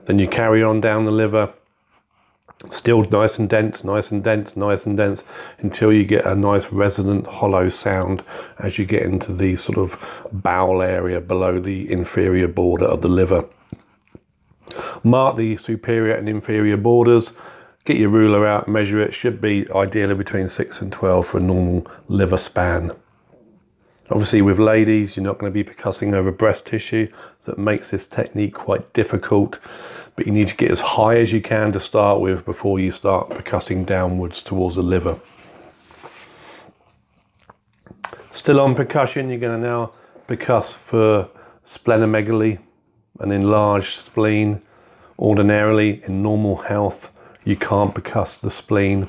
Then 0.07 0.19
you 0.19 0.27
carry 0.27 0.63
on 0.63 0.81
down 0.81 1.05
the 1.05 1.11
liver 1.11 1.53
still 2.69 3.03
nice 3.05 3.39
and 3.39 3.49
dense, 3.49 3.85
nice 3.85 4.11
and 4.11 4.23
dense, 4.23 4.57
nice 4.57 4.85
and 4.85 4.97
dense 4.97 5.25
until 5.61 5.93
you 5.93 6.05
get 6.05 6.27
a 6.27 6.35
nice 6.35 6.67
resonant 6.67 7.27
hollow 7.27 7.69
sound 7.69 8.23
as 8.59 8.79
you 8.79 8.85
get 8.85 9.03
into 9.03 9.33
the 9.33 9.57
sort 9.57 9.79
of 9.79 9.97
bowel 10.33 10.83
area 10.83 11.21
below 11.21 11.59
the 11.59 11.91
inferior 11.91 12.49
border 12.49 12.85
of 12.85 13.01
the 13.01 13.09
liver. 13.09 13.45
Mark 15.03 15.37
the 15.37 15.57
superior 15.57 16.15
and 16.15 16.29
inferior 16.29 16.77
borders. 16.77 17.33
Get 17.87 17.97
your 17.97 18.11
ruler 18.11 18.47
out, 18.47 18.69
measure 18.69 19.01
it. 19.01 19.15
Should 19.15 19.41
be 19.41 19.67
ideally 19.75 20.15
between 20.15 20.49
6 20.49 20.81
and 20.81 20.93
12 20.93 21.27
for 21.27 21.39
a 21.39 21.43
normal 21.43 21.87
liver 22.09 22.37
span. 22.37 22.93
Obviously, 24.11 24.43
with 24.43 24.59
ladies, 24.59 25.17
you're 25.17 25.25
not 25.25 25.39
going 25.39 25.53
to 25.53 25.65
be 25.65 25.69
percussing 25.69 26.15
over 26.15 26.31
breast 26.31 26.67
tissue, 26.67 27.09
so 27.39 27.53
it 27.53 27.59
makes 27.59 27.91
this 27.91 28.07
technique 28.07 28.55
quite 28.55 28.93
difficult 28.93 29.59
but 30.21 30.27
you 30.27 30.35
need 30.35 30.49
to 30.49 30.57
get 30.57 30.71
as 30.71 30.81
high 30.81 31.17
as 31.17 31.33
you 31.33 31.41
can 31.41 31.73
to 31.73 31.81
start 31.81 32.21
with 32.21 32.45
before 32.45 32.79
you 32.79 32.91
start 32.91 33.31
percussing 33.31 33.87
downwards 33.87 34.43
towards 34.43 34.77
the 34.77 34.83
liver. 34.83 35.19
Still 38.31 38.61
on 38.61 38.75
percussion, 38.75 39.31
you're 39.31 39.39
going 39.39 39.59
to 39.59 39.67
now 39.67 39.95
percuss 40.29 40.75
for 40.75 41.27
splenomegaly, 41.67 42.59
an 43.21 43.33
enlarged 43.33 43.99
spleen. 44.05 44.61
Ordinarily, 45.19 46.03
in 46.07 46.23
normal 46.23 46.57
health, 46.57 47.09
you 47.45 47.57
can't 47.57 47.95
percuss 47.95 48.39
the 48.43 48.51
spleen, 48.51 49.09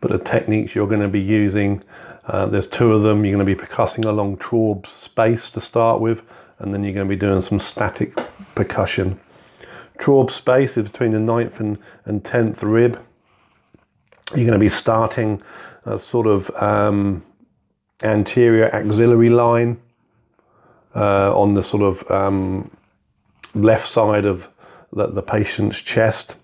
but 0.00 0.12
the 0.12 0.18
techniques 0.18 0.74
you're 0.74 0.88
going 0.88 1.02
to 1.02 1.08
be 1.08 1.20
using, 1.20 1.82
uh, 2.28 2.46
there's 2.46 2.68
two 2.68 2.94
of 2.94 3.02
them. 3.02 3.22
You're 3.22 3.34
going 3.34 3.46
to 3.46 3.54
be 3.54 3.66
percussing 3.66 4.06
along 4.06 4.38
Traube's 4.38 4.88
space 4.92 5.50
to 5.50 5.60
start 5.60 6.00
with, 6.00 6.22
and 6.60 6.72
then 6.72 6.82
you're 6.82 6.94
going 6.94 7.06
to 7.06 7.14
be 7.14 7.20
doing 7.20 7.42
some 7.42 7.60
static 7.60 8.18
percussion. 8.54 9.20
Traube 9.98 10.30
space 10.30 10.76
is 10.76 10.84
between 10.84 11.12
the 11.12 11.20
ninth 11.20 11.60
and, 11.60 11.78
and 12.04 12.22
10th 12.22 12.58
rib. 12.62 13.00
You're 14.30 14.46
going 14.46 14.52
to 14.52 14.58
be 14.58 14.68
starting 14.68 15.42
a 15.84 15.98
sort 15.98 16.26
of 16.26 16.50
um, 16.62 17.24
anterior 18.02 18.68
axillary 18.74 19.30
line 19.30 19.80
uh, 20.94 21.38
on 21.38 21.54
the 21.54 21.62
sort 21.62 21.82
of 21.82 22.10
um, 22.10 22.70
left 23.54 23.90
side 23.92 24.24
of 24.24 24.48
the, 24.92 25.06
the, 25.06 25.22
patient's 25.22 25.80
chest. 25.80 26.34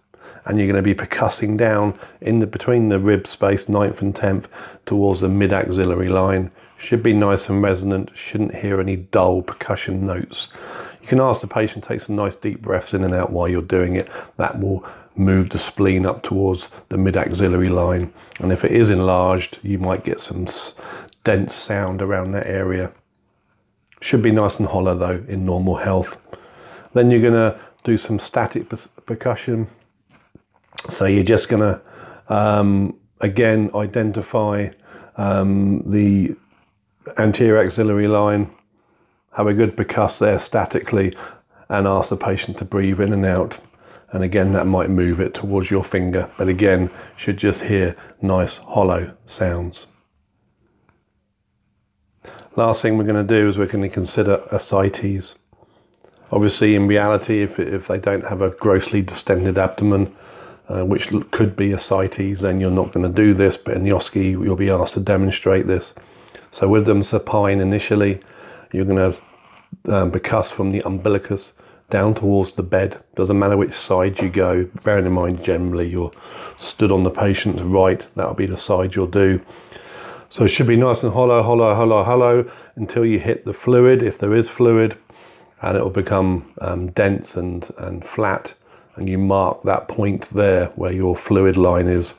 And 0.44 0.58
you're 0.58 0.66
going 0.66 0.82
to 0.82 0.82
be 0.82 0.94
percussing 0.94 1.56
down 1.56 1.98
in 2.20 2.40
the 2.40 2.46
between 2.46 2.88
the 2.88 2.98
rib 2.98 3.26
space, 3.26 3.68
ninth 3.68 4.02
and 4.02 4.14
tenth, 4.14 4.48
towards 4.86 5.20
the 5.20 5.28
mid 5.28 5.52
axillary 5.52 6.08
line. 6.08 6.50
Should 6.78 7.02
be 7.02 7.12
nice 7.12 7.48
and 7.48 7.62
resonant. 7.62 8.10
Shouldn't 8.14 8.54
hear 8.54 8.80
any 8.80 8.96
dull 8.96 9.42
percussion 9.42 10.04
notes. 10.04 10.48
You 11.02 11.08
can 11.08 11.20
ask 11.20 11.40
the 11.40 11.48
patient 11.48 11.84
take 11.84 12.00
some 12.00 12.16
nice 12.16 12.36
deep 12.36 12.62
breaths 12.62 12.94
in 12.94 13.02
and 13.02 13.14
out 13.14 13.32
while 13.32 13.48
you're 13.48 13.60
doing 13.60 13.96
it. 13.96 14.08
That 14.36 14.60
will 14.60 14.86
move 15.16 15.50
the 15.50 15.58
spleen 15.58 16.06
up 16.06 16.22
towards 16.22 16.68
the 16.88 16.96
mid 16.96 17.16
axillary 17.16 17.68
line. 17.68 18.12
And 18.38 18.52
if 18.52 18.64
it 18.64 18.70
is 18.70 18.88
enlarged, 18.88 19.58
you 19.62 19.78
might 19.78 20.04
get 20.04 20.20
some 20.20 20.46
dense 21.24 21.54
sound 21.54 22.02
around 22.02 22.32
that 22.32 22.46
area. 22.46 22.92
Should 24.00 24.22
be 24.22 24.30
nice 24.30 24.56
and 24.56 24.68
hollow 24.68 24.96
though 24.96 25.24
in 25.28 25.44
normal 25.44 25.76
health. 25.76 26.16
Then 26.94 27.10
you're 27.10 27.20
going 27.20 27.34
to 27.34 27.58
do 27.84 27.96
some 27.96 28.18
static 28.18 28.68
percussion. 29.06 29.68
So 30.90 31.06
you're 31.06 31.24
just 31.24 31.48
going 31.48 31.62
to 31.62 31.80
um, 32.34 32.96
again 33.20 33.70
identify 33.74 34.68
um, 35.16 35.82
the 35.84 36.36
anterior 37.18 37.58
axillary 37.58 38.06
line 38.06 38.50
have 39.32 39.46
a 39.46 39.54
good 39.54 39.76
percuss 39.76 40.18
there 40.18 40.38
statically 40.38 41.16
and 41.68 41.86
ask 41.86 42.10
the 42.10 42.16
patient 42.16 42.58
to 42.58 42.64
breathe 42.64 43.00
in 43.00 43.12
and 43.12 43.24
out. 43.24 43.58
And 44.10 44.22
again, 44.22 44.52
that 44.52 44.66
might 44.66 44.90
move 44.90 45.20
it 45.20 45.32
towards 45.32 45.70
your 45.70 45.84
finger, 45.84 46.30
but 46.36 46.48
again, 46.48 46.90
should 47.16 47.38
just 47.38 47.62
hear 47.62 47.96
nice 48.20 48.58
hollow 48.58 49.14
sounds. 49.26 49.86
Last 52.56 52.82
thing 52.82 52.98
we're 52.98 53.04
going 53.04 53.26
to 53.26 53.40
do 53.40 53.48
is 53.48 53.56
we're 53.56 53.66
going 53.66 53.82
to 53.82 53.88
consider 53.88 54.42
ascites. 54.52 55.34
Obviously, 56.30 56.74
in 56.74 56.86
reality, 56.86 57.42
if, 57.42 57.58
if 57.58 57.88
they 57.88 57.98
don't 57.98 58.24
have 58.24 58.42
a 58.42 58.50
grossly 58.50 59.00
distended 59.00 59.56
abdomen, 59.56 60.14
uh, 60.68 60.84
which 60.84 61.08
could 61.30 61.56
be 61.56 61.72
ascites, 61.72 62.42
then 62.42 62.60
you're 62.60 62.70
not 62.70 62.92
going 62.92 63.10
to 63.10 63.22
do 63.22 63.32
this, 63.32 63.56
but 63.56 63.74
in 63.74 63.84
OSCE, 63.84 64.32
you'll 64.32 64.56
be 64.56 64.70
asked 64.70 64.94
to 64.94 65.00
demonstrate 65.00 65.66
this. 65.66 65.94
So 66.50 66.68
with 66.68 66.84
them 66.84 67.02
supine 67.02 67.60
initially, 67.60 68.20
you're 68.72 68.84
going 68.84 69.12
to 69.12 69.94
um, 69.94 70.10
percuss 70.10 70.46
from 70.46 70.72
the 70.72 70.82
umbilicus 70.82 71.52
down 71.90 72.14
towards 72.14 72.52
the 72.52 72.62
bed. 72.62 72.98
Doesn't 73.16 73.38
matter 73.38 73.56
which 73.56 73.74
side 73.74 74.20
you 74.20 74.30
go. 74.30 74.68
Bearing 74.82 75.06
in 75.06 75.12
mind, 75.12 75.44
generally 75.44 75.88
you're 75.88 76.10
stood 76.58 76.90
on 76.90 77.02
the 77.02 77.10
patient's 77.10 77.62
right. 77.62 78.04
That'll 78.16 78.34
be 78.34 78.46
the 78.46 78.56
side 78.56 78.94
you'll 78.94 79.06
do. 79.06 79.40
So 80.30 80.44
it 80.44 80.48
should 80.48 80.66
be 80.66 80.76
nice 80.76 81.02
and 81.02 81.12
hollow, 81.12 81.42
hollow, 81.42 81.74
hollow, 81.74 82.02
hollow 82.02 82.50
until 82.76 83.04
you 83.04 83.18
hit 83.18 83.44
the 83.44 83.52
fluid, 83.52 84.02
if 84.02 84.18
there 84.18 84.34
is 84.34 84.48
fluid, 84.48 84.96
and 85.60 85.76
it 85.76 85.82
will 85.82 85.90
become 85.90 86.50
um, 86.62 86.90
dense 86.92 87.34
and, 87.36 87.70
and 87.76 88.02
flat. 88.02 88.54
And 88.96 89.08
you 89.08 89.18
mark 89.18 89.62
that 89.64 89.88
point 89.88 90.30
there 90.34 90.66
where 90.76 90.92
your 90.92 91.16
fluid 91.16 91.58
line 91.58 91.88
is. 91.88 92.14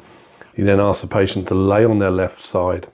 You 0.55 0.63
then 0.63 0.79
ask 0.79 1.01
the 1.01 1.07
patient 1.07 1.47
to 1.47 1.55
lay 1.55 1.83
on 1.83 1.97
their 1.97 2.11
left 2.11 2.43
side 2.45 2.87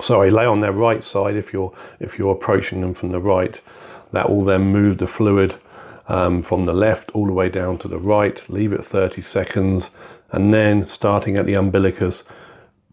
sorry, 0.00 0.30
lay 0.30 0.46
on 0.46 0.60
their 0.60 0.72
right 0.72 1.02
side 1.02 1.36
if 1.36 1.52
you're 1.52 1.72
if 2.00 2.18
you're 2.18 2.32
approaching 2.32 2.80
them 2.80 2.94
from 2.94 3.10
the 3.10 3.20
right. 3.20 3.60
That 4.12 4.28
will 4.28 4.44
then 4.44 4.62
move 4.62 4.98
the 4.98 5.06
fluid 5.06 5.58
um, 6.08 6.42
from 6.42 6.66
the 6.66 6.72
left 6.72 7.10
all 7.12 7.26
the 7.26 7.32
way 7.32 7.48
down 7.48 7.78
to 7.78 7.88
the 7.88 7.98
right, 7.98 8.42
leave 8.48 8.72
it 8.72 8.84
30 8.84 9.22
seconds, 9.22 9.90
and 10.32 10.52
then 10.52 10.84
starting 10.84 11.36
at 11.36 11.46
the 11.46 11.54
umbilicus, 11.54 12.24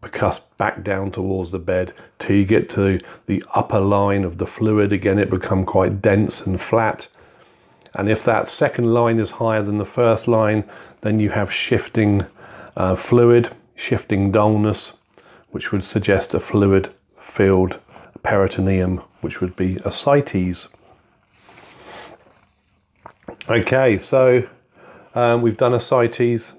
percuss 0.02 0.40
back 0.56 0.82
down 0.82 1.10
towards 1.10 1.52
the 1.52 1.58
bed 1.58 1.92
till 2.18 2.36
you 2.36 2.44
get 2.44 2.70
to 2.70 2.98
the 3.26 3.42
upper 3.54 3.80
line 3.80 4.24
of 4.24 4.38
the 4.38 4.46
fluid. 4.46 4.92
Again, 4.92 5.18
it 5.18 5.30
become 5.30 5.64
quite 5.64 6.00
dense 6.00 6.40
and 6.42 6.60
flat. 6.60 7.06
And 7.96 8.08
if 8.08 8.24
that 8.24 8.48
second 8.48 8.94
line 8.94 9.18
is 9.18 9.30
higher 9.30 9.62
than 9.62 9.78
the 9.78 9.84
first 9.84 10.28
line, 10.28 10.64
then 11.02 11.18
you 11.18 11.28
have 11.30 11.52
shifting 11.52 12.24
uh, 12.76 12.96
fluid, 12.96 13.50
shifting 13.74 14.30
dullness, 14.30 14.92
which 15.50 15.72
would 15.72 15.84
suggest 15.84 16.34
a 16.34 16.40
fluid 16.40 16.92
filled 17.20 17.78
peritoneum, 18.22 19.02
which 19.20 19.40
would 19.40 19.56
be 19.56 19.78
ascites. 19.84 20.68
Okay, 23.48 23.98
so 23.98 24.46
um, 25.14 25.42
we've 25.42 25.56
done 25.56 25.72
ascites, 25.72 26.52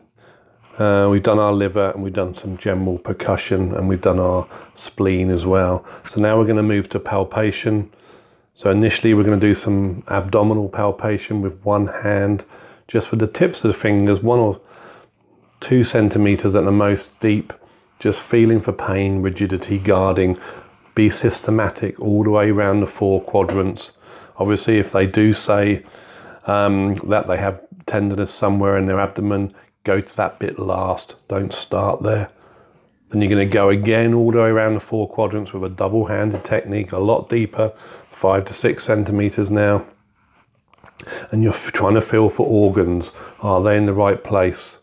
uh, 0.78 1.08
we've 1.10 1.24
done 1.24 1.40
our 1.40 1.54
liver, 1.54 1.92
and 1.92 2.04
we've 2.04 2.14
done 2.14 2.36
some 2.36 2.58
general 2.58 2.98
percussion, 2.98 3.74
and 3.76 3.88
we've 3.88 4.02
done 4.02 4.20
our 4.20 4.48
spleen 4.76 5.30
as 5.30 5.46
well. 5.46 5.86
So 6.10 6.20
now 6.20 6.38
we're 6.38 6.46
going 6.46 6.58
to 6.58 6.64
move 6.64 6.90
to 6.90 7.00
palpation. 7.00 7.92
So 8.54 8.70
initially, 8.70 9.14
we're 9.14 9.24
going 9.24 9.40
to 9.40 9.48
do 9.48 9.56
some 9.56 10.04
abdominal 10.10 10.70
palpation 10.70 11.42
with 11.42 11.54
one 11.64 11.88
hand, 11.88 12.44
just 12.88 13.12
with 13.12 13.20
the 13.20 13.28
tips 13.28 13.64
of 13.64 13.72
the 13.72 13.78
fingers, 13.78 14.22
one 14.22 14.40
or 14.40 14.60
two 15.62 15.84
centimeters 15.84 16.56
at 16.56 16.66
the 16.66 16.72
most 16.72 17.18
deep, 17.20 17.54
just 18.02 18.20
feeling 18.20 18.60
for 18.60 18.74
pain, 18.74 19.22
rigidity, 19.22 19.78
guarding. 19.78 20.38
Be 20.96 21.10
systematic 21.10 22.00
all 22.00 22.24
the 22.24 22.32
way 22.32 22.50
around 22.50 22.82
the 22.82 22.88
four 22.88 23.22
quadrants. 23.22 23.92
Obviously, 24.38 24.80
if 24.80 24.92
they 24.92 25.06
do 25.06 25.34
say 25.34 25.86
um, 26.48 26.96
that 27.10 27.28
they 27.28 27.38
have 27.38 27.62
tenderness 27.86 28.34
somewhere 28.34 28.76
in 28.78 28.88
their 28.88 29.00
abdomen, 29.00 29.54
go 29.84 30.02
to 30.02 30.18
that 30.18 30.40
bit 30.40 30.58
last. 30.58 31.16
Don't 31.28 31.54
start 31.54 32.02
there. 32.02 32.30
Then 33.10 33.22
you're 33.22 33.30
going 33.30 33.48
to 33.48 33.54
go 33.54 33.70
again 33.70 34.16
all 34.16 34.32
the 34.32 34.40
way 34.40 34.50
around 34.50 34.74
the 34.74 34.80
four 34.80 35.08
quadrants 35.08 35.54
with 35.54 35.64
a 35.64 35.70
double 35.70 36.06
handed 36.08 36.44
technique, 36.44 36.94
a 36.94 36.98
lot 36.98 37.30
deeper, 37.30 37.72
five 38.12 38.46
to 38.46 38.54
six 38.56 38.86
centimeters 38.86 39.52
now. 39.52 39.86
And 41.32 41.44
you're 41.44 41.54
trying 41.54 41.96
to 41.96 42.02
feel 42.02 42.30
for 42.32 42.48
organs. 42.48 43.12
Are 43.42 43.62
they 43.62 43.78
in 43.78 43.86
the 43.86 43.94
right 43.94 44.24
place? 44.24 44.78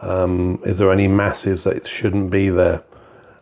Um, 0.00 0.60
is 0.64 0.78
there 0.78 0.92
any 0.92 1.08
masses 1.08 1.64
that 1.64 1.86
shouldn't 1.86 2.30
be 2.30 2.48
there? 2.48 2.82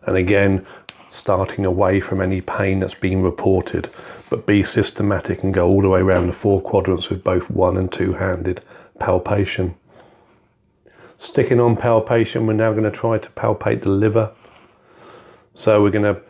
And 0.05 0.17
again, 0.17 0.65
starting 1.09 1.65
away 1.65 1.99
from 1.99 2.21
any 2.21 2.41
pain 2.41 2.79
that's 2.79 2.93
been 2.93 3.21
reported, 3.21 3.89
but 4.29 4.45
be 4.45 4.63
systematic 4.63 5.43
and 5.43 5.53
go 5.53 5.67
all 5.67 5.81
the 5.81 5.89
way 5.89 6.01
around 6.01 6.27
the 6.27 6.33
four 6.33 6.61
quadrants 6.61 7.09
with 7.09 7.23
both 7.23 7.49
one 7.49 7.77
and 7.77 7.91
two 7.91 8.13
handed 8.13 8.61
palpation. 8.99 9.75
Sticking 11.17 11.59
on 11.59 11.75
palpation, 11.75 12.47
we're 12.47 12.53
now 12.53 12.71
going 12.71 12.89
to 12.89 12.91
try 12.91 13.17
to 13.17 13.29
palpate 13.31 13.83
the 13.83 13.89
liver. 13.89 14.31
So 15.53 15.81
we're 15.81 15.89
going 15.89 16.15
to 16.15 16.21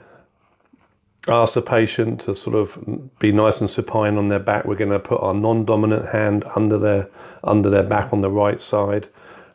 ask 1.28 1.54
the 1.54 1.62
patient 1.62 2.22
to 2.22 2.36
sort 2.36 2.56
of 2.56 3.20
be 3.20 3.32
nice 3.32 3.60
and 3.60 3.70
supine 3.70 4.18
on 4.18 4.30
their 4.30 4.40
back. 4.40 4.66
We're 4.66 4.76
going 4.76 4.92
to 4.92 5.00
put 5.00 5.22
our 5.22 5.34
non-dominant 5.34 6.10
hand 6.10 6.46
under 6.56 6.78
their 6.78 7.08
under 7.44 7.70
their 7.70 7.84
back 7.84 8.12
on 8.12 8.22
the 8.22 8.30
right 8.30 8.60
side, 8.60 9.08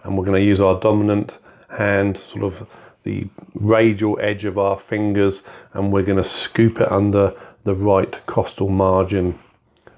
and 0.04 0.16
we're 0.16 0.24
going 0.24 0.40
to 0.40 0.46
use 0.46 0.60
our 0.60 0.78
dominant 0.80 1.32
hand 1.68 2.18
sort 2.18 2.44
of 2.44 2.68
the 3.02 3.26
radial 3.54 4.18
edge 4.20 4.44
of 4.44 4.58
our 4.58 4.78
fingers 4.78 5.42
and 5.72 5.92
we're 5.92 6.02
going 6.02 6.22
to 6.22 6.28
scoop 6.28 6.80
it 6.80 6.90
under 6.90 7.34
the 7.64 7.74
right 7.74 8.24
costal 8.26 8.68
margin. 8.68 9.38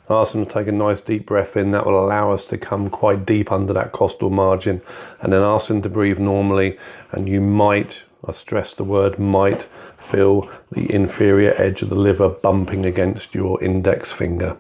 Ask 0.09 0.33
them 0.33 0.47
to 0.47 0.53
take 0.53 0.69
a 0.69 0.73
nice 0.73 1.01
deep 1.01 1.27
breath 1.27 1.57
in. 1.57 1.73
That 1.73 1.85
will 1.85 2.05
allow 2.05 2.33
us 2.33 2.45
to 2.47 2.59
come 2.59 2.91
quite 2.91 3.27
deep 3.27 3.51
under 3.51 3.73
that 3.73 3.91
costal 3.91 4.31
margin. 4.31 4.81
And 5.21 5.33
then 5.33 5.43
ask 5.43 5.67
them 5.67 5.83
to 5.83 5.89
breathe 5.89 6.19
normally. 6.19 6.79
And 7.11 7.29
you 7.29 7.41
might, 7.41 8.03
I 8.25 8.33
stress 8.33 8.73
the 8.73 8.85
word 8.85 9.19
might, 9.19 9.67
feel 10.13 10.49
the 10.71 10.93
inferior 10.93 11.61
edge 11.61 11.83
of 11.83 11.89
the 11.89 11.97
liver 11.97 12.29
bumping 12.29 12.87
against 12.87 13.35
your 13.35 13.63
index 13.63 14.13
finger. 14.13 14.57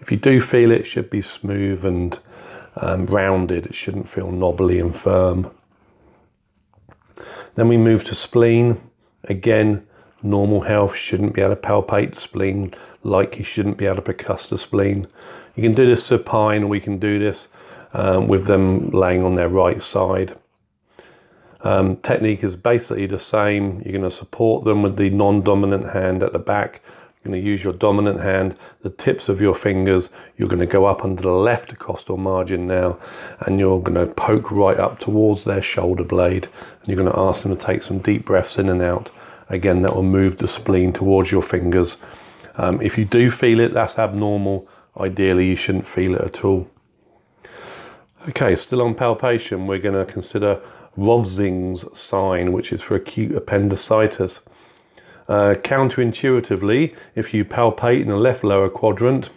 If 0.00 0.10
you 0.10 0.16
do 0.16 0.40
feel 0.40 0.72
it, 0.72 0.80
it 0.80 0.86
should 0.86 1.08
be 1.08 1.22
smooth 1.22 1.84
and 1.84 2.18
um, 2.76 3.06
rounded. 3.06 3.66
It 3.66 3.74
shouldn't 3.74 4.08
feel 4.08 4.30
knobbly 4.30 4.78
and 4.80 4.94
firm. 4.94 5.50
Then 7.54 7.68
we 7.68 7.76
move 7.76 8.04
to 8.04 8.14
spleen. 8.14 8.80
Again, 9.24 9.86
normal 10.22 10.62
health 10.62 10.96
shouldn't 10.96 11.34
be 11.34 11.42
able 11.42 11.54
to 11.54 11.60
palpate 11.60 12.16
spleen 12.16 12.74
like 13.02 13.38
you 13.38 13.44
shouldn't 13.44 13.76
be 13.76 13.86
able 13.86 14.02
to 14.02 14.12
percuss 14.12 14.48
the 14.48 14.58
spleen. 14.58 15.06
You 15.54 15.62
can 15.62 15.74
do 15.74 15.86
this 15.86 16.04
supine, 16.04 16.68
we 16.68 16.80
can 16.80 16.98
do 16.98 17.18
this 17.18 17.46
um, 17.92 18.28
with 18.28 18.46
them 18.46 18.90
laying 18.90 19.22
on 19.22 19.34
their 19.34 19.48
right 19.48 19.82
side. 19.82 20.36
Um, 21.60 21.96
technique 21.98 22.44
is 22.44 22.56
basically 22.56 23.06
the 23.06 23.18
same. 23.18 23.80
You're 23.84 23.98
going 23.98 24.02
to 24.02 24.10
support 24.10 24.64
them 24.64 24.82
with 24.82 24.96
the 24.96 25.10
non-dominant 25.10 25.90
hand 25.90 26.22
at 26.22 26.32
the 26.32 26.38
back 26.38 26.82
going 27.24 27.40
to 27.40 27.46
use 27.48 27.64
your 27.64 27.72
dominant 27.72 28.20
hand, 28.20 28.56
the 28.82 28.90
tips 28.90 29.28
of 29.28 29.40
your 29.40 29.54
fingers. 29.54 30.10
You're 30.36 30.48
going 30.48 30.60
to 30.60 30.66
go 30.66 30.84
up 30.84 31.04
under 31.04 31.22
the 31.22 31.30
left 31.30 31.76
costal 31.78 32.16
margin 32.16 32.66
now, 32.66 32.98
and 33.40 33.58
you're 33.58 33.80
going 33.80 34.06
to 34.06 34.12
poke 34.14 34.50
right 34.50 34.78
up 34.78 35.00
towards 35.00 35.44
their 35.44 35.62
shoulder 35.62 36.04
blade. 36.04 36.48
And 36.80 36.88
you're 36.88 37.02
going 37.02 37.12
to 37.12 37.18
ask 37.18 37.42
them 37.42 37.56
to 37.56 37.62
take 37.62 37.82
some 37.82 37.98
deep 37.98 38.26
breaths 38.26 38.58
in 38.58 38.68
and 38.68 38.82
out. 38.82 39.10
Again, 39.48 39.82
that 39.82 39.94
will 39.94 40.02
move 40.02 40.38
the 40.38 40.48
spleen 40.48 40.92
towards 40.92 41.30
your 41.32 41.42
fingers. 41.42 41.96
Um, 42.56 42.80
if 42.80 42.96
you 42.96 43.04
do 43.04 43.30
feel 43.30 43.60
it, 43.60 43.72
that's 43.72 43.98
abnormal. 43.98 44.68
Ideally, 44.98 45.48
you 45.48 45.56
shouldn't 45.56 45.88
feel 45.88 46.14
it 46.14 46.20
at 46.20 46.44
all. 46.44 46.68
Okay, 48.28 48.54
still 48.56 48.80
on 48.80 48.94
palpation, 48.94 49.66
we're 49.66 49.78
going 49.78 50.06
to 50.06 50.10
consider 50.10 50.60
Rovsing's 50.96 51.84
sign, 51.98 52.52
which 52.52 52.72
is 52.72 52.80
for 52.80 52.94
acute 52.94 53.34
appendicitis. 53.34 54.38
Uh, 55.28 55.54
counterintuitively, 55.54 56.94
if 57.14 57.32
you 57.32 57.44
palpate 57.44 58.02
in 58.02 58.08
the 58.08 58.16
left 58.16 58.44
lower 58.44 58.68
quadrant 58.68 59.30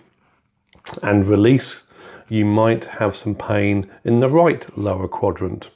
and 1.02 1.28
release, 1.28 1.82
you 2.28 2.44
might 2.44 2.84
have 2.84 3.16
some 3.16 3.34
pain 3.34 3.90
in 4.04 4.20
the 4.20 4.30
right 4.30 4.78
lower 4.78 5.08
quadrant. 5.08 5.70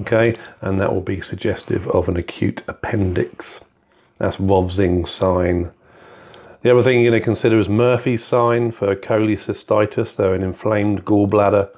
Okay, 0.00 0.36
and 0.60 0.80
that 0.80 0.92
will 0.92 1.02
be 1.02 1.20
suggestive 1.20 1.86
of 1.88 2.08
an 2.08 2.16
acute 2.16 2.62
appendix. 2.66 3.60
That's 4.18 4.40
Rovsing's 4.40 5.10
sign. 5.10 5.70
The 6.62 6.72
other 6.72 6.82
thing 6.82 7.00
you're 7.00 7.10
going 7.10 7.20
to 7.20 7.24
consider 7.24 7.58
is 7.58 7.68
Murphy's 7.68 8.24
sign 8.24 8.72
for 8.72 8.96
cholecystitis, 8.96 10.16
so 10.16 10.32
an 10.32 10.42
inflamed 10.42 11.04
gallbladder. 11.04 11.68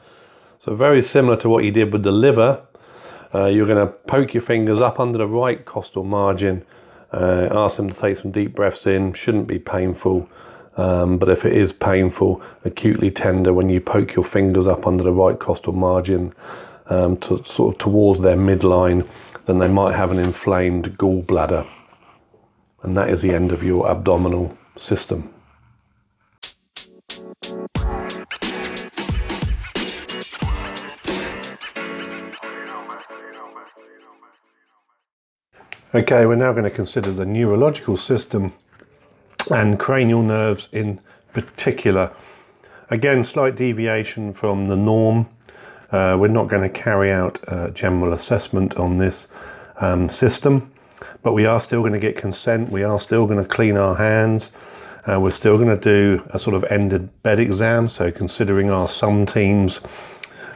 So 0.61 0.77
very 0.77 1.03
similar 1.03 1.37
to 1.39 1.49
what 1.49 1.65
you 1.65 1.73
did 1.73 1.93
with 1.93 2.05
the 2.05 2.13
liver. 2.13 2.63
Uh, 3.35 3.47
you're 3.47 3.67
going 3.67 3.85
to 3.85 3.93
poke 3.93 4.33
your 4.33 4.45
fingers 4.45 4.81
up 4.81 5.01
under 5.01 5.19
the 5.19 5.27
right 5.27 5.65
costal 5.65 6.05
margin 6.05 6.65
uh, 7.13 7.49
ask 7.51 7.77
them 7.77 7.91
to 7.91 7.95
take 7.95 8.19
some 8.19 8.31
deep 8.31 8.55
breaths 8.55 8.87
in. 8.87 9.13
Shouldn't 9.13 9.47
be 9.47 9.59
painful, 9.59 10.29
um, 10.77 11.19
but 11.19 11.29
if 11.29 11.45
it 11.45 11.57
is 11.57 11.73
painful, 11.73 12.43
acutely 12.65 13.11
tender, 13.11 13.53
when 13.53 13.69
you 13.69 13.81
poke 13.81 14.15
your 14.15 14.25
fingers 14.25 14.67
up 14.67 14.87
under 14.87 15.05
the 15.05 15.13
right 15.13 15.39
costal 15.39 15.73
margin 15.73 16.33
um, 16.87 17.17
to 17.19 17.43
sort 17.45 17.75
of 17.75 17.79
towards 17.79 18.21
their 18.21 18.37
midline, 18.37 19.07
then 19.47 19.59
they 19.59 19.69
might 19.69 19.95
have 19.95 20.11
an 20.11 20.19
inflamed 20.19 20.97
gallbladder, 20.99 21.67
and 22.83 22.97
that 22.97 23.09
is 23.09 23.23
the 23.23 23.33
end 23.33 23.53
of 23.53 23.63
your 23.63 23.89
abdominal 23.89 24.57
system. 24.77 25.33
Okay, 35.97 36.27
we're 36.27 36.35
now 36.35 36.53
going 36.53 36.65
to 36.65 36.71
consider 36.71 37.11
the 37.11 37.25
neurological 37.25 37.97
system 37.97 38.53
and 39.51 39.79
cranial 39.79 40.21
nerves 40.21 40.69
in 40.73 41.01
particular. 41.33 42.13
Again, 42.91 43.25
slight 43.25 43.57
deviation 43.57 44.35
from 44.35 44.69
the 44.69 44.77
norm. 44.77 45.27
Uh, 45.93 46.19
we're 46.21 46.29
not 46.29 46.49
going 46.49 46.63
to 46.63 46.69
carry 46.69 47.11
out 47.11 47.39
a 47.49 47.71
general 47.71 48.13
assessment 48.13 48.77
on 48.77 48.99
this 48.99 49.29
um, 49.81 50.11
system, 50.11 50.71
but 51.23 51.33
we 51.33 51.47
are 51.47 51.63
still 51.63 51.81
going 51.81 51.95
to 51.95 51.99
get 51.99 52.19
consent. 52.19 52.69
We 52.71 52.85
are 52.85 53.01
still 53.01 53.27
going 53.27 53.43
to 53.43 53.49
clean 53.49 53.79
our 53.79 53.95
hands. 53.95 54.51
Uh, 55.11 55.19
we're 55.19 55.31
still 55.31 55.57
going 55.57 55.75
to 55.75 55.83
do 55.83 56.23
a 56.29 56.39
sort 56.39 56.57
of 56.57 56.65
ended 56.65 57.09
bed 57.23 57.41
exam. 57.41 57.89
So, 57.89 58.11
considering 58.11 58.69
our 58.69 58.87
sum 58.87 59.25
teams 59.25 59.81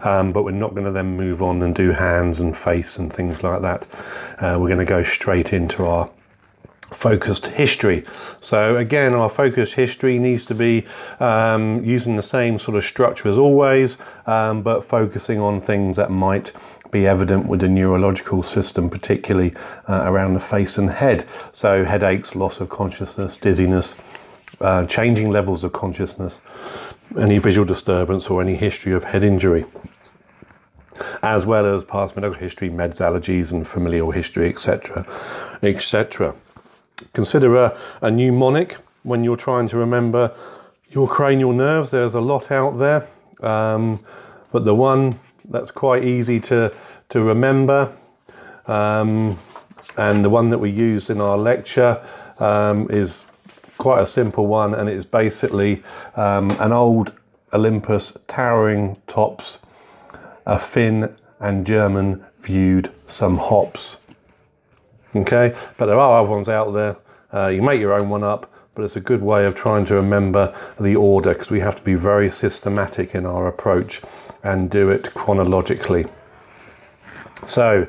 um, 0.02 0.32
but 0.32 0.42
we're 0.42 0.50
not 0.50 0.74
going 0.74 0.86
to 0.86 0.92
then 0.92 1.16
move 1.16 1.42
on 1.42 1.62
and 1.62 1.74
do 1.74 1.90
hands 1.90 2.40
and 2.40 2.56
face 2.56 2.96
and 2.96 3.12
things 3.12 3.42
like 3.42 3.62
that. 3.62 3.86
Uh, 4.38 4.58
we're 4.58 4.68
going 4.68 4.78
to 4.78 4.84
go 4.84 5.02
straight 5.02 5.52
into 5.52 5.86
our 5.86 6.10
focused 6.92 7.46
history. 7.46 8.04
So 8.40 8.76
again, 8.76 9.14
our 9.14 9.28
focused 9.28 9.74
history 9.74 10.18
needs 10.18 10.44
to 10.46 10.54
be 10.54 10.86
um, 11.20 11.84
using 11.84 12.16
the 12.16 12.22
same 12.22 12.58
sort 12.58 12.76
of 12.76 12.84
structure 12.84 13.28
as 13.28 13.36
always, 13.36 13.96
um, 14.26 14.62
but 14.62 14.84
focusing 14.88 15.40
on 15.40 15.60
things 15.60 15.96
that 15.96 16.10
might 16.10 16.52
be 16.90 17.06
evident 17.06 17.46
with 17.46 17.60
the 17.60 17.68
neurological 17.68 18.42
system, 18.42 18.90
particularly 18.90 19.54
uh, 19.88 20.02
around 20.06 20.34
the 20.34 20.40
face 20.40 20.78
and 20.78 20.90
head. 20.90 21.26
So 21.52 21.84
headaches, 21.84 22.34
loss 22.34 22.60
of 22.60 22.68
consciousness, 22.68 23.36
dizziness, 23.36 23.94
uh, 24.60 24.86
changing 24.86 25.30
levels 25.30 25.62
of 25.64 25.72
consciousness. 25.72 26.34
Any 27.18 27.38
visual 27.38 27.66
disturbance 27.66 28.26
or 28.26 28.40
any 28.40 28.54
history 28.54 28.92
of 28.92 29.04
head 29.04 29.24
injury, 29.24 29.64
as 31.22 31.44
well 31.44 31.66
as 31.66 31.82
past 31.84 32.16
medical 32.16 32.38
history, 32.38 32.70
meds, 32.70 32.98
allergies, 32.98 33.50
and 33.50 33.66
familial 33.66 34.10
history, 34.10 34.48
etc., 34.48 35.06
etc. 35.62 36.34
Consider 37.12 37.56
a, 37.56 37.78
a 38.02 38.10
mnemonic 38.10 38.76
when 39.02 39.24
you're 39.24 39.36
trying 39.36 39.68
to 39.68 39.76
remember 39.76 40.34
your 40.90 41.08
cranial 41.08 41.52
nerves. 41.52 41.90
There's 41.90 42.14
a 42.14 42.20
lot 42.20 42.50
out 42.50 42.78
there, 42.78 43.08
um, 43.42 44.04
but 44.52 44.64
the 44.64 44.74
one 44.74 45.18
that's 45.48 45.70
quite 45.70 46.04
easy 46.04 46.40
to 46.40 46.72
to 47.08 47.20
remember, 47.20 47.92
um, 48.66 49.38
and 49.96 50.24
the 50.24 50.30
one 50.30 50.50
that 50.50 50.58
we 50.58 50.70
used 50.70 51.10
in 51.10 51.20
our 51.20 51.36
lecture 51.36 52.00
um, 52.38 52.88
is 52.90 53.16
quite 53.80 54.02
a 54.02 54.06
simple 54.06 54.46
one, 54.46 54.74
and 54.74 54.88
it 54.88 54.96
is 54.96 55.06
basically 55.06 55.82
um, 56.14 56.50
an 56.60 56.70
old 56.70 57.12
Olympus 57.54 58.12
towering 58.28 58.96
tops, 59.08 59.58
a 60.46 60.58
Finn 60.58 61.12
and 61.40 61.66
German 61.66 62.22
viewed 62.42 62.92
some 63.08 63.38
hops. 63.38 63.96
Okay, 65.16 65.56
but 65.78 65.86
there 65.86 65.98
are 65.98 66.20
other 66.20 66.30
ones 66.30 66.48
out 66.48 66.72
there. 66.72 66.96
Uh, 67.32 67.48
you 67.48 67.62
make 67.62 67.80
your 67.80 67.94
own 67.94 68.10
one 68.10 68.22
up, 68.22 68.52
but 68.74 68.84
it's 68.84 68.96
a 68.96 69.00
good 69.00 69.22
way 69.22 69.46
of 69.46 69.54
trying 69.54 69.86
to 69.86 69.94
remember 69.94 70.54
the 70.78 70.94
order 70.94 71.32
because 71.32 71.50
we 71.50 71.58
have 71.58 71.74
to 71.74 71.82
be 71.82 71.94
very 71.94 72.30
systematic 72.30 73.14
in 73.14 73.24
our 73.24 73.48
approach 73.48 74.02
and 74.44 74.70
do 74.70 74.90
it 74.90 75.12
chronologically. 75.14 76.04
So, 77.46 77.86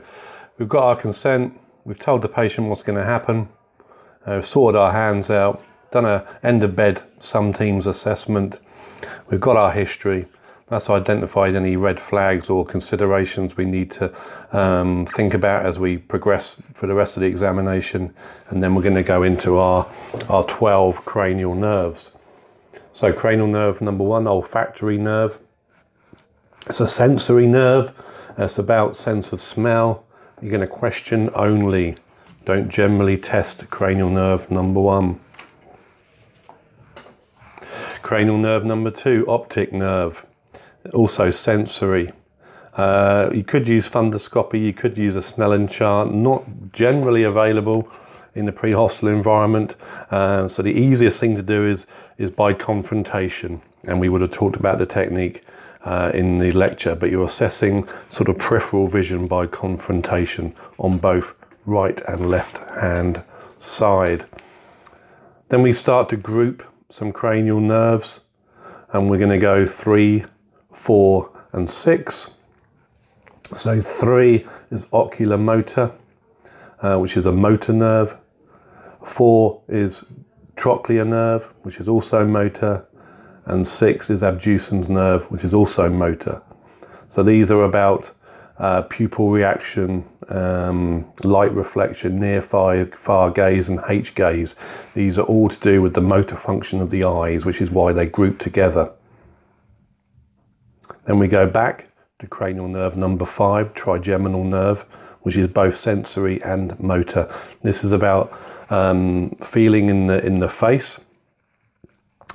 we've 0.57 0.69
got 0.69 0.83
our 0.83 0.95
consent, 0.95 1.59
we've 1.83 1.99
told 1.99 2.21
the 2.21 2.29
patient 2.29 2.69
what's 2.69 2.81
going 2.81 2.97
to 2.97 3.05
happen, 3.05 3.49
uh, 4.25 4.35
we've 4.35 4.47
sorted 4.47 4.79
our 4.79 4.91
hands 4.91 5.29
out, 5.29 5.61
done 5.91 6.05
a 6.05 6.25
end 6.43 6.63
of 6.63 6.75
bed 6.75 7.01
some 7.19 7.53
teams 7.53 7.87
assessment, 7.87 8.59
we've 9.29 9.41
got 9.41 9.57
our 9.57 9.71
history, 9.71 10.25
that's 10.71 10.89
identified 10.89 11.53
any 11.53 11.75
red 11.75 11.99
flags 11.99 12.49
or 12.49 12.65
considerations 12.65 13.57
we 13.57 13.65
need 13.65 13.91
to 13.91 14.09
um, 14.57 15.05
think 15.17 15.33
about 15.33 15.65
as 15.65 15.79
we 15.79 15.97
progress 15.97 16.55
for 16.73 16.87
the 16.87 16.93
rest 16.93 17.17
of 17.17 17.21
the 17.21 17.27
examination, 17.27 18.13
and 18.49 18.63
then 18.63 18.73
we're 18.73 18.81
going 18.81 18.95
to 18.95 19.03
go 19.03 19.23
into 19.23 19.57
our 19.57 19.85
our 20.29 20.45
12 20.45 21.03
cranial 21.03 21.55
nerves. 21.55 22.11
So, 22.93 23.11
cranial 23.11 23.47
nerve 23.47 23.81
number 23.81 24.05
one, 24.05 24.27
olfactory 24.27 24.97
nerve. 24.97 25.37
It's 26.67 26.79
a 26.79 26.87
sensory 26.87 27.47
nerve. 27.47 27.91
It's 28.37 28.57
about 28.57 28.95
sense 28.95 29.33
of 29.33 29.41
smell. 29.41 30.05
You're 30.41 30.51
going 30.51 30.61
to 30.61 30.67
question 30.67 31.29
only. 31.35 31.97
Don't 32.45 32.69
generally 32.69 33.17
test 33.17 33.69
cranial 33.69 34.09
nerve 34.09 34.49
number 34.49 34.79
one. 34.79 35.19
Cranial 38.11 38.37
nerve 38.37 38.65
number 38.65 38.91
two, 38.91 39.25
optic 39.29 39.71
nerve 39.71 40.25
also 40.93 41.29
sensory. 41.29 42.11
Uh, 42.73 43.29
you 43.33 43.41
could 43.41 43.65
use 43.65 43.87
fundoscopy, 43.87 44.61
you 44.61 44.73
could 44.73 44.97
use 44.97 45.15
a 45.15 45.21
Snellen 45.21 45.69
chart, 45.69 46.13
not 46.13 46.43
generally 46.73 47.23
available 47.23 47.89
in 48.35 48.45
the 48.45 48.51
pre-hospital 48.51 49.07
environment. 49.07 49.77
Uh, 50.11 50.45
so 50.49 50.61
the 50.61 50.73
easiest 50.73 51.21
thing 51.21 51.37
to 51.37 51.41
do 51.41 51.65
is 51.65 51.87
is 52.17 52.31
by 52.31 52.51
confrontation, 52.51 53.61
and 53.87 53.97
we 53.97 54.09
would 54.09 54.19
have 54.19 54.31
talked 54.31 54.57
about 54.57 54.77
the 54.77 54.85
technique 54.85 55.45
uh, 55.85 56.11
in 56.13 56.37
the 56.37 56.51
lecture. 56.51 56.95
But 56.95 57.11
you're 57.11 57.27
assessing 57.27 57.87
sort 58.09 58.27
of 58.27 58.37
peripheral 58.37 58.89
vision 58.89 59.25
by 59.25 59.47
confrontation 59.47 60.53
on 60.79 60.97
both 60.97 61.33
right 61.65 62.01
and 62.09 62.29
left 62.29 62.57
hand 62.77 63.23
side. 63.61 64.25
Then 65.47 65.61
we 65.61 65.71
start 65.71 66.09
to 66.09 66.17
group 66.17 66.61
some 66.91 67.11
cranial 67.11 67.59
nerves, 67.59 68.19
and 68.93 69.09
we're 69.09 69.17
going 69.17 69.29
to 69.29 69.37
go 69.37 69.65
three 69.65 70.25
four, 70.81 71.29
and 71.53 71.69
six. 71.69 72.27
So 73.57 73.81
three 73.81 74.47
is 74.71 74.85
oculomotor, 74.85 75.93
uh, 76.81 76.97
which 76.97 77.17
is 77.17 77.25
a 77.25 77.31
motor 77.31 77.73
nerve. 77.73 78.15
Four 79.05 79.61
is 79.67 80.01
trochlear 80.55 81.07
nerve, 81.07 81.43
which 81.63 81.77
is 81.77 81.87
also 81.87 82.25
motor. 82.25 82.85
And 83.45 83.67
six 83.67 84.09
is 84.09 84.21
abducens 84.21 84.87
nerve, 84.87 85.23
which 85.31 85.43
is 85.43 85.53
also 85.53 85.89
motor. 85.89 86.41
So 87.09 87.23
these 87.23 87.51
are 87.51 87.63
about 87.63 88.11
uh, 88.59 88.83
pupil 88.83 89.29
reaction, 89.29 90.05
um, 90.31 91.11
light 91.23 91.53
reflection, 91.53 92.19
near 92.19 92.41
far, 92.41 92.85
far 93.03 93.31
gaze, 93.31 93.69
and 93.69 93.79
H 93.89 94.15
gaze. 94.15 94.55
These 94.95 95.19
are 95.19 95.23
all 95.23 95.49
to 95.49 95.59
do 95.59 95.81
with 95.81 95.93
the 95.93 96.01
motor 96.01 96.37
function 96.37 96.81
of 96.81 96.89
the 96.89 97.03
eyes, 97.03 97.45
which 97.45 97.61
is 97.61 97.69
why 97.69 97.93
they 97.93 98.05
group 98.05 98.39
together. 98.39 98.91
Then 101.05 101.19
we 101.19 101.27
go 101.27 101.47
back 101.47 101.87
to 102.19 102.27
cranial 102.27 102.67
nerve 102.67 102.95
number 102.95 103.25
five, 103.25 103.73
trigeminal 103.73 104.43
nerve, 104.43 104.85
which 105.21 105.37
is 105.37 105.47
both 105.47 105.75
sensory 105.77 106.41
and 106.43 106.79
motor. 106.79 107.31
This 107.63 107.83
is 107.83 107.91
about 107.91 108.39
um, 108.69 109.35
feeling 109.43 109.89
in 109.89 110.07
the 110.07 110.25
in 110.25 110.39
the 110.39 110.49
face, 110.49 110.99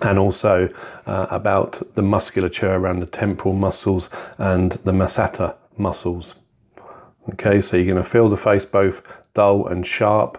and 0.02 0.18
also 0.18 0.68
uh, 1.06 1.26
about 1.30 1.94
the 1.94 2.02
musculature 2.02 2.74
around 2.74 3.00
the 3.00 3.06
temporal 3.06 3.54
muscles 3.54 4.10
and 4.38 4.72
the 4.84 4.92
masseter 4.92 5.54
muscles. 5.78 6.34
Okay, 7.32 7.60
so 7.60 7.76
you're 7.76 7.92
going 7.92 8.02
to 8.02 8.08
feel 8.08 8.28
the 8.28 8.36
face 8.36 8.64
both 8.64 9.02
dull 9.34 9.66
and 9.66 9.84
sharp 9.84 10.38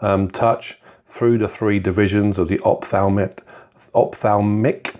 um, 0.00 0.28
touch 0.30 0.78
through 1.08 1.38
the 1.38 1.46
three 1.46 1.78
divisions 1.78 2.38
of 2.38 2.48
the 2.48 2.60
ophthalmic, 2.60 3.42
ophthalmic, 3.94 4.94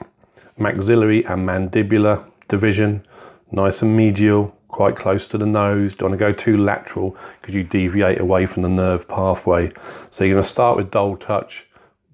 maxillary, 0.59 1.25
and 1.25 1.47
mandibular 1.47 2.25
division, 2.49 3.05
nice 3.51 3.83
and 3.83 3.97
medial, 3.97 4.55
quite 4.69 4.95
close 4.95 5.27
to 5.27 5.37
the 5.37 5.47
nose. 5.47 5.93
Don't 5.95 6.11
want 6.11 6.21
to 6.21 6.25
go 6.25 6.33
too 6.33 6.57
lateral 6.57 7.17
because 7.41 7.55
you 7.55 7.65
deviate 7.65 8.21
away 8.21 8.47
from 8.47 8.63
the 8.63 8.69
nerve 8.69 9.09
pathway. 9.09 9.73
So 10.13 10.23
you're 10.23 10.35
going 10.35 10.43
to 10.43 10.49
start 10.49 10.77
with 10.77 10.93
dull 10.93 11.17
touch, 11.17 11.65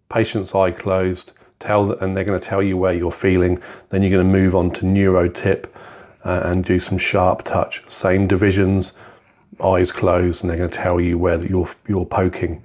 patient's 0.08 0.54
eye 0.54 0.70
closed, 0.70 1.32
tell 1.58 1.92
and 1.92 2.16
they're 2.16 2.24
going 2.24 2.40
to 2.40 2.48
tell 2.48 2.62
you 2.62 2.78
where 2.78 2.94
you're 2.94 3.12
feeling. 3.12 3.60
Then 3.90 4.02
you're 4.02 4.10
going 4.10 4.26
to 4.26 4.38
move 4.38 4.56
on 4.56 4.70
to 4.72 4.86
neurotip 4.86 5.66
uh, 6.24 6.40
and 6.44 6.64
do 6.64 6.80
some 6.80 6.96
sharp 6.96 7.42
touch. 7.44 7.82
Same 7.86 8.26
divisions, 8.26 8.92
eyes 9.64 9.92
closed, 9.92 10.42
and 10.42 10.50
they're 10.50 10.58
going 10.58 10.70
to 10.70 10.78
tell 10.78 11.00
you 11.00 11.18
where 11.18 11.44
you're 11.46 11.70
you're 11.88 12.06
poking. 12.06 12.62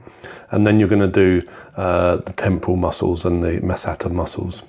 And 0.51 0.65
then 0.65 0.79
you're 0.79 0.89
going 0.89 1.01
to 1.01 1.07
do 1.07 1.47
uh, 1.75 2.17
the 2.17 2.33
temporal 2.33 2.77
muscles 2.77 3.25
and 3.25 3.43
the 3.43 3.59
masseter 3.61 4.11
muscles. 4.11 4.63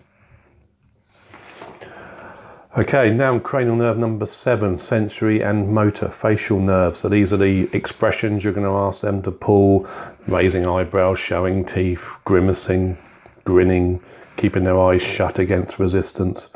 Okay, 2.79 3.09
now 3.09 3.39
cranial 3.39 3.75
nerve 3.77 3.97
number 3.97 4.27
seven, 4.27 4.79
sensory 4.79 5.41
and 5.41 5.73
motor 5.73 6.11
facial 6.11 6.61
nerves. 6.61 7.01
So 7.01 7.09
these 7.09 7.33
are 7.33 7.39
the 7.39 7.71
expressions 7.73 8.45
you're 8.45 8.53
going 8.53 8.67
to 8.67 8.73
ask 8.73 9.01
them 9.01 9.23
to 9.23 9.31
pull, 9.31 9.89
raising 10.29 10.67
eyebrows, 10.67 11.19
showing 11.19 11.65
teeth, 11.65 12.03
grimacing, 12.27 12.99
grinning, 13.45 14.03
keeping 14.37 14.65
their 14.65 14.79
eyes 14.79 15.01
shut 15.01 15.39
against 15.39 15.79
resistance. 15.79 16.49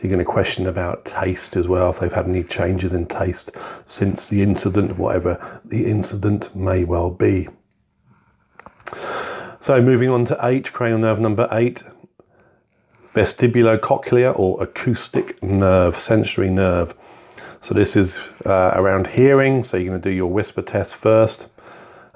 You're 0.00 0.10
going 0.10 0.18
to 0.18 0.24
question 0.24 0.66
about 0.66 1.04
taste 1.04 1.56
as 1.56 1.66
well, 1.66 1.90
if 1.90 1.98
they've 1.98 2.12
had 2.12 2.28
any 2.28 2.44
changes 2.44 2.92
in 2.92 3.06
taste 3.06 3.50
since 3.86 4.28
the 4.28 4.42
incident, 4.42 4.96
whatever 4.96 5.60
the 5.64 5.86
incident 5.86 6.54
may 6.54 6.84
well 6.84 7.10
be. 7.10 7.48
So 9.60 9.82
moving 9.82 10.08
on 10.08 10.24
to 10.26 10.38
eight, 10.44 10.72
cranial 10.72 11.00
nerve 11.00 11.18
number 11.18 11.48
eight, 11.50 11.82
vestibulocochlear 13.14 14.38
or 14.38 14.62
acoustic 14.62 15.42
nerve, 15.42 15.98
sensory 15.98 16.48
nerve. 16.48 16.94
So 17.60 17.74
this 17.74 17.96
is 17.96 18.20
uh, 18.46 18.70
around 18.74 19.08
hearing. 19.08 19.64
So 19.64 19.76
you're 19.76 19.88
going 19.88 20.00
to 20.00 20.08
do 20.08 20.14
your 20.14 20.28
whisper 20.28 20.62
test 20.62 20.94
first. 20.94 21.46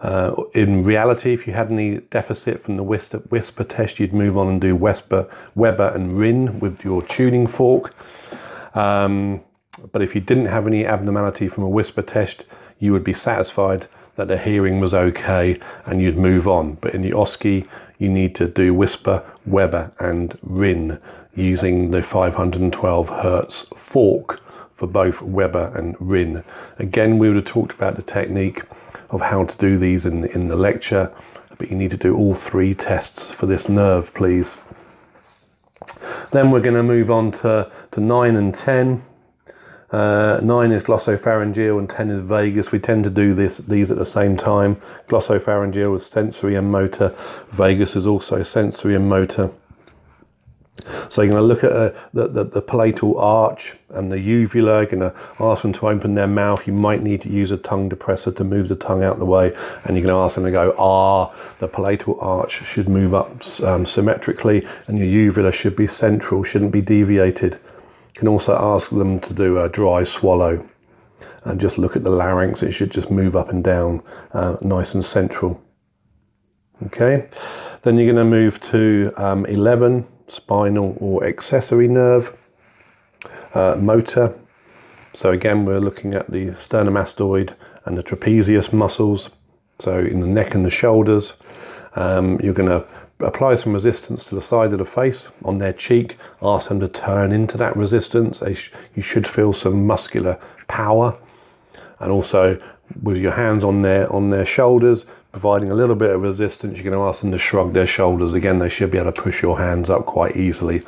Uh, 0.02 0.34
in 0.54 0.84
reality, 0.84 1.32
if 1.32 1.46
you 1.46 1.52
had 1.52 1.70
any 1.70 1.98
deficit 2.10 2.62
from 2.62 2.76
the 2.76 2.82
whisper, 2.82 3.18
whisper 3.28 3.62
test, 3.62 4.00
you'd 4.00 4.12
move 4.12 4.36
on 4.36 4.48
and 4.48 4.60
do 4.60 4.74
Whisper, 4.74 5.30
Weber 5.54 5.92
and 5.94 6.18
Rinne 6.18 6.58
with 6.58 6.84
your 6.84 7.02
tuning 7.02 7.46
fork. 7.46 7.94
Um, 8.74 9.40
but 9.92 10.02
if 10.02 10.14
you 10.14 10.20
didn't 10.20 10.46
have 10.46 10.66
any 10.66 10.84
abnormality 10.84 11.46
from 11.46 11.62
a 11.62 11.68
whisper 11.68 12.02
test, 12.02 12.44
you 12.80 12.92
would 12.92 13.04
be 13.04 13.14
satisfied 13.14 13.86
that 14.16 14.26
the 14.26 14.36
hearing 14.36 14.80
was 14.80 14.92
okay 14.92 15.58
and 15.86 16.02
you'd 16.02 16.18
move 16.18 16.48
on. 16.48 16.74
But 16.80 16.94
in 16.94 17.00
the 17.00 17.12
OSCE, 17.12 17.66
you 17.98 18.08
need 18.08 18.34
to 18.34 18.48
do 18.48 18.74
whisper, 18.74 19.22
Weber, 19.46 19.92
and 20.00 20.36
Rinne 20.44 21.00
using 21.36 21.92
the 21.92 22.02
512 22.02 23.08
hertz 23.08 23.66
fork 23.76 24.40
for 24.74 24.88
both 24.88 25.22
Weber 25.22 25.72
and 25.76 25.96
Rinne. 25.98 26.42
Again, 26.80 27.18
we 27.18 27.28
would 27.28 27.36
have 27.36 27.44
talked 27.44 27.72
about 27.72 27.94
the 27.94 28.02
technique 28.02 28.62
of 29.12 29.20
how 29.20 29.44
to 29.44 29.56
do 29.58 29.78
these 29.78 30.04
in, 30.04 30.24
in 30.26 30.48
the 30.48 30.56
lecture, 30.56 31.12
but 31.58 31.70
you 31.70 31.76
need 31.76 31.90
to 31.90 31.96
do 31.96 32.16
all 32.16 32.34
three 32.34 32.74
tests 32.74 33.30
for 33.30 33.46
this 33.46 33.68
nerve, 33.68 34.12
please. 34.14 34.50
Then 36.32 36.50
we're 36.50 36.60
going 36.60 36.76
to 36.76 36.82
move 36.82 37.10
on 37.10 37.32
to, 37.32 37.70
to 37.92 38.00
9 38.00 38.36
and 38.36 38.56
10. 38.56 39.04
Uh, 39.92 40.40
nine 40.42 40.72
is 40.72 40.82
glossopharyngeal 40.82 41.78
and 41.78 41.88
ten 41.90 42.08
is 42.08 42.20
vagus. 42.20 42.72
We 42.72 42.78
tend 42.78 43.04
to 43.04 43.10
do 43.10 43.34
this 43.34 43.58
these 43.58 43.90
at 43.90 43.98
the 43.98 44.06
same 44.06 44.38
time. 44.38 44.80
Glossopharyngeal 45.08 45.94
is 45.98 46.06
sensory 46.06 46.56
and 46.56 46.72
motor. 46.72 47.14
Vagus 47.52 47.94
is 47.94 48.06
also 48.06 48.42
sensory 48.42 48.96
and 48.96 49.06
motor. 49.06 49.50
So 51.12 51.20
you're 51.20 51.32
going 51.32 51.42
to 51.42 51.46
look 51.46 51.62
at 51.62 51.72
uh, 51.72 51.92
the, 52.14 52.26
the, 52.26 52.44
the, 52.44 52.62
palatal 52.62 53.20
arch 53.20 53.74
and 53.90 54.10
the 54.10 54.18
uvula. 54.18 54.78
You're 54.78 54.86
going 54.86 55.00
to 55.00 55.14
ask 55.40 55.60
them 55.60 55.74
to 55.74 55.88
open 55.88 56.14
their 56.14 56.26
mouth. 56.26 56.66
You 56.66 56.72
might 56.72 57.02
need 57.02 57.20
to 57.20 57.28
use 57.28 57.50
a 57.50 57.58
tongue 57.58 57.90
depressor 57.90 58.34
to 58.34 58.44
move 58.44 58.70
the 58.70 58.76
tongue 58.76 59.04
out 59.04 59.18
the 59.18 59.26
way. 59.26 59.54
And 59.84 59.94
you're 59.94 60.04
going 60.06 60.14
to 60.14 60.24
ask 60.24 60.36
them 60.36 60.44
to 60.44 60.50
go, 60.50 60.74
ah, 60.78 61.30
the 61.58 61.68
palatal 61.68 62.18
arch 62.18 62.64
should 62.64 62.88
move 62.88 63.12
up 63.12 63.44
um, 63.60 63.84
symmetrically 63.84 64.66
and 64.86 64.98
your 64.98 65.06
uvula 65.06 65.52
should 65.52 65.76
be 65.76 65.86
central, 65.86 66.44
shouldn't 66.44 66.72
be 66.72 66.80
deviated. 66.80 67.60
You 68.14 68.18
can 68.18 68.28
also 68.28 68.56
ask 68.56 68.88
them 68.88 69.20
to 69.20 69.34
do 69.34 69.60
a 69.60 69.68
dry 69.68 70.04
swallow 70.04 70.66
and 71.44 71.60
just 71.60 71.76
look 71.76 71.94
at 71.94 72.04
the 72.04 72.10
larynx. 72.10 72.62
It 72.62 72.72
should 72.72 72.90
just 72.90 73.10
move 73.10 73.36
up 73.36 73.50
and 73.50 73.62
down 73.62 74.02
uh, 74.32 74.56
nice 74.62 74.94
and 74.94 75.04
central. 75.04 75.60
Okay, 76.86 77.28
then 77.82 77.98
you're 77.98 78.10
going 78.10 78.16
to 78.16 78.24
move 78.24 78.58
to 78.70 79.12
um, 79.18 79.44
11 79.44 80.06
spinal 80.28 80.96
or 81.00 81.24
accessory 81.24 81.88
nerve, 81.88 82.36
uh, 83.54 83.76
motor. 83.78 84.34
So 85.14 85.30
again, 85.30 85.64
we're 85.64 85.80
looking 85.80 86.14
at 86.14 86.30
the 86.30 86.52
sternomastoid 86.66 87.54
and 87.84 87.98
the 87.98 88.02
trapezius 88.02 88.72
muscles. 88.72 89.30
So 89.78 89.98
in 89.98 90.20
the 90.20 90.26
neck 90.26 90.54
and 90.54 90.64
the 90.64 90.70
shoulders, 90.70 91.34
um, 91.96 92.40
you're 92.40 92.54
going 92.54 92.68
to 92.68 92.86
apply 93.20 93.54
some 93.54 93.72
resistance 93.72 94.24
to 94.24 94.34
the 94.34 94.42
side 94.42 94.72
of 94.72 94.78
the 94.78 94.84
face 94.84 95.24
on 95.44 95.58
their 95.58 95.72
cheek. 95.72 96.16
Ask 96.40 96.68
them 96.68 96.80
to 96.80 96.88
turn 96.88 97.32
into 97.32 97.56
that 97.58 97.76
resistance. 97.76 98.42
You 98.94 99.02
should 99.02 99.28
feel 99.28 99.52
some 99.52 99.86
muscular 99.86 100.38
power, 100.68 101.16
and 102.00 102.10
also 102.10 102.60
with 103.02 103.16
your 103.16 103.32
hands 103.32 103.64
on 103.64 103.82
their 103.82 104.12
on 104.12 104.30
their 104.30 104.44
shoulders, 104.44 105.06
providing 105.32 105.70
a 105.70 105.74
little 105.74 105.96
bit 105.96 106.10
of 106.10 106.20
resistance, 106.20 106.74
you're 106.74 106.84
going 106.84 106.96
to 106.96 107.08
ask 107.08 107.20
them 107.20 107.32
to 107.32 107.38
shrug 107.38 107.72
their 107.72 107.86
shoulders. 107.86 108.34
Again, 108.34 108.58
they 108.58 108.68
should 108.68 108.90
be 108.90 108.98
able 108.98 109.12
to 109.12 109.22
push 109.22 109.42
your 109.42 109.58
hands 109.58 109.90
up 109.90 110.06
quite 110.06 110.36
easily. 110.36 110.82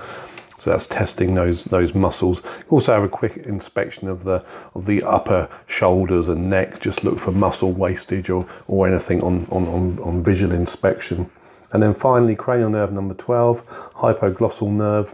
So 0.57 0.71
that's 0.71 0.87
testing 0.87 1.35
those 1.35 1.65
those 1.65 1.95
muscles. 1.95 2.41
Also 2.71 2.93
have 2.93 3.03
a 3.03 3.09
quick 3.09 3.39
inspection 3.39 4.09
of 4.09 4.23
the 4.23 4.45
of 4.75 4.87
the 4.87 5.03
upper 5.03 5.49
shoulders 5.67 6.29
and 6.29 6.49
neck. 6.49 6.81
Just 6.81 7.03
look 7.03 7.19
for 7.19 7.33
muscle 7.33 7.73
wastage 7.73 8.31
or, 8.31 8.47
or 8.69 8.87
anything 8.87 9.21
on, 9.23 9.47
on, 9.51 9.67
on, 9.67 9.99
on 9.99 10.23
visual 10.23 10.53
inspection. 10.53 11.29
And 11.73 11.83
then 11.83 11.93
finally, 11.93 12.37
cranial 12.37 12.71
nerve 12.71 12.93
number 12.93 13.15
12, 13.15 13.67
hypoglossal 13.97 14.71
nerve. 14.71 15.13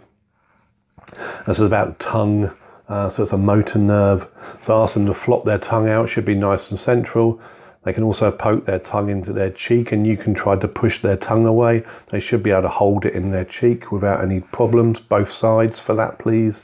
This 1.46 1.58
is 1.58 1.66
about 1.66 1.98
tongue, 1.98 2.52
uh, 2.88 3.08
so 3.08 3.22
it's 3.22 3.32
a 3.32 3.38
motor 3.38 3.78
nerve. 3.78 4.28
So 4.66 4.82
ask 4.82 4.92
them 4.92 5.06
to 5.06 5.14
flop 5.14 5.46
their 5.46 5.58
tongue 5.58 5.88
out, 5.88 6.10
should 6.10 6.26
be 6.26 6.34
nice 6.34 6.70
and 6.70 6.78
central. 6.78 7.40
They 7.82 7.94
can 7.94 8.04
also 8.04 8.30
poke 8.30 8.66
their 8.66 8.78
tongue 8.78 9.08
into 9.08 9.32
their 9.32 9.50
cheek 9.50 9.92
and 9.92 10.06
you 10.06 10.16
can 10.16 10.34
try 10.34 10.54
to 10.54 10.68
push 10.68 11.00
their 11.00 11.16
tongue 11.16 11.46
away. 11.46 11.82
They 12.10 12.20
should 12.20 12.42
be 12.42 12.50
able 12.50 12.62
to 12.62 12.68
hold 12.68 13.06
it 13.06 13.14
in 13.14 13.30
their 13.30 13.46
cheek 13.46 13.90
without 13.90 14.22
any 14.22 14.40
problems, 14.40 15.00
both 15.00 15.32
sides 15.32 15.80
for 15.80 15.94
that, 15.94 16.18
please. 16.18 16.60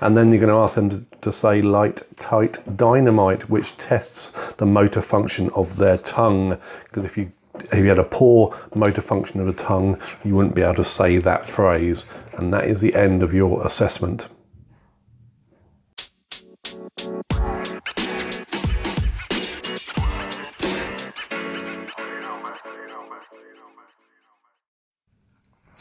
And 0.00 0.16
then 0.16 0.30
you're 0.30 0.40
going 0.40 0.52
to 0.52 0.58
ask 0.58 0.76
them 0.76 0.90
to, 0.90 1.04
to 1.22 1.32
say 1.32 1.62
light, 1.62 2.02
tight 2.18 2.60
dynamite, 2.76 3.50
which 3.50 3.76
tests 3.76 4.32
the 4.58 4.66
motor 4.66 5.02
function 5.02 5.50
of 5.50 5.76
their 5.76 5.98
tongue. 5.98 6.56
Because 6.84 7.04
if 7.04 7.16
you 7.16 7.32
if 7.70 7.78
you 7.78 7.88
had 7.88 7.98
a 7.98 8.04
poor 8.04 8.56
motor 8.74 9.02
function 9.02 9.40
of 9.40 9.46
the 9.46 9.62
tongue, 9.62 10.00
you 10.24 10.34
wouldn't 10.34 10.54
be 10.54 10.62
able 10.62 10.76
to 10.76 10.84
say 10.84 11.18
that 11.18 11.48
phrase. 11.48 12.04
And 12.34 12.52
that 12.52 12.66
is 12.66 12.80
the 12.80 12.94
end 12.94 13.22
of 13.22 13.34
your 13.34 13.66
assessment. 13.66 14.26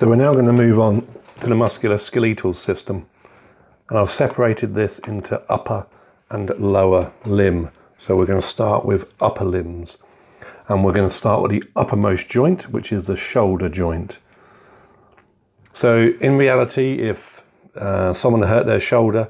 So 0.01 0.07
we're 0.07 0.15
now 0.15 0.33
going 0.33 0.47
to 0.47 0.51
move 0.51 0.79
on 0.79 1.07
to 1.41 1.47
the 1.47 1.53
musculoskeletal 1.53 2.55
system. 2.55 3.05
And 3.87 3.99
I've 3.99 4.09
separated 4.09 4.73
this 4.73 4.97
into 4.97 5.39
upper 5.47 5.85
and 6.31 6.49
lower 6.57 7.13
limb. 7.23 7.69
So 7.99 8.15
we're 8.15 8.25
going 8.25 8.41
to 8.41 8.47
start 8.47 8.83
with 8.83 9.13
upper 9.21 9.45
limbs. 9.45 9.99
And 10.69 10.83
we're 10.83 10.93
going 10.93 11.07
to 11.07 11.15
start 11.15 11.43
with 11.43 11.51
the 11.51 11.63
uppermost 11.75 12.27
joint, 12.29 12.71
which 12.71 12.91
is 12.91 13.03
the 13.03 13.15
shoulder 13.15 13.69
joint. 13.69 14.17
So 15.71 16.11
in 16.19 16.35
reality, 16.35 16.93
if 17.07 17.43
uh, 17.75 18.11
someone 18.11 18.41
hurt 18.41 18.65
their 18.65 18.79
shoulder, 18.79 19.29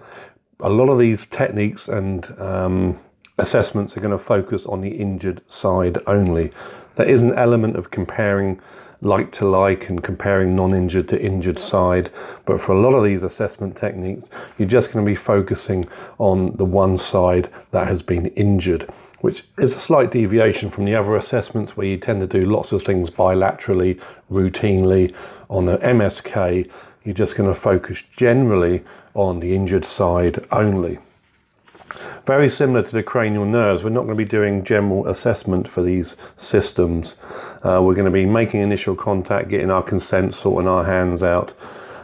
a 0.62 0.70
lot 0.70 0.88
of 0.88 1.00
these 1.00 1.26
techniques 1.26 1.90
and 1.90 2.34
um, 2.40 2.98
assessments 3.42 3.98
are 3.98 4.00
going 4.02 4.18
to 4.18 4.24
focus 4.24 4.66
on 4.66 4.82
the 4.82 4.90
injured 4.90 5.42
side 5.48 5.98
only. 6.08 6.52
There 6.96 7.08
is 7.08 7.22
an 7.22 7.34
element 7.34 7.76
of 7.76 7.92
comparing 7.92 8.62
like 9.02 9.32
to 9.32 9.48
like 9.48 9.90
and 9.90 10.04
comparing 10.04 10.56
non 10.56 10.74
injured 10.74 11.08
to 11.10 11.22
injured 11.22 11.60
side. 11.60 12.12
But 12.46 12.62
for 12.62 12.74
a 12.74 12.80
lot 12.80 12.94
of 12.94 13.04
these 13.04 13.24
assessment 13.24 13.76
techniques, 13.76 14.30
you're 14.58 14.68
just 14.68 14.92
going 14.92 15.06
to 15.06 15.10
be 15.10 15.16
focusing 15.16 15.88
on 16.20 16.56
the 16.58 16.66
one 16.66 16.98
side 16.98 17.50
that 17.72 17.88
has 17.88 18.02
been 18.02 18.28
injured, 18.28 18.92
which 19.22 19.44
is 19.58 19.74
a 19.74 19.80
slight 19.80 20.12
deviation 20.12 20.70
from 20.70 20.86
the 20.86 20.96
other 20.96 21.16
assessments 21.16 21.76
where 21.76 21.88
you 21.88 21.98
tend 21.98 22.22
to 22.22 22.28
do 22.28 22.46
lots 22.46 22.72
of 22.72 22.84
things 22.84 23.10
bilaterally, 23.10 24.00
routinely. 24.32 25.14
On 25.50 25.66
the 25.66 25.78
MSK, 25.80 26.70
you're 27.04 27.16
just 27.16 27.36
going 27.36 27.54
to 27.54 27.60
focus 27.60 28.04
generally 28.16 28.84
on 29.16 29.40
the 29.40 29.56
injured 29.56 29.86
side 29.86 30.46
only. 30.52 31.00
Very 32.26 32.50
similar 32.50 32.84
to 32.84 32.92
the 32.92 33.04
cranial 33.04 33.46
nerves, 33.46 33.84
we're 33.84 33.90
not 33.90 34.06
going 34.06 34.18
to 34.18 34.24
be 34.24 34.30
doing 34.30 34.64
general 34.64 35.08
assessment 35.08 35.68
for 35.68 35.82
these 35.82 36.16
systems. 36.38 37.16
Uh, 37.64 37.82
we're 37.84 37.96
going 37.96 38.06
to 38.06 38.12
be 38.12 38.26
making 38.26 38.62
initial 38.62 38.96
contact, 38.96 39.50
getting 39.50 39.72
our 39.72 39.84
consent, 39.84 40.36
sorting 40.36 40.70
our 40.70 40.84
hands 40.84 41.24
out. 41.24 41.54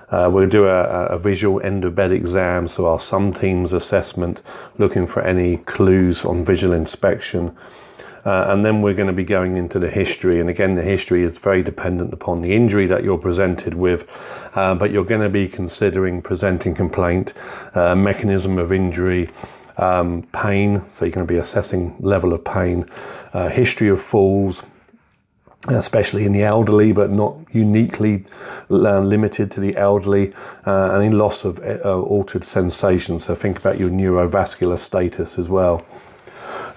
Uh, 0.09 0.29
we'll 0.31 0.47
do 0.47 0.65
a, 0.65 1.05
a, 1.07 1.19
visual 1.19 1.61
end 1.61 1.83
of 1.83 1.93
bed 1.93 2.13
exam, 2.13 2.67
so 2.67 2.85
our 2.85 2.99
some 2.99 3.33
teams 3.33 3.73
assessment, 3.73 4.41
looking 4.77 5.05
for 5.05 5.21
any 5.21 5.57
clues 5.57 6.23
on 6.23 6.45
visual 6.45 6.73
inspection. 6.73 7.55
Uh, 8.25 8.47
and 8.49 8.65
then 8.65 8.81
we're 8.81 8.93
going 8.93 9.07
to 9.07 9.13
be 9.13 9.23
going 9.23 9.55
into 9.55 9.79
the 9.79 9.89
history. 9.89 10.39
And 10.39 10.49
again, 10.49 10.75
the 10.75 10.81
history 10.81 11.23
is 11.23 11.33
very 11.37 11.63
dependent 11.63 12.13
upon 12.13 12.41
the 12.41 12.53
injury 12.53 12.85
that 12.87 13.03
you're 13.03 13.17
presented 13.17 13.73
with, 13.73 14.05
uh, 14.55 14.75
but 14.75 14.91
you're 14.91 15.05
going 15.05 15.21
to 15.21 15.29
be 15.29 15.47
considering 15.47 16.21
presenting 16.21 16.73
complaint, 16.73 17.33
uh, 17.73 17.95
mechanism 17.95 18.57
of 18.57 18.73
injury, 18.73 19.29
um, 19.77 20.23
pain, 20.33 20.83
so 20.89 21.05
you're 21.05 21.11
going 21.11 21.25
to 21.25 21.33
be 21.33 21.39
assessing 21.39 21.95
level 21.99 22.33
of 22.33 22.43
pain, 22.43 22.89
uh, 23.33 23.49
history 23.49 23.89
of 23.89 24.01
falls, 24.01 24.63
especially 25.67 26.25
in 26.25 26.31
the 26.31 26.43
elderly, 26.43 26.91
but 26.91 27.09
not 27.11 27.35
uniquely 27.51 28.25
uh, 28.69 28.99
limited 28.99 29.51
to 29.51 29.59
the 29.59 29.75
elderly, 29.75 30.33
uh, 30.65 30.91
any 30.91 31.09
loss 31.09 31.45
of 31.45 31.59
uh, 31.59 32.01
altered 32.01 32.45
sensation. 32.45 33.19
So 33.19 33.35
think 33.35 33.57
about 33.57 33.79
your 33.79 33.89
neurovascular 33.89 34.79
status 34.79 35.37
as 35.37 35.49
well. 35.49 35.85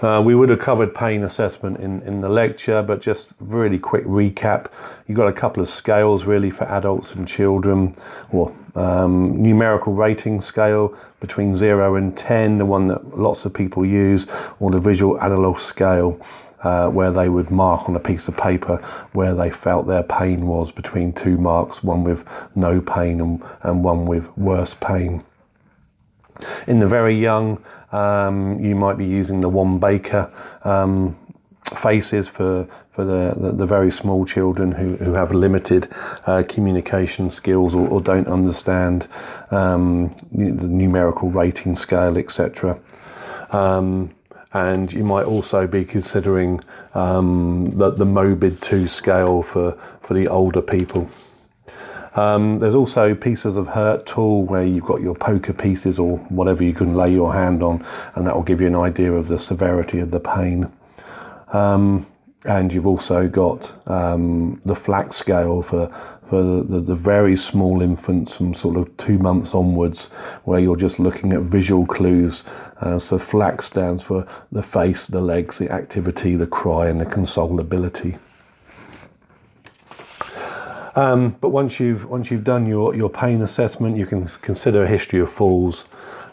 Uh, 0.03 0.23
we 0.25 0.35
would 0.35 0.49
have 0.49 0.59
covered 0.59 0.95
pain 0.95 1.25
assessment 1.25 1.79
in, 1.79 2.03
in 2.03 2.21
the 2.21 2.29
lecture, 2.29 2.83
but 2.83 3.01
just 3.01 3.35
really 3.41 3.79
quick 3.79 4.05
recap. 4.05 4.71
You've 5.07 5.16
got 5.16 5.29
a 5.29 5.33
couple 5.33 5.62
of 5.62 5.68
scales 5.68 6.25
really 6.25 6.51
for 6.51 6.64
adults 6.64 7.12
and 7.12 7.27
children, 7.27 7.95
or 8.33 8.55
um, 8.75 9.43
numerical 9.43 9.93
rating 9.93 10.41
scale 10.41 10.97
between 11.21 11.55
0 11.55 11.97
and 11.97 12.16
10, 12.16 12.59
the 12.59 12.64
one 12.64 12.87
that 12.89 13.18
lots 13.18 13.45
of 13.45 13.53
people 13.53 13.85
use, 13.85 14.27
or 14.59 14.71
the 14.71 14.81
visual 14.81 15.21
analog 15.21 15.59
scale. 15.59 16.21
Uh, 16.62 16.91
where 16.91 17.11
they 17.11 17.31
would 17.31 17.51
mark 17.51 17.89
on 17.89 17.97
a 17.97 17.99
piece 17.99 18.29
of 18.29 18.37
paper 18.37 18.77
where 19.14 19.35
they 19.35 19.49
felt 19.49 19.87
their 19.87 20.03
pain 20.03 20.47
was 20.47 20.71
between 20.71 21.11
two 21.11 21.39
marks, 21.39 21.83
one 21.83 22.05
with 22.05 22.23
no 22.55 22.83
pain 22.83 23.23
and, 23.23 23.43
and 23.62 23.83
one 23.83 24.05
with 24.05 24.29
worse 24.37 24.75
pain. 24.75 25.25
In 26.66 26.79
the 26.79 26.87
very 26.87 27.18
young, 27.18 27.62
um, 27.93 28.62
you 28.64 28.74
might 28.74 28.99
be 28.99 29.05
using 29.05 29.41
the 29.41 29.49
Wong-Baker 29.49 30.30
um, 30.64 31.16
faces 31.76 32.28
for 32.28 32.66
for 32.93 33.05
the, 33.05 33.34
the, 33.41 33.53
the, 33.53 33.66
very 33.66 33.91
small 33.91 34.24
children 34.24 34.72
who, 34.72 34.97
who 34.97 35.14
have 35.14 35.32
limited 35.32 35.88
uh, 36.26 36.43
communication 36.49 37.30
skills 37.30 37.74
or, 37.74 37.86
or 37.88 38.01
don't 38.01 38.26
understand 38.26 39.07
um, 39.53 40.11
the 40.32 40.66
numerical 40.66 41.30
rating 41.30 41.76
scale, 41.76 42.18
etc. 42.18 42.78
Um, 43.51 44.11
and 44.53 44.93
you 44.93 45.05
might 45.05 45.24
also 45.24 45.66
be 45.66 45.84
considering 45.84 46.61
um, 46.95 47.72
the, 47.76 47.91
the 47.93 48.05
MOBID 48.05 48.61
2 48.61 48.88
scale 48.88 49.43
for, 49.43 49.78
for 50.03 50.14
the 50.14 50.26
older 50.26 50.61
people. 50.61 51.09
Um, 52.14 52.58
there's 52.58 52.74
also 52.74 53.14
pieces 53.14 53.56
of 53.56 53.68
hurt 53.68 54.06
tool 54.06 54.44
where 54.44 54.64
you've 54.64 54.84
got 54.84 55.00
your 55.00 55.14
poker 55.14 55.52
pieces 55.52 55.98
or 55.98 56.18
whatever 56.28 56.64
you 56.64 56.74
can 56.74 56.94
lay 56.94 57.12
your 57.12 57.32
hand 57.32 57.62
on, 57.62 57.84
and 58.14 58.26
that 58.26 58.34
will 58.34 58.42
give 58.42 58.61
you 58.61 58.66
an 58.66 58.76
idea 58.76 59.12
of 59.12 59.28
the 59.28 59.38
severity 59.38 60.00
of 60.00 60.11
the 60.11 60.20
pain. 60.20 60.70
Um, 61.52 62.06
and 62.46 62.72
you've 62.72 62.86
also 62.86 63.28
got 63.28 63.70
um, 63.88 64.61
the 64.64 64.74
FLACC 64.74 65.12
scale 65.12 65.62
for 65.62 65.92
for 66.28 66.62
the, 66.62 66.78
the, 66.78 66.94
very 66.94 67.36
small 67.36 67.82
infants 67.82 68.36
from 68.36 68.54
sort 68.54 68.76
of 68.76 68.96
two 68.98 69.18
months 69.18 69.52
onwards, 69.52 70.04
where 70.44 70.61
you're 70.61 70.76
just 70.76 71.00
looking 71.00 71.32
at 71.32 71.40
visual 71.40 71.84
clues. 71.84 72.44
Uh, 72.80 73.00
so 73.00 73.18
FLACC 73.18 73.61
stands 73.61 74.00
for 74.04 74.24
the 74.52 74.62
face, 74.62 75.06
the 75.06 75.20
legs, 75.20 75.58
the 75.58 75.68
activity, 75.72 76.36
the 76.36 76.46
cry, 76.46 76.88
and 76.88 77.00
the 77.00 77.04
consolability. 77.04 78.16
Um, 80.97 81.36
but 81.41 81.51
once 81.51 81.78
you've 81.78 82.05
once 82.09 82.30
you've 82.30 82.45
done 82.45 82.66
your, 82.66 82.95
your 82.95 83.11
pain 83.11 83.43
assessment, 83.43 83.97
you 83.97 84.07
can 84.07 84.26
consider 84.43 84.82
a 84.84 84.88
history 84.88 85.20
of 85.20 85.30
falls 85.30 85.86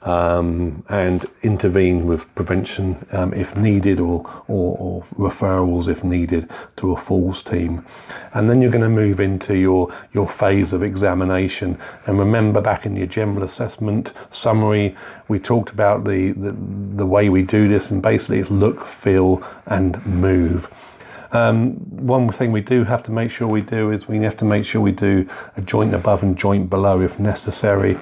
um, 0.07 0.83
and 0.89 1.25
intervene 1.43 2.05
with 2.05 2.33
prevention 2.35 3.05
um, 3.11 3.33
if 3.33 3.55
needed 3.55 3.99
or, 3.99 4.25
or, 4.47 4.77
or, 4.77 5.03
referrals 5.17 5.87
if 5.87 6.03
needed 6.03 6.49
to 6.77 6.93
a 6.93 6.97
falls 6.97 7.41
team. 7.43 7.85
And 8.33 8.49
then 8.49 8.61
you're 8.61 8.71
going 8.71 8.83
to 8.83 8.89
move 8.89 9.19
into 9.19 9.55
your, 9.55 9.93
your 10.13 10.29
phase 10.29 10.71
of 10.71 10.81
examination. 10.81 11.77
And 12.05 12.19
remember 12.19 12.61
back 12.61 12.85
in 12.85 12.95
your 12.95 13.07
general 13.07 13.43
assessment 13.43 14.13
summary, 14.31 14.95
we 15.27 15.39
talked 15.39 15.71
about 15.71 16.05
the, 16.05 16.31
the, 16.33 16.55
the 16.95 17.05
way 17.05 17.29
we 17.29 17.41
do 17.41 17.67
this 17.67 17.91
and 17.91 18.01
basically 18.01 18.39
it's 18.39 18.49
look, 18.49 18.85
feel 18.85 19.43
and 19.65 20.03
move. 20.05 20.69
Um, 21.31 21.73
one 22.07 22.31
thing 22.31 22.51
we 22.51 22.61
do 22.61 22.83
have 22.83 23.03
to 23.03 23.11
make 23.11 23.31
sure 23.31 23.47
we 23.47 23.61
do 23.61 23.91
is 23.91 24.07
we 24.07 24.19
have 24.19 24.37
to 24.37 24.45
make 24.45 24.65
sure 24.65 24.81
we 24.81 24.91
do 24.91 25.27
a 25.55 25.61
joint 25.61 25.93
above 25.93 26.23
and 26.23 26.37
joint 26.37 26.69
below 26.69 27.01
if 27.01 27.19
necessary 27.19 27.97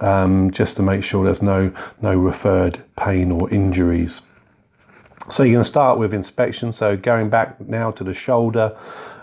um, 0.00 0.50
just 0.50 0.76
to 0.76 0.82
make 0.82 1.02
sure 1.02 1.24
there's 1.24 1.42
no, 1.42 1.72
no 2.00 2.14
referred 2.14 2.82
pain 2.96 3.32
or 3.32 3.50
injuries. 3.50 4.20
So 5.30 5.42
you're 5.42 5.54
going 5.54 5.64
to 5.64 5.70
start 5.70 5.98
with 5.98 6.14
inspection. 6.14 6.72
So 6.72 6.96
going 6.96 7.28
back 7.28 7.60
now 7.60 7.90
to 7.92 8.04
the 8.04 8.14
shoulder, 8.14 8.76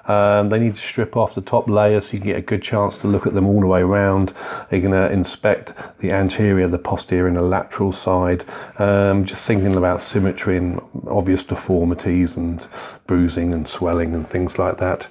um, 0.08 0.50
they 0.50 0.60
need 0.60 0.76
to 0.76 0.82
strip 0.82 1.18
off 1.18 1.34
the 1.36 1.42
top 1.42 1.68
layer 1.68 2.00
so 2.02 2.14
you 2.14 2.20
can 2.20 2.28
get 2.28 2.38
a 2.38 2.42
good 2.42 2.62
chance 2.62 2.98
to 2.98 3.08
look 3.08 3.26
at 3.26 3.34
them 3.34 3.48
all 3.48 3.60
the 3.60 3.68
way 3.68 3.82
around. 3.82 4.34
You're 4.72 4.82
going 4.82 4.92
to 4.92 5.12
inspect 5.12 5.74
the 6.00 6.12
anterior, 6.12 6.68
the 6.68 6.78
posterior, 6.78 7.28
and 7.28 7.38
the 7.38 7.42
lateral 7.42 7.92
side. 7.92 8.46
Um, 8.78 9.26
just 9.26 9.44
thinking 9.44 9.76
about 9.76 10.02
symmetry 10.02 10.58
and 10.58 10.80
obvious 11.08 11.44
deformities 11.44 12.36
and 12.36 12.66
bruising 13.08 13.54
and 13.54 13.68
swelling 13.68 14.14
and 14.14 14.28
things 14.28 14.60
like 14.60 14.78
that. 14.78 15.08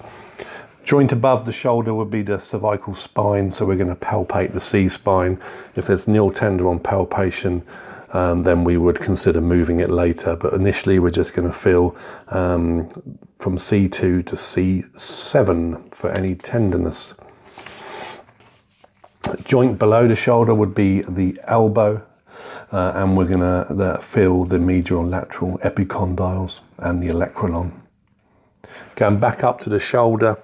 Joint 0.85 1.13
above 1.13 1.47
the 1.47 1.53
shoulder 1.53 1.95
would 1.95 2.11
be 2.11 2.23
the 2.23 2.39
cervical 2.39 2.95
spine, 2.95 3.51
so 3.51 3.65
we're 3.65 3.77
going 3.77 3.89
to 3.89 3.95
palpate 3.95 4.53
the 4.53 4.61
C 4.61 4.87
spine. 4.87 5.41
If 5.77 5.87
there's 5.87 6.07
nil 6.07 6.31
tender 6.31 6.69
on 6.69 6.79
palpation, 6.79 7.63
um, 8.13 8.43
then 8.43 8.65
we 8.65 8.77
would 8.77 9.01
consider 9.01 9.41
moving 9.41 9.81
it 9.81 9.91
later. 9.91 10.37
But 10.37 10.53
initially, 10.53 10.99
we're 10.99 11.11
just 11.11 11.33
going 11.33 11.49
to 11.49 11.55
feel 11.55 11.97
um, 12.29 12.87
from 13.39 13.57
C2 13.57 14.27
to 14.27 14.37
C7 14.37 15.95
for 15.95 16.11
any 16.11 16.35
tenderness. 16.35 17.15
Joint 19.45 19.79
below 19.79 20.07
the 20.07 20.17
shoulder 20.17 20.55
would 20.55 20.75
be 20.75 21.03
the 21.03 21.39
elbow, 21.45 22.03
uh, 22.73 22.93
and 22.95 23.17
we're 23.17 23.25
going 23.25 23.41
to 23.41 24.01
feel 24.11 24.45
the 24.45 24.59
medial 24.59 25.01
and 25.01 25.11
lateral 25.11 25.59
epicondyles 25.59 26.61
and 26.79 27.03
the 27.03 27.09
olecranon. 27.09 27.73
Going 28.97 29.19
back 29.19 29.43
up 29.43 29.61
to 29.61 29.71
the 29.71 29.81
shoulder, 29.81 30.37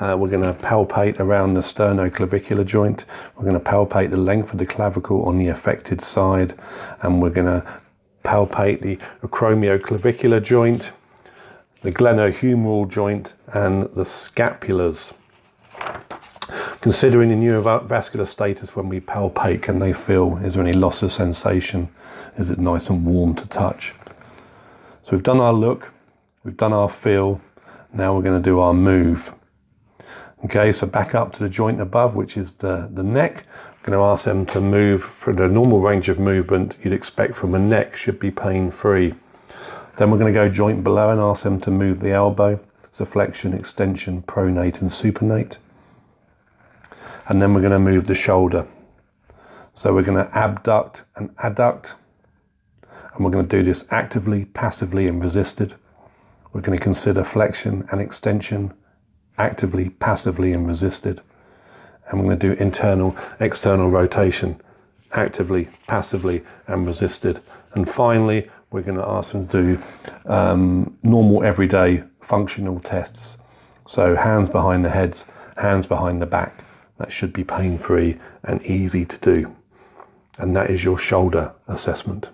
uh, 0.00 0.16
we're 0.18 0.28
going 0.28 0.42
to 0.42 0.52
palpate 0.52 1.18
around 1.18 1.54
the 1.54 1.60
sternoclavicular 1.60 2.64
joint. 2.64 3.04
We're 3.36 3.44
going 3.44 3.60
to 3.60 3.70
palpate 3.70 4.10
the 4.10 4.16
length 4.16 4.52
of 4.52 4.58
the 4.58 4.66
clavicle 4.66 5.24
on 5.24 5.38
the 5.38 5.48
affected 5.48 6.00
side, 6.00 6.54
and 7.02 7.20
we're 7.20 7.30
going 7.30 7.46
to 7.46 7.80
palpate 8.24 8.80
the 8.80 8.96
acromioclavicular 9.26 10.42
joint, 10.42 10.92
the 11.82 11.92
glenohumeral 11.92 12.88
joint, 12.88 13.34
and 13.54 13.84
the 13.94 14.04
scapulars. 14.04 15.12
Considering 16.80 17.28
the 17.28 17.34
neurovascular 17.34 18.26
status 18.26 18.74
when 18.74 18.88
we 18.88 19.00
palpate, 19.00 19.62
can 19.62 19.78
they 19.78 19.92
feel? 19.92 20.38
Is 20.38 20.54
there 20.54 20.62
any 20.62 20.72
loss 20.72 21.02
of 21.02 21.12
sensation? 21.12 21.88
Is 22.36 22.50
it 22.50 22.58
nice 22.58 22.88
and 22.88 23.04
warm 23.04 23.34
to 23.36 23.46
touch? 23.46 23.94
So 25.02 25.12
we've 25.12 25.22
done 25.22 25.40
our 25.40 25.52
look, 25.52 25.90
we've 26.44 26.56
done 26.56 26.72
our 26.72 26.88
feel, 26.88 27.40
now 27.92 28.14
we're 28.14 28.22
going 28.22 28.40
to 28.40 28.44
do 28.44 28.58
our 28.58 28.74
move. 28.74 29.32
Okay, 30.44 30.70
so 30.72 30.86
back 30.86 31.14
up 31.14 31.32
to 31.34 31.42
the 31.42 31.48
joint 31.48 31.80
above, 31.80 32.14
which 32.14 32.36
is 32.36 32.52
the, 32.52 32.88
the 32.92 33.02
neck. 33.02 33.46
I'm 33.66 33.76
going 33.82 33.98
to 33.98 34.04
ask 34.04 34.24
them 34.24 34.46
to 34.46 34.60
move 34.60 35.02
for 35.02 35.32
the 35.32 35.48
normal 35.48 35.80
range 35.80 36.08
of 36.08 36.18
movement 36.18 36.76
you'd 36.82 36.92
expect 36.92 37.34
from 37.34 37.54
a 37.54 37.58
neck 37.58 37.96
should 37.96 38.20
be 38.20 38.30
pain 38.30 38.70
free. 38.70 39.14
Then 39.98 40.12
we're 40.12 40.18
going 40.18 40.32
to 40.32 40.38
go 40.38 40.48
joint 40.48 40.84
below 40.84 41.10
and 41.10 41.20
ask 41.20 41.42
them 41.42 41.60
to 41.62 41.72
move 41.72 41.98
the 41.98 42.12
elbow. 42.12 42.60
So 42.92 43.04
flexion, 43.04 43.52
extension, 43.52 44.22
pronate 44.22 44.80
and 44.80 44.90
supinate. 44.90 45.56
And 47.26 47.42
then 47.42 47.52
we're 47.52 47.60
going 47.60 47.72
to 47.72 47.80
move 47.80 48.06
the 48.06 48.14
shoulder. 48.14 48.64
So 49.72 49.92
we're 49.92 50.04
going 50.04 50.24
to 50.24 50.38
abduct 50.38 51.02
and 51.16 51.36
adduct. 51.38 51.94
And 53.14 53.24
we're 53.24 53.32
going 53.32 53.48
to 53.48 53.56
do 53.56 53.64
this 53.64 53.84
actively, 53.90 54.44
passively 54.46 55.08
and 55.08 55.20
resisted. 55.20 55.74
We're 56.52 56.60
going 56.60 56.78
to 56.78 56.82
consider 56.82 57.24
flexion 57.24 57.86
and 57.90 58.00
extension, 58.00 58.72
actively, 59.36 59.90
passively, 59.90 60.52
and 60.52 60.64
resisted. 60.64 61.20
And 62.08 62.20
we're 62.20 62.26
going 62.26 62.38
to 62.38 62.54
do 62.54 62.62
internal, 62.62 63.16
external 63.40 63.90
rotation, 63.90 64.60
actively, 65.12 65.68
passively, 65.88 66.44
and 66.68 66.86
resisted. 66.86 67.42
And 67.74 67.90
finally, 67.90 68.48
we're 68.70 68.82
going 68.82 68.98
to 68.98 69.06
ask 69.06 69.32
them 69.32 69.48
to 69.48 69.62
do 69.76 69.82
um, 70.30 70.96
normal, 71.02 71.42
everyday 71.44 72.02
functional 72.22 72.80
tests. 72.80 73.36
So, 73.88 74.14
hands 74.14 74.50
behind 74.50 74.84
the 74.84 74.90
heads, 74.90 75.24
hands 75.56 75.86
behind 75.86 76.20
the 76.20 76.26
back. 76.26 76.64
That 76.98 77.12
should 77.12 77.32
be 77.32 77.44
pain 77.44 77.78
free 77.78 78.18
and 78.44 78.64
easy 78.64 79.04
to 79.04 79.18
do. 79.18 79.56
And 80.36 80.54
that 80.56 80.70
is 80.70 80.84
your 80.84 80.98
shoulder 80.98 81.52
assessment. 81.68 82.28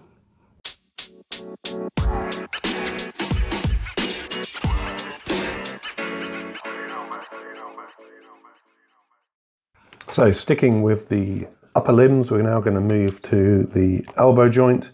So 10.15 10.31
sticking 10.31 10.83
with 10.83 11.09
the 11.09 11.49
upper 11.75 11.93
limbs, 11.93 12.31
we're 12.31 12.43
now 12.43 12.61
going 12.61 12.77
to 12.77 12.81
move 12.81 13.21
to 13.23 13.65
the 13.75 14.07
elbow 14.17 14.49
joint. 14.49 14.91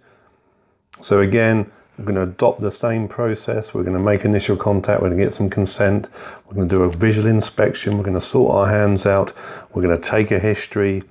So 1.03 1.21
again, 1.21 1.71
we're 1.99 2.05
going 2.05 2.17
to 2.17 2.23
adopt 2.23 2.61
the 2.61 2.73
same 2.73 3.09
process. 3.09 3.75
We're 3.75 3.83
going 3.83 3.97
to 3.97 4.03
make 4.03 4.25
initial 4.25 4.57
contact. 4.57 5.03
We're 5.03 5.09
going 5.09 5.19
to 5.19 5.25
get 5.25 5.35
some 5.35 5.51
consent. 5.51 6.09
We're 6.47 6.55
going 6.55 6.69
to 6.69 6.75
do 6.75 6.83
a 6.83 6.91
visual 6.91 7.27
inspection. 7.27 7.97
We're 7.97 8.05
going 8.05 8.15
to 8.15 8.21
sort 8.21 8.55
our 8.55 8.69
hands 8.69 9.07
out. 9.07 9.35
We're 9.73 9.83
going 9.83 10.01
to 10.01 10.09
take 10.09 10.31
a 10.31 10.39
history, 10.39 11.03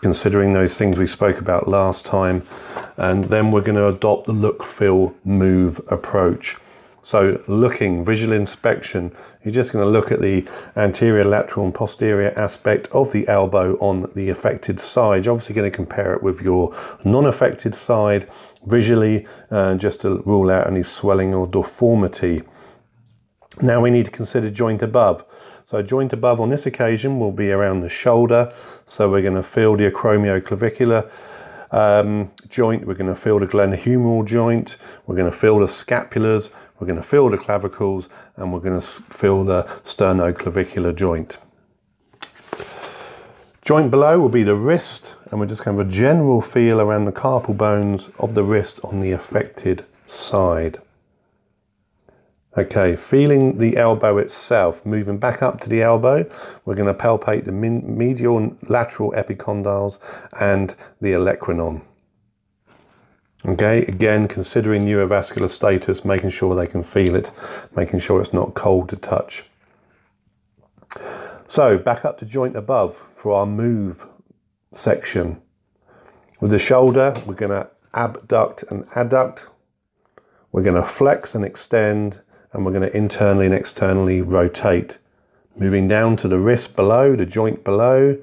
considering 0.00 0.52
those 0.52 0.74
things 0.74 0.98
we 0.98 1.06
spoke 1.06 1.38
about 1.38 1.68
last 1.68 2.04
time. 2.04 2.46
And 2.96 3.24
then 3.24 3.50
we're 3.50 3.62
going 3.62 3.76
to 3.76 3.88
adopt 3.88 4.26
the 4.26 4.32
look, 4.32 4.64
feel, 4.64 5.14
move 5.24 5.80
approach. 5.88 6.56
So 7.04 7.42
looking, 7.48 8.04
visual 8.04 8.32
inspection, 8.32 9.10
you're 9.44 9.52
just 9.52 9.72
going 9.72 9.84
to 9.84 9.90
look 9.90 10.12
at 10.12 10.20
the 10.20 10.46
anterior, 10.76 11.24
lateral 11.24 11.66
and 11.66 11.74
posterior 11.74 12.32
aspect 12.38 12.86
of 12.92 13.10
the 13.10 13.26
elbow 13.26 13.76
on 13.78 14.08
the 14.14 14.28
affected 14.28 14.80
side. 14.80 15.24
You're 15.24 15.34
obviously 15.34 15.56
going 15.56 15.68
to 15.68 15.76
compare 15.76 16.14
it 16.14 16.22
with 16.22 16.40
your 16.40 16.76
non-affected 17.04 17.74
side 17.74 18.30
visually, 18.66 19.26
uh, 19.50 19.74
just 19.74 20.00
to 20.02 20.22
rule 20.24 20.50
out 20.50 20.66
any 20.66 20.82
swelling 20.82 21.34
or 21.34 21.46
deformity. 21.46 22.42
Now 23.60 23.80
we 23.80 23.90
need 23.90 24.06
to 24.06 24.10
consider 24.10 24.50
joint 24.50 24.82
above. 24.82 25.24
So 25.66 25.82
joint 25.82 26.12
above 26.12 26.40
on 26.40 26.50
this 26.50 26.66
occasion 26.66 27.18
will 27.18 27.32
be 27.32 27.50
around 27.50 27.80
the 27.80 27.88
shoulder. 27.88 28.52
So 28.86 29.10
we're 29.10 29.22
going 29.22 29.34
to 29.34 29.42
feel 29.42 29.76
the 29.76 29.90
acromioclavicular 29.90 31.10
um, 31.70 32.30
joint. 32.48 32.86
We're 32.86 32.94
going 32.94 33.14
to 33.14 33.20
feel 33.20 33.38
the 33.38 33.46
glenohumeral 33.46 34.26
joint. 34.26 34.76
We're 35.06 35.16
going 35.16 35.30
to 35.30 35.36
feel 35.36 35.58
the 35.58 35.66
scapulars 35.66 36.50
we're 36.82 36.88
going 36.88 37.00
to 37.00 37.08
feel 37.08 37.30
the 37.30 37.38
clavicles 37.38 38.08
and 38.34 38.52
we're 38.52 38.58
going 38.58 38.80
to 38.80 38.84
feel 38.84 39.44
the 39.44 39.62
sternoclavicular 39.84 40.92
joint. 40.96 41.36
Joint 43.62 43.88
below 43.88 44.18
will 44.18 44.28
be 44.28 44.42
the 44.42 44.56
wrist, 44.56 45.12
and 45.32 45.40
we're 45.40 45.46
just 45.46 45.64
have 45.64 45.78
a 45.78 45.84
general 45.84 46.42
feel 46.42 46.78
around 46.78 47.06
the 47.06 47.12
carpal 47.12 47.56
bones 47.56 48.10
of 48.18 48.34
the 48.34 48.44
wrist 48.44 48.78
on 48.84 49.00
the 49.00 49.12
affected 49.12 49.82
side. 50.06 50.78
Okay, 52.58 52.96
feeling 52.96 53.56
the 53.56 53.78
elbow 53.78 54.18
itself, 54.18 54.84
moving 54.84 55.16
back 55.16 55.40
up 55.40 55.58
to 55.62 55.70
the 55.70 55.80
elbow, 55.80 56.30
we're 56.66 56.74
going 56.74 56.94
to 56.94 57.02
palpate 57.02 57.46
the 57.46 57.50
medial 57.50 58.36
and 58.36 58.58
lateral 58.68 59.12
epicondyles 59.12 59.98
and 60.38 60.76
the 61.00 61.12
olecranon. 61.12 61.80
Okay, 63.46 63.86
again, 63.86 64.28
considering 64.28 64.84
neurovascular 64.84 65.50
status, 65.50 66.04
making 66.04 66.28
sure 66.28 66.54
they 66.54 66.66
can 66.66 66.84
feel 66.84 67.14
it, 67.14 67.30
making 67.74 68.00
sure 68.00 68.20
it's 68.20 68.34
not 68.34 68.52
cold 68.52 68.90
to 68.90 68.96
touch. 68.96 69.44
So, 71.46 71.78
back 71.78 72.04
up 72.04 72.18
to 72.18 72.26
joint 72.26 72.54
above 72.54 73.02
for 73.16 73.32
our 73.32 73.46
move 73.46 74.06
section. 74.72 75.40
With 76.40 76.50
the 76.50 76.58
shoulder, 76.58 77.14
we're 77.26 77.34
going 77.34 77.52
to 77.52 77.68
abduct 77.94 78.64
and 78.64 78.84
adduct. 78.90 79.42
We're 80.50 80.62
going 80.62 80.82
to 80.82 80.88
flex 80.88 81.34
and 81.34 81.44
extend, 81.44 82.20
and 82.52 82.64
we're 82.64 82.72
going 82.72 82.90
to 82.90 82.96
internally 82.96 83.46
and 83.46 83.54
externally 83.54 84.20
rotate. 84.22 84.98
Moving 85.56 85.86
down 85.88 86.16
to 86.18 86.28
the 86.28 86.38
wrist 86.38 86.74
below, 86.74 87.14
the 87.14 87.26
joint 87.26 87.62
below, 87.62 88.18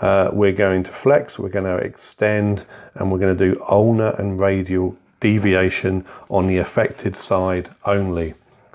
uh, 0.00 0.30
we're 0.32 0.52
going 0.52 0.82
to 0.84 0.92
flex, 0.92 1.38
we're 1.38 1.48
going 1.48 1.64
to 1.64 1.76
extend, 1.76 2.64
and 2.94 3.10
we're 3.10 3.18
going 3.18 3.36
to 3.36 3.54
do 3.54 3.62
ulnar 3.68 4.14
and 4.18 4.40
radial 4.40 4.96
deviation 5.20 6.04
on 6.30 6.46
the 6.46 6.58
affected 6.58 7.16
side 7.16 7.68
only. 7.84 8.34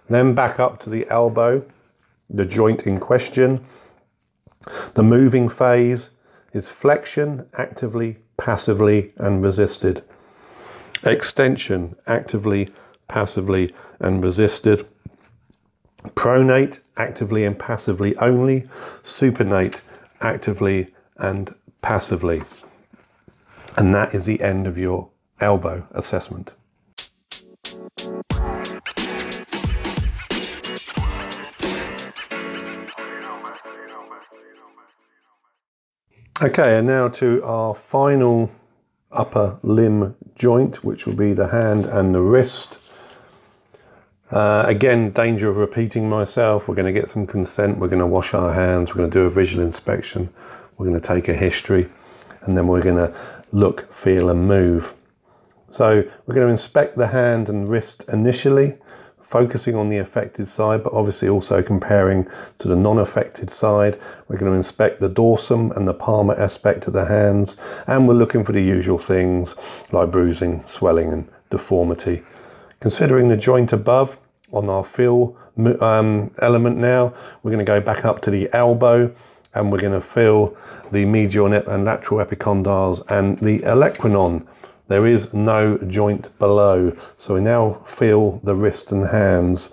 Then 0.10 0.36
back 0.36 0.60
up 0.60 0.82
to 0.84 0.90
the 0.90 1.08
elbow. 1.10 1.64
the 2.30 2.46
joint 2.46 2.82
in 2.82 3.00
question. 3.00 3.64
The 4.96 5.04
moving 5.04 5.48
phase 5.48 6.10
is 6.56 6.70
flexion, 6.70 7.46
actively, 7.58 8.18
passively, 8.38 9.12
and 9.18 9.44
resisted. 9.44 10.02
Extension, 11.04 11.94
actively, 12.08 12.70
passively, 13.10 13.76
and 14.00 14.24
resisted. 14.24 14.88
Pronate, 16.16 16.80
actively 16.96 17.44
and 17.44 17.60
passively 17.60 18.16
only. 18.18 18.64
Supinate, 19.04 19.82
actively 20.22 20.88
and 21.18 21.54
passively. 21.82 22.42
And 23.76 23.94
that 23.94 24.16
is 24.16 24.26
the 24.26 24.42
end 24.42 24.66
of 24.66 24.78
your 24.78 25.10
elbow 25.42 25.86
assessment. 25.92 26.54
Okay, 36.42 36.80
and 36.80 36.86
now 36.86 37.08
to 37.08 37.42
our 37.46 37.74
final 37.74 38.52
upper 39.10 39.58
limb 39.64 40.14
joint, 40.36 40.84
which 40.84 41.06
will 41.08 41.14
be 41.14 41.32
the 41.32 41.48
hand 41.48 41.86
and 41.86 42.14
the 42.14 42.20
wrist. 42.20 42.78
Uh, 44.32 44.66
again, 44.68 45.12
danger 45.12 45.50
of 45.50 45.56
repeating 45.56 46.10
myself. 46.10 46.68
We're 46.68 46.76
going 46.76 46.94
to 46.94 47.00
get 47.00 47.10
some 47.10 47.26
consent. 47.26 47.78
We're 47.78 47.88
going 47.88 48.00
to 48.00 48.06
wash 48.06 48.34
our 48.34 48.54
hands. 48.54 48.90
We're 48.90 48.98
going 48.98 49.12
to 49.12 49.18
do 49.18 49.26
a 49.28 49.30
visual 49.30 49.64
inspection. 49.64 50.30
We're 50.78 50.88
going 50.88 51.00
to 51.00 51.08
take 51.08 51.30
a 51.30 51.34
history, 51.34 51.90
and 52.42 52.58
then 52.58 52.68
we're 52.68 52.84
going 52.84 52.98
to 52.98 53.18
look, 53.54 53.96
feel, 53.96 54.30
and 54.30 54.46
move. 54.46 54.94
So 55.70 56.04
we're 56.26 56.36
going 56.36 56.48
to 56.48 56.52
inspect 56.52 56.98
the 56.98 57.08
hand 57.08 57.48
and 57.48 57.66
wrist 57.70 58.04
initially 58.12 58.78
focusing 59.30 59.76
on 59.76 59.90
the 59.90 59.98
affected 59.98 60.48
side, 60.48 60.84
but 60.84 60.94
obviously 60.94 61.28
also 61.28 61.62
comparing 61.62 62.28
to 62.60 62.68
the 62.68 62.76
non-affected 62.76 63.52
side. 63.52 64.00
We're 64.28 64.38
going 64.38 64.52
to 64.52 64.58
inspect 64.58 65.00
the 65.00 65.10
dorsum 65.10 65.76
and 65.76 65.88
the 65.88 65.94
palmar 65.94 66.40
aspect 66.40 66.88
of 66.88 66.94
the 66.94 67.06
hands, 67.06 67.58
and 67.88 68.08
we're 68.08 68.16
looking 68.16 68.44
for 68.44 68.52
the 68.52 68.62
usual 68.62 68.98
things 68.98 69.56
like 69.92 70.12
bruising, 70.12 70.64
swelling, 70.68 71.12
and 71.12 71.28
deformity. 71.50 72.24
Considering 72.80 73.30
the 73.30 73.38
joint 73.38 73.74
above 73.74 74.18
on 74.52 74.70
our 74.70 74.84
feel 74.84 75.36
um, 75.82 76.32
element 76.42 76.78
now, 76.78 77.14
we're 77.44 77.52
going 77.52 77.66
to 77.66 77.70
go 77.70 77.82
back 77.82 78.06
up 78.06 78.22
to 78.24 78.32
the 78.32 78.50
elbow 78.54 79.14
and 79.54 79.72
we're 79.72 79.80
going 79.80 79.94
to 79.94 80.06
feel 80.06 80.56
the 80.92 81.06
medial 81.06 81.52
and 81.52 81.86
lateral 81.86 82.24
epicondyles 82.24 83.02
and 83.10 83.40
the 83.40 83.60
olecranon 83.60 84.46
there 84.88 85.08
is 85.08 85.34
no 85.34 85.78
joint 85.88 86.38
below. 86.38 86.96
So 87.18 87.36
we 87.36 87.42
now 87.42 87.82
feel 87.86 88.40
the 88.44 88.56
wrist 88.56 88.92
and 88.92 89.06
hands. 89.06 89.70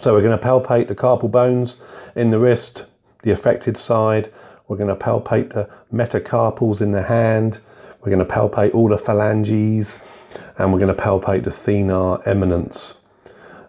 So 0.00 0.12
we're 0.12 0.22
going 0.22 0.38
to 0.38 0.44
palpate 0.44 0.88
the 0.88 0.94
carpal 0.94 1.30
bones 1.30 1.76
in 2.16 2.30
the 2.30 2.38
wrist, 2.38 2.84
the 3.22 3.30
affected 3.30 3.76
side. 3.76 4.32
We're 4.66 4.76
going 4.76 4.88
to 4.88 4.96
palpate 4.96 5.52
the 5.52 5.68
metacarpals 5.92 6.80
in 6.80 6.92
the 6.92 7.02
hand. 7.02 7.60
We're 8.00 8.14
going 8.14 8.26
to 8.26 8.32
palpate 8.32 8.74
all 8.74 8.88
the 8.88 8.98
phalanges 8.98 9.98
and 10.58 10.72
we're 10.72 10.80
going 10.80 10.94
to 10.94 11.02
palpate 11.02 11.44
the 11.44 11.50
thenar 11.50 12.26
eminence. 12.26 12.94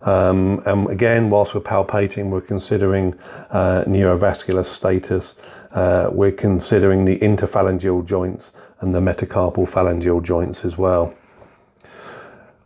Um, 0.02 0.64
and 0.66 0.90
again, 0.90 1.30
whilst 1.30 1.54
we're 1.54 1.62
palpating, 1.62 2.30
we're 2.30 2.42
considering 2.42 3.18
uh, 3.52 3.84
neurovascular 3.86 4.66
status. 4.66 5.36
Uh, 5.72 6.10
we're 6.12 6.32
considering 6.32 7.06
the 7.06 7.20
interphalangeal 7.20 8.06
joints 8.06 8.52
and 8.82 8.94
the 8.94 9.00
metacarpal 9.00 9.68
phalangeal 9.70 10.24
joints 10.24 10.66
as 10.66 10.78
well. 10.78 11.14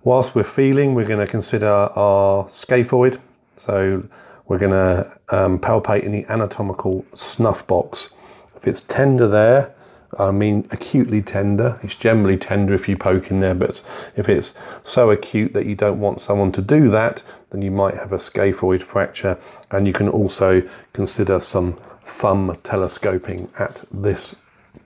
Whilst 0.03 0.35
we're 0.35 0.43
feeling, 0.43 0.95
we're 0.95 1.07
going 1.07 1.25
to 1.25 1.31
consider 1.31 1.67
our 1.67 2.45
scaphoid. 2.45 3.19
So 3.55 4.03
we're 4.47 4.57
going 4.57 4.71
to 4.71 5.17
um, 5.29 5.59
palpate 5.59 6.03
in 6.03 6.11
the 6.11 6.25
anatomical 6.25 7.05
snuff 7.13 7.65
box. 7.67 8.09
If 8.55 8.67
it's 8.67 8.81
tender 8.81 9.27
there, 9.27 9.73
I 10.19 10.31
mean 10.31 10.67
acutely 10.71 11.21
tender. 11.21 11.79
It's 11.83 11.95
generally 11.95 12.37
tender 12.37 12.73
if 12.73 12.87
you 12.87 12.97
poke 12.97 13.31
in 13.31 13.39
there, 13.39 13.55
but 13.55 13.81
if 14.15 14.29
it's 14.29 14.53
so 14.83 15.11
acute 15.11 15.53
that 15.53 15.65
you 15.65 15.75
don't 15.75 15.99
want 15.99 16.21
someone 16.21 16.51
to 16.51 16.61
do 16.61 16.89
that, 16.89 17.23
then 17.51 17.61
you 17.61 17.71
might 17.71 17.95
have 17.95 18.13
a 18.13 18.17
scaphoid 18.17 18.83
fracture. 18.83 19.37
And 19.71 19.87
you 19.87 19.93
can 19.93 20.09
also 20.09 20.61
consider 20.91 21.39
some 21.39 21.79
thumb 22.05 22.57
telescoping 22.63 23.49
at 23.57 23.81
this 23.91 24.35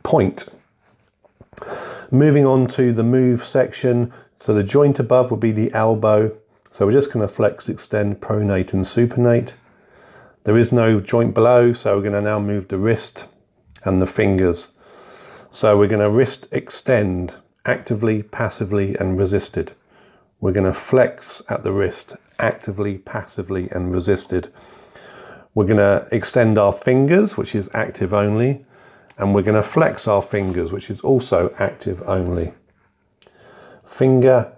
point. 0.04 0.48
Moving 2.12 2.46
on 2.46 2.68
to 2.70 2.94
the 2.94 3.04
move 3.04 3.46
section. 3.46 4.14
So 4.40 4.54
the 4.54 4.64
joint 4.64 5.00
above 5.00 5.30
will 5.30 5.38
be 5.38 5.52
the 5.52 5.74
elbow. 5.74 6.36
So 6.72 6.86
we're 6.86 6.94
just 6.94 7.12
going 7.12 7.28
to 7.28 7.34
flex, 7.34 7.68
extend, 7.68 8.22
pronate 8.22 8.74
and 8.74 8.86
supinate. 8.86 9.54
There 10.44 10.58
is 10.58 10.72
no 10.72 11.00
joint 11.00 11.34
below, 11.34 11.74
so 11.74 11.96
we're 11.96 12.04
going 12.04 12.14
to 12.14 12.22
now 12.22 12.40
move 12.40 12.68
the 12.68 12.78
wrist 12.78 13.26
and 13.84 14.02
the 14.02 14.06
fingers. 14.06 14.70
So 15.52 15.78
we're 15.78 15.88
going 15.88 16.02
to 16.02 16.10
wrist 16.10 16.48
extend 16.52 17.34
actively, 17.66 18.24
passively 18.24 18.96
and 18.98 19.18
resisted. 19.18 19.74
We're 20.40 20.54
going 20.54 20.72
to 20.72 20.80
flex 20.80 21.42
at 21.50 21.64
the 21.64 21.72
wrist 21.72 22.14
actively, 22.40 23.00
passively 23.00 23.70
and 23.72 23.92
resisted. 23.92 24.54
We're 25.56 25.66
going 25.66 25.78
to 25.78 26.08
extend 26.12 26.60
our 26.60 26.74
fingers, 26.74 27.36
which 27.36 27.56
is 27.56 27.70
active 27.74 28.14
only 28.14 28.64
and 29.18 29.34
we're 29.34 29.42
going 29.42 29.62
to 29.62 29.68
flex 29.68 30.08
our 30.08 30.22
fingers, 30.22 30.72
which 30.72 30.90
is 30.90 31.00
also 31.02 31.54
active 31.58 32.04
only. 32.08 32.54
Finger 33.86 34.54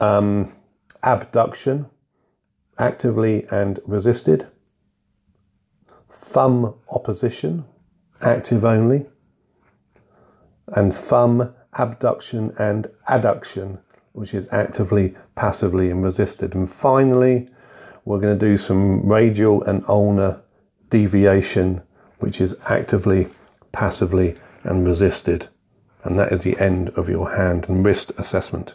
um, 0.00 0.52
abduction, 1.02 1.86
actively 2.78 3.46
and 3.50 3.80
resisted. 3.86 4.46
Thumb 6.10 6.74
opposition, 6.90 7.64
active 8.20 8.64
only. 8.64 9.06
And 10.68 10.92
thumb 10.92 11.54
abduction 11.74 12.52
and 12.58 12.88
adduction, 13.08 13.78
which 14.12 14.34
is 14.34 14.48
actively, 14.50 15.14
passively, 15.36 15.90
and 15.90 16.02
resisted. 16.02 16.54
And 16.54 16.70
finally, 16.70 17.48
we're 18.04 18.18
going 18.18 18.38
to 18.38 18.46
do 18.46 18.56
some 18.56 19.08
radial 19.08 19.62
and 19.64 19.84
ulnar 19.88 20.42
deviation, 20.90 21.82
which 22.18 22.40
is 22.40 22.56
actively 22.66 23.28
passively 23.76 24.34
and 24.64 24.86
resisted. 24.86 25.48
And 26.02 26.18
that 26.18 26.32
is 26.32 26.40
the 26.40 26.58
end 26.58 26.88
of 26.96 27.10
your 27.10 27.36
hand 27.36 27.66
and 27.68 27.84
wrist 27.84 28.10
assessment. 28.16 28.74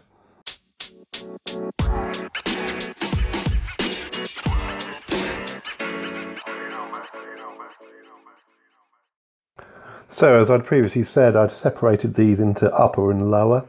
So, 10.08 10.40
as 10.40 10.52
I'd 10.52 10.66
previously 10.66 11.04
said, 11.04 11.36
I'd 11.36 11.52
separated 11.52 12.14
these 12.14 12.40
into 12.40 12.72
upper 12.72 13.10
and 13.10 13.32
lower. 13.32 13.66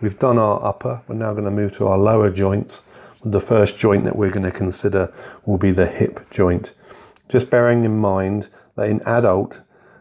We've 0.00 0.18
done 0.20 0.38
our 0.38 0.64
upper, 0.64 1.02
we're 1.08 1.16
now 1.16 1.32
going 1.32 1.46
to 1.46 1.50
move 1.50 1.76
to 1.78 1.88
our 1.88 1.98
lower 1.98 2.30
joints. 2.30 2.78
The 3.24 3.40
first 3.40 3.76
joint 3.76 4.04
that 4.04 4.14
we're 4.14 4.30
going 4.30 4.44
to 4.44 4.52
consider 4.52 5.12
will 5.46 5.58
be 5.58 5.72
the 5.72 5.86
hip 5.88 6.30
joint. 6.30 6.74
Just 7.28 7.50
bearing 7.50 7.84
in 7.84 7.98
mind 7.98 8.46
that 8.76 8.88
in 8.88 9.00
adult, 9.02 9.58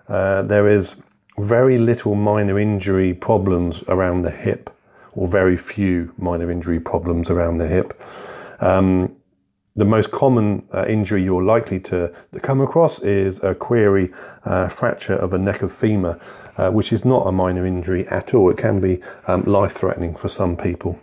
uh, 0.08 0.43
there 0.43 0.68
is 0.68 0.95
very 1.38 1.78
little 1.78 2.16
minor 2.16 2.60
injury 2.60 3.14
problems 3.14 3.84
around 3.88 4.22
the 4.22 4.32
hip, 4.32 4.70
or 5.14 5.28
very 5.28 5.58
few 5.58 6.14
minor 6.18 6.51
injury 6.51 6.80
problems 6.80 7.30
around 7.30 7.58
the 7.58 7.68
hip. 7.68 7.99
Um, 8.60 9.16
the 9.76 9.86
most 9.86 10.12
common 10.12 10.66
uh, 10.74 10.86
injury 10.88 11.24
you're 11.24 11.43
likely 11.43 11.80
to, 11.82 12.14
to, 12.34 12.39
come 12.39 12.62
across 12.62 12.99
is 12.99 13.39
a 13.43 13.53
query 13.53 14.10
uh, 14.45 14.70
fracture 14.70 15.16
of 15.16 15.34
a 15.34 15.38
neck 15.38 15.62
of 15.62 15.74
femur, 15.74 16.18
uh, 16.58 16.72
which 16.72 16.93
is 16.93 17.03
not 17.03 17.28
a 17.28 17.32
minor 17.32 17.66
injury 17.66 18.08
at 18.08 18.34
all. 18.34 18.49
It 18.49 18.58
can 18.58 18.80
be 18.80 19.01
um, 19.28 19.43
life 19.43 19.74
threatening 19.74 20.16
for 20.16 20.30
some 20.30 20.56
people. 20.56 20.97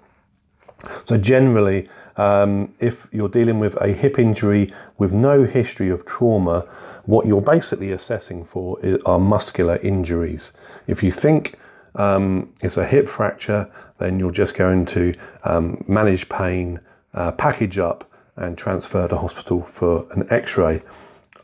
So, 1.04 1.18
generally, 1.18 1.88
um, 2.16 2.74
if 2.80 3.06
you're 3.12 3.28
dealing 3.28 3.58
with 3.58 3.74
a 3.76 3.88
hip 3.88 4.18
injury 4.18 4.72
with 4.98 5.12
no 5.12 5.44
history 5.44 5.90
of 5.90 6.04
trauma, 6.06 6.60
what 7.06 7.26
you're 7.26 7.40
basically 7.40 7.92
assessing 7.92 8.44
for 8.44 8.78
are 9.06 9.18
muscular 9.18 9.76
injuries. 9.76 10.52
If 10.86 11.02
you 11.02 11.10
think 11.10 11.58
um, 11.96 12.52
it's 12.62 12.76
a 12.76 12.86
hip 12.86 13.08
fracture, 13.08 13.70
then 13.98 14.18
you're 14.18 14.30
just 14.30 14.54
going 14.54 14.86
to 14.86 15.14
um, 15.44 15.84
manage 15.88 16.28
pain, 16.28 16.80
uh, 17.14 17.32
package 17.32 17.78
up, 17.78 18.08
and 18.36 18.56
transfer 18.56 19.06
to 19.08 19.16
hospital 19.16 19.68
for 19.74 20.06
an 20.12 20.26
X-ray. 20.30 20.82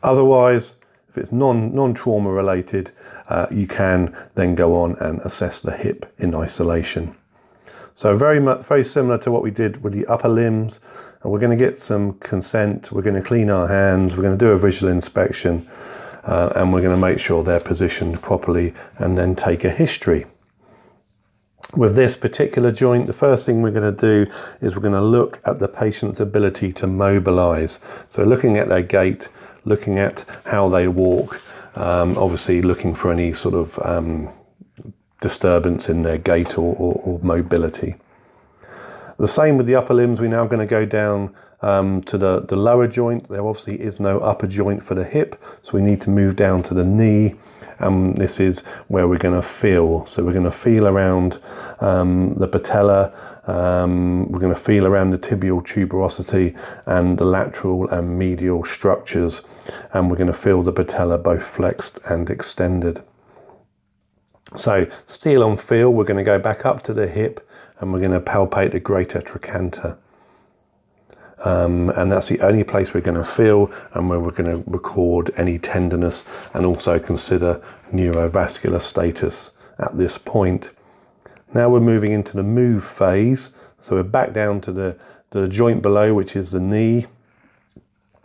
Otherwise, 0.01 0.73
if 1.09 1.17
it's 1.17 1.31
non 1.31 1.73
non 1.75 1.93
trauma 1.93 2.31
related, 2.31 2.91
uh, 3.29 3.47
you 3.51 3.67
can 3.67 4.15
then 4.35 4.55
go 4.55 4.75
on 4.81 4.95
and 4.99 5.19
assess 5.21 5.61
the 5.61 5.71
hip 5.71 6.11
in 6.19 6.33
isolation. 6.33 7.15
So 7.99 8.15
very 8.15 8.39
much 8.39 8.65
very 8.65 8.85
similar 8.85 9.17
to 9.17 9.29
what 9.29 9.43
we 9.43 9.51
did 9.51 9.83
with 9.83 9.91
the 9.91 10.05
upper 10.05 10.29
limbs 10.29 10.79
and 11.21 11.29
we're 11.29 11.39
going 11.39 11.57
to 11.57 11.61
get 11.61 11.81
some 11.81 12.13
consent. 12.19 12.93
We're 12.93 13.01
going 13.01 13.21
to 13.21 13.21
clean 13.21 13.49
our 13.49 13.67
hands. 13.67 14.15
We're 14.15 14.23
going 14.23 14.37
to 14.37 14.45
do 14.45 14.51
a 14.51 14.57
visual 14.57 14.89
inspection, 14.89 15.69
uh, 16.23 16.53
and 16.55 16.71
we're 16.71 16.79
going 16.79 16.95
to 16.95 17.07
make 17.07 17.19
sure 17.19 17.43
they're 17.43 17.59
positioned 17.59 18.21
properly, 18.21 18.73
and 18.99 19.17
then 19.17 19.35
take 19.35 19.65
a 19.65 19.69
history. 19.69 20.25
With 21.75 21.93
this 21.93 22.15
particular 22.15 22.71
joint, 22.71 23.05
the 23.05 23.11
first 23.11 23.45
thing 23.45 23.61
we're 23.61 23.71
going 23.71 23.93
to 23.93 24.25
do 24.25 24.31
is 24.61 24.77
we're 24.77 24.81
going 24.81 24.93
to 24.93 25.01
look 25.01 25.41
at 25.43 25.59
the 25.59 25.67
patient's 25.67 26.21
ability 26.21 26.71
to 26.71 26.87
mobilize. 26.87 27.79
So, 28.07 28.23
looking 28.23 28.55
at 28.55 28.69
their 28.69 28.81
gait, 28.81 29.27
looking 29.65 29.99
at 29.99 30.23
how 30.45 30.69
they 30.69 30.87
walk, 30.87 31.41
um, 31.75 32.17
obviously 32.17 32.61
looking 32.61 32.95
for 32.95 33.11
any 33.11 33.33
sort 33.33 33.55
of 33.55 33.77
um, 33.85 34.29
disturbance 35.21 35.89
in 35.89 36.01
their 36.01 36.17
gait 36.17 36.57
or, 36.57 36.75
or, 36.75 37.01
or, 37.03 37.19
mobility. 37.21 37.95
The 39.17 39.27
same 39.27 39.57
with 39.57 39.65
the 39.65 39.75
upper 39.75 39.93
limbs. 39.93 40.19
We're 40.21 40.29
now 40.29 40.45
going 40.45 40.65
to 40.65 40.65
go 40.65 40.85
down 40.85 41.35
um, 41.61 42.01
to 42.03 42.17
the, 42.17 42.41
the 42.41 42.55
lower 42.55 42.87
joint. 42.87 43.27
There 43.29 43.45
obviously 43.45 43.79
is 43.81 43.99
no 43.99 44.19
upper 44.19 44.47
joint 44.47 44.83
for 44.83 44.95
the 44.95 45.03
hip, 45.03 45.41
so 45.61 45.71
we 45.73 45.81
need 45.81 46.01
to 46.01 46.09
move 46.09 46.35
down 46.35 46.63
to 46.63 46.73
the 46.73 46.85
knee. 46.85 47.35
And 47.79 48.15
this 48.17 48.39
is 48.39 48.59
where 48.87 49.07
we're 49.07 49.17
going 49.17 49.39
to 49.39 49.47
feel. 49.47 50.05
So 50.05 50.23
we're 50.23 50.33
going 50.33 50.45
to 50.45 50.51
feel 50.51 50.87
around 50.87 51.39
um, 51.79 52.35
the 52.35 52.47
patella. 52.47 53.13
Um, 53.47 54.31
we're 54.31 54.39
going 54.39 54.53
to 54.53 54.59
feel 54.59 54.85
around 54.85 55.11
the 55.11 55.17
tibial 55.17 55.65
tuberosity 55.65 56.57
and 56.85 57.17
the 57.17 57.25
lateral 57.25 57.89
and 57.89 58.19
medial 58.19 58.63
structures, 58.63 59.41
and 59.93 60.09
we're 60.09 60.17
going 60.17 60.31
to 60.31 60.37
feel 60.37 60.61
the 60.61 60.73
patella 60.73 61.17
both 61.17 61.43
flexed 61.43 61.99
and 62.05 62.29
extended. 62.29 63.01
So, 64.55 64.87
steel 65.05 65.43
on 65.43 65.57
feel, 65.57 65.91
we're 65.91 66.05
going 66.05 66.17
to 66.17 66.23
go 66.23 66.39
back 66.39 66.65
up 66.65 66.83
to 66.83 66.93
the 66.93 67.07
hip 67.07 67.47
and 67.79 67.93
we're 67.93 67.99
going 67.99 68.11
to 68.11 68.19
palpate 68.19 68.71
the 68.71 68.79
greater 68.79 69.21
trochanter. 69.21 69.97
Um, 71.43 71.89
and 71.91 72.11
that's 72.11 72.27
the 72.27 72.39
only 72.41 72.63
place 72.63 72.93
we're 72.93 73.01
going 73.01 73.17
to 73.17 73.23
feel 73.23 73.71
and 73.93 74.09
where 74.09 74.19
we're 74.19 74.31
going 74.31 74.49
to 74.51 74.69
record 74.69 75.31
any 75.37 75.57
tenderness 75.57 76.25
and 76.53 76.65
also 76.65 76.99
consider 76.99 77.63
neurovascular 77.93 78.81
status 78.81 79.51
at 79.79 79.97
this 79.97 80.17
point. 80.17 80.69
Now 81.53 81.69
we're 81.69 81.79
moving 81.79 82.11
into 82.11 82.35
the 82.35 82.43
move 82.43 82.83
phase, 82.83 83.51
so 83.81 83.95
we're 83.95 84.03
back 84.03 84.33
down 84.33 84.61
to 84.61 84.71
the, 84.71 84.97
the 85.29 85.47
joint 85.47 85.81
below, 85.81 86.13
which 86.13 86.35
is 86.35 86.49
the 86.49 86.59
knee. 86.59 87.07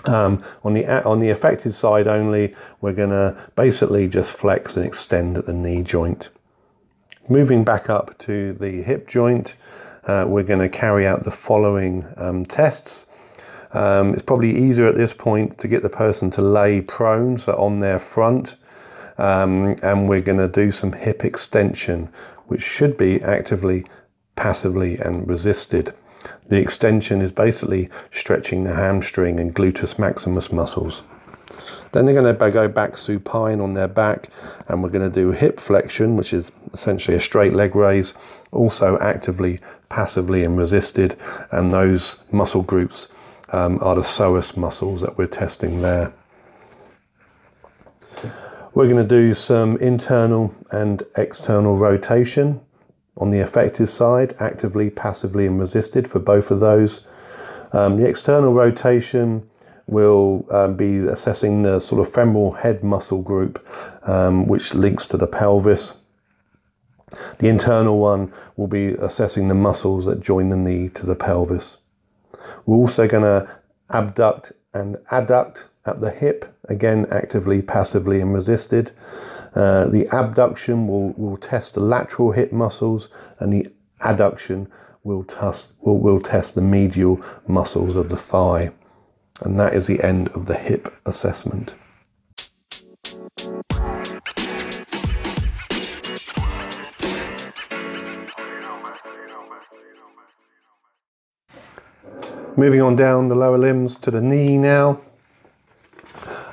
Um, 0.06 0.44
on 0.64 0.74
the 0.74 0.86
on 1.04 1.20
the 1.20 1.30
affected 1.30 1.74
side 1.74 2.06
only, 2.06 2.54
we're 2.80 2.92
going 2.92 3.10
to 3.10 3.36
basically 3.56 4.06
just 4.06 4.30
flex 4.30 4.76
and 4.76 4.84
extend 4.84 5.38
at 5.38 5.46
the 5.46 5.52
knee 5.52 5.82
joint. 5.82 6.28
Moving 7.28 7.64
back 7.64 7.88
up 7.88 8.18
to 8.18 8.52
the 8.54 8.82
hip 8.82 9.08
joint, 9.08 9.54
uh, 10.06 10.26
we're 10.28 10.42
going 10.42 10.60
to 10.60 10.68
carry 10.68 11.06
out 11.06 11.24
the 11.24 11.30
following 11.30 12.06
um, 12.18 12.44
tests. 12.44 13.06
Um, 13.72 14.12
it's 14.12 14.22
probably 14.22 14.56
easier 14.56 14.86
at 14.86 14.94
this 14.94 15.12
point 15.12 15.58
to 15.58 15.68
get 15.68 15.82
the 15.82 15.88
person 15.88 16.30
to 16.32 16.42
lay 16.42 16.80
prone, 16.80 17.38
so 17.38 17.56
on 17.56 17.80
their 17.80 17.98
front, 17.98 18.56
um, 19.18 19.76
and 19.82 20.08
we're 20.08 20.20
going 20.20 20.38
to 20.38 20.48
do 20.48 20.70
some 20.70 20.92
hip 20.92 21.24
extension, 21.24 22.08
which 22.46 22.62
should 22.62 22.96
be 22.96 23.22
actively, 23.22 23.84
passively, 24.36 24.98
and 24.98 25.26
resisted. 25.26 25.94
The 26.48 26.56
extension 26.56 27.22
is 27.22 27.32
basically 27.32 27.90
stretching 28.10 28.64
the 28.64 28.74
hamstring 28.74 29.40
and 29.40 29.54
gluteus 29.54 29.98
maximus 29.98 30.52
muscles. 30.52 31.02
Then 31.92 32.04
they're 32.04 32.14
going 32.14 32.36
to 32.36 32.50
go 32.50 32.68
back 32.68 32.96
supine 32.96 33.60
on 33.60 33.74
their 33.74 33.88
back, 33.88 34.28
and 34.68 34.82
we're 34.82 34.90
going 34.90 35.08
to 35.08 35.14
do 35.14 35.30
hip 35.30 35.60
flexion, 35.60 36.16
which 36.16 36.32
is 36.32 36.50
essentially 36.72 37.16
a 37.16 37.20
straight 37.20 37.52
leg 37.52 37.74
raise, 37.74 38.14
also 38.52 38.98
actively, 38.98 39.60
passively, 39.88 40.44
and 40.44 40.58
resisted. 40.58 41.16
And 41.52 41.72
those 41.72 42.16
muscle 42.32 42.62
groups 42.62 43.08
um, 43.50 43.78
are 43.80 43.94
the 43.94 44.02
psoas 44.02 44.56
muscles 44.56 45.00
that 45.00 45.16
we're 45.16 45.26
testing 45.26 45.82
there. 45.82 46.12
We're 48.74 48.88
going 48.88 48.96
to 48.96 49.04
do 49.04 49.34
some 49.34 49.76
internal 49.76 50.52
and 50.72 51.02
external 51.16 51.78
rotation 51.78 52.60
on 53.16 53.30
the 53.30 53.40
affected 53.40 53.88
side, 53.88 54.34
actively, 54.40 54.90
passively, 54.90 55.46
and 55.46 55.58
resisted 55.58 56.10
for 56.10 56.18
both 56.18 56.50
of 56.50 56.60
those. 56.60 57.02
Um, 57.72 57.96
the 58.00 58.06
external 58.06 58.52
rotation 58.52 59.48
will 59.86 60.46
um, 60.50 60.76
be 60.76 60.98
assessing 60.98 61.62
the 61.62 61.78
sort 61.78 62.00
of 62.00 62.12
femoral 62.12 62.52
head 62.52 62.82
muscle 62.82 63.20
group, 63.20 63.64
um, 64.04 64.46
which 64.46 64.74
links 64.74 65.06
to 65.06 65.16
the 65.16 65.26
pelvis. 65.26 65.94
The 67.38 67.48
internal 67.48 67.98
one 67.98 68.32
will 68.56 68.66
be 68.66 68.94
assessing 68.94 69.48
the 69.48 69.54
muscles 69.54 70.06
that 70.06 70.20
join 70.20 70.48
the 70.48 70.56
knee 70.56 70.88
to 70.90 71.06
the 71.06 71.14
pelvis. 71.14 71.76
We're 72.66 72.76
also 72.76 73.06
going 73.06 73.22
to 73.22 73.48
abduct 73.90 74.52
and 74.72 74.96
adduct 75.10 75.64
at 75.86 76.00
the 76.00 76.10
hip, 76.10 76.56
again 76.68 77.06
actively, 77.10 77.60
passively, 77.62 78.20
and 78.20 78.32
resisted. 78.34 78.90
Uh, 79.54 79.86
the 79.86 80.08
abduction 80.08 80.88
will, 80.88 81.12
will 81.12 81.36
test 81.36 81.74
the 81.74 81.80
lateral 81.80 82.32
hip 82.32 82.52
muscles, 82.52 83.08
and 83.38 83.52
the 83.52 83.70
adduction 84.00 84.66
will 85.04 85.22
test, 85.24 85.68
will, 85.80 85.98
will 85.98 86.20
test 86.20 86.54
the 86.54 86.60
medial 86.60 87.20
muscles 87.46 87.94
of 87.94 88.08
the 88.08 88.16
thigh. 88.16 88.70
And 89.40 89.58
that 89.60 89.74
is 89.74 89.86
the 89.86 90.02
end 90.02 90.28
of 90.30 90.46
the 90.46 90.54
hip 90.54 90.92
assessment. 91.06 91.74
Moving 102.56 102.82
on 102.82 102.94
down 102.94 103.28
the 103.28 103.34
lower 103.34 103.58
limbs 103.58 103.96
to 103.96 104.12
the 104.12 104.20
knee 104.20 104.58
now. 104.58 105.00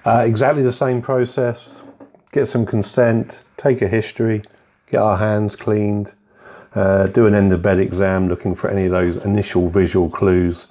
Uh, 0.04 0.24
exactly 0.26 0.64
the 0.64 0.72
same 0.72 0.99
process. 0.99 1.81
Get 2.32 2.48
some 2.48 2.66
consent, 2.66 3.42
take 3.58 3.82
a 3.82 3.90
history, 3.90 4.42
get 4.90 5.02
our 5.02 5.18
hands 5.18 5.58
cleaned, 5.58 6.14
uh, 6.74 7.08
do 7.08 7.26
an 7.26 7.36
end 7.36 7.52
of 7.52 7.62
bed 7.62 7.78
exam 7.78 8.30
looking 8.30 8.56
for 8.56 8.70
any 8.70 8.86
of 8.86 8.92
those 8.92 9.18
initial 9.18 9.68
visual 9.68 10.10
clues, 10.10 10.68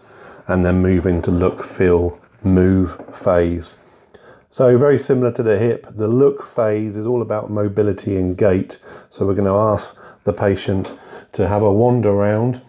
and 0.48 0.64
then 0.64 0.80
move 0.80 1.06
into 1.06 1.30
look, 1.30 1.62
feel, 1.62 2.18
move 2.42 2.98
phase. 3.12 3.74
So, 4.48 4.78
very 4.78 4.96
similar 4.96 5.32
to 5.32 5.42
the 5.42 5.58
hip, 5.58 5.86
the 5.90 6.08
look 6.08 6.46
phase 6.46 6.96
is 6.96 7.04
all 7.04 7.20
about 7.20 7.50
mobility 7.50 8.16
and 8.16 8.38
gait. 8.38 8.78
So, 9.10 9.26
we're 9.26 9.34
going 9.34 9.44
to 9.44 9.54
ask 9.54 9.94
the 10.24 10.32
patient 10.32 10.94
to 11.32 11.46
have 11.46 11.62
a 11.62 11.70
wander 11.70 12.08
around 12.08 12.62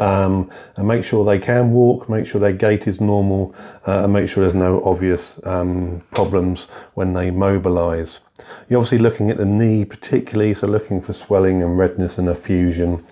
um, 0.00 0.50
and 0.76 0.86
make 0.86 1.04
sure 1.04 1.24
they 1.24 1.38
can 1.38 1.72
walk, 1.72 2.08
make 2.08 2.26
sure 2.26 2.40
their 2.40 2.52
gait 2.52 2.86
is 2.86 3.00
normal, 3.00 3.54
uh, 3.86 4.04
and 4.04 4.12
make 4.12 4.28
sure 4.28 4.42
there's 4.44 4.54
no 4.54 4.82
obvious 4.84 5.38
um, 5.44 6.02
problems 6.12 6.68
when 6.94 7.12
they 7.12 7.30
mobilize. 7.30 8.20
You're 8.68 8.80
obviously 8.80 8.98
looking 8.98 9.30
at 9.30 9.36
the 9.36 9.44
knee, 9.44 9.84
particularly, 9.84 10.54
so 10.54 10.66
looking 10.66 11.00
for 11.00 11.12
swelling 11.12 11.62
and 11.62 11.78
redness 11.78 12.18
and 12.18 12.28
effusion. 12.28 13.04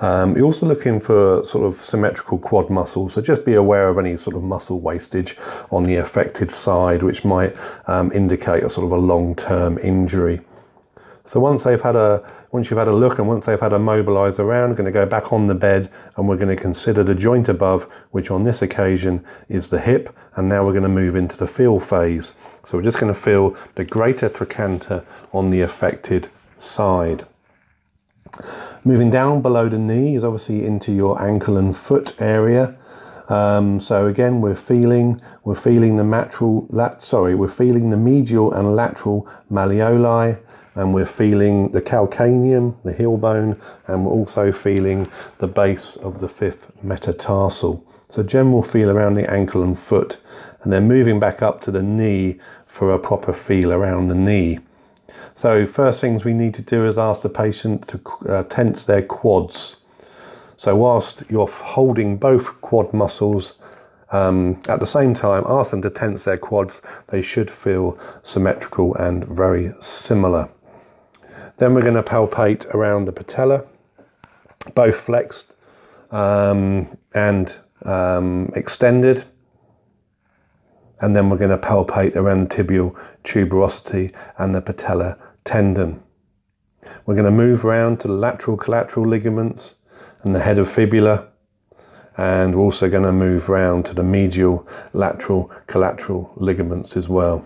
Um, 0.00 0.36
you're 0.36 0.46
also 0.46 0.66
looking 0.66 1.00
for 1.00 1.44
sort 1.44 1.64
of 1.64 1.82
symmetrical 1.82 2.36
quad 2.36 2.70
muscles, 2.70 3.12
so 3.12 3.20
just 3.20 3.44
be 3.44 3.54
aware 3.54 3.88
of 3.88 3.98
any 3.98 4.16
sort 4.16 4.34
of 4.34 4.42
muscle 4.42 4.80
wastage 4.80 5.36
on 5.70 5.84
the 5.84 5.96
affected 5.96 6.50
side, 6.50 7.04
which 7.04 7.24
might 7.24 7.56
um, 7.86 8.10
indicate 8.12 8.64
a 8.64 8.68
sort 8.68 8.84
of 8.84 8.90
a 8.90 8.96
long 8.96 9.36
term 9.36 9.78
injury. 9.78 10.40
So 11.24 11.38
once 11.38 11.62
they've 11.62 11.80
had 11.80 11.94
a 11.94 12.28
once 12.52 12.68
you've 12.68 12.78
had 12.78 12.88
a 12.88 12.94
look 12.94 13.18
and 13.18 13.26
once 13.26 13.46
they've 13.46 13.60
had 13.60 13.72
a 13.72 13.78
mobilise 13.78 14.38
around, 14.38 14.74
going 14.74 14.84
to 14.84 14.92
go 14.92 15.06
back 15.06 15.32
on 15.32 15.46
the 15.46 15.54
bed 15.54 15.90
and 16.16 16.28
we're 16.28 16.36
going 16.36 16.54
to 16.54 16.62
consider 16.62 17.02
the 17.02 17.14
joint 17.14 17.48
above, 17.48 17.90
which 18.10 18.30
on 18.30 18.44
this 18.44 18.60
occasion 18.60 19.24
is 19.48 19.70
the 19.70 19.80
hip, 19.80 20.14
and 20.36 20.48
now 20.48 20.64
we're 20.64 20.72
going 20.72 20.82
to 20.82 20.88
move 20.88 21.16
into 21.16 21.36
the 21.36 21.46
feel 21.46 21.80
phase. 21.80 22.32
So 22.66 22.76
we're 22.76 22.84
just 22.84 22.98
going 22.98 23.12
to 23.12 23.18
feel 23.18 23.56
the 23.74 23.84
greater 23.84 24.28
trochanter 24.28 25.02
on 25.32 25.50
the 25.50 25.62
affected 25.62 26.28
side. 26.58 27.26
Moving 28.84 29.10
down 29.10 29.40
below 29.40 29.70
the 29.70 29.78
knee 29.78 30.14
is 30.14 30.24
obviously 30.24 30.66
into 30.66 30.92
your 30.92 31.20
ankle 31.22 31.56
and 31.56 31.76
foot 31.76 32.14
area. 32.20 32.76
Um, 33.28 33.80
so 33.80 34.08
again, 34.08 34.42
we're 34.42 34.54
feeling 34.54 35.22
we're 35.44 35.54
feeling 35.54 35.96
the 35.96 36.04
lateral 36.04 36.66
lat 36.68 37.02
sorry 37.02 37.34
we're 37.34 37.48
feeling 37.48 37.88
the 37.88 37.96
medial 37.96 38.52
and 38.52 38.76
lateral 38.76 39.26
malleoli 39.50 40.38
and 40.74 40.94
we're 40.94 41.06
feeling 41.06 41.70
the 41.72 41.82
calcaneum, 41.82 42.76
the 42.84 42.92
heel 42.92 43.16
bone, 43.16 43.60
and 43.86 44.04
we're 44.04 44.12
also 44.12 44.52
feeling 44.52 45.10
the 45.38 45.46
base 45.46 45.96
of 45.96 46.20
the 46.20 46.28
fifth 46.28 46.66
metatarsal. 46.82 47.84
So 48.08 48.22
general 48.22 48.62
feel 48.62 48.90
around 48.90 49.14
the 49.14 49.30
ankle 49.30 49.62
and 49.62 49.78
foot, 49.78 50.18
and 50.62 50.72
then 50.72 50.88
moving 50.88 51.20
back 51.20 51.42
up 51.42 51.60
to 51.62 51.70
the 51.70 51.82
knee 51.82 52.38
for 52.66 52.92
a 52.92 52.98
proper 52.98 53.32
feel 53.32 53.72
around 53.72 54.08
the 54.08 54.14
knee. 54.14 54.58
So 55.34 55.66
first 55.66 56.00
things 56.00 56.24
we 56.24 56.32
need 56.32 56.54
to 56.54 56.62
do 56.62 56.86
is 56.86 56.98
ask 56.98 57.22
the 57.22 57.28
patient 57.28 57.88
to 57.88 58.00
uh, 58.28 58.42
tense 58.44 58.84
their 58.84 59.02
quads. 59.02 59.76
So 60.56 60.76
whilst 60.76 61.22
you're 61.28 61.48
holding 61.48 62.16
both 62.16 62.46
quad 62.60 62.92
muscles 62.92 63.54
um, 64.10 64.62
at 64.68 64.78
the 64.78 64.86
same 64.86 65.14
time, 65.14 65.44
ask 65.48 65.70
them 65.70 65.82
to 65.82 65.90
tense 65.90 66.24
their 66.24 66.38
quads. 66.38 66.82
They 67.08 67.22
should 67.22 67.50
feel 67.50 67.98
symmetrical 68.22 68.94
and 68.96 69.24
very 69.26 69.72
similar. 69.80 70.48
Then 71.58 71.74
we're 71.74 71.82
going 71.82 71.94
to 71.94 72.02
palpate 72.02 72.66
around 72.74 73.04
the 73.04 73.12
patella, 73.12 73.64
both 74.74 74.96
flexed 74.96 75.52
um, 76.10 76.96
and 77.14 77.54
um, 77.84 78.52
extended. 78.54 79.24
And 81.00 81.16
then 81.16 81.28
we're 81.30 81.38
going 81.38 81.50
to 81.50 81.58
palpate 81.58 82.16
around 82.16 82.48
the 82.48 82.54
tibial 82.54 82.96
tuberosity 83.24 84.12
and 84.38 84.54
the 84.54 84.60
patella 84.60 85.16
tendon. 85.44 86.02
We're 87.06 87.14
going 87.14 87.24
to 87.24 87.30
move 87.32 87.64
around 87.64 88.00
to 88.00 88.08
the 88.08 88.14
lateral 88.14 88.56
collateral 88.56 89.06
ligaments 89.06 89.74
and 90.22 90.34
the 90.34 90.40
head 90.40 90.58
of 90.58 90.70
fibula. 90.70 91.28
and 92.16 92.54
we're 92.54 92.62
also 92.62 92.88
going 92.88 93.02
to 93.02 93.12
move 93.12 93.48
round 93.48 93.86
to 93.86 93.94
the 93.94 94.02
medial 94.02 94.66
lateral 94.92 95.50
collateral 95.66 96.30
ligaments 96.36 96.96
as 96.96 97.08
well. 97.08 97.44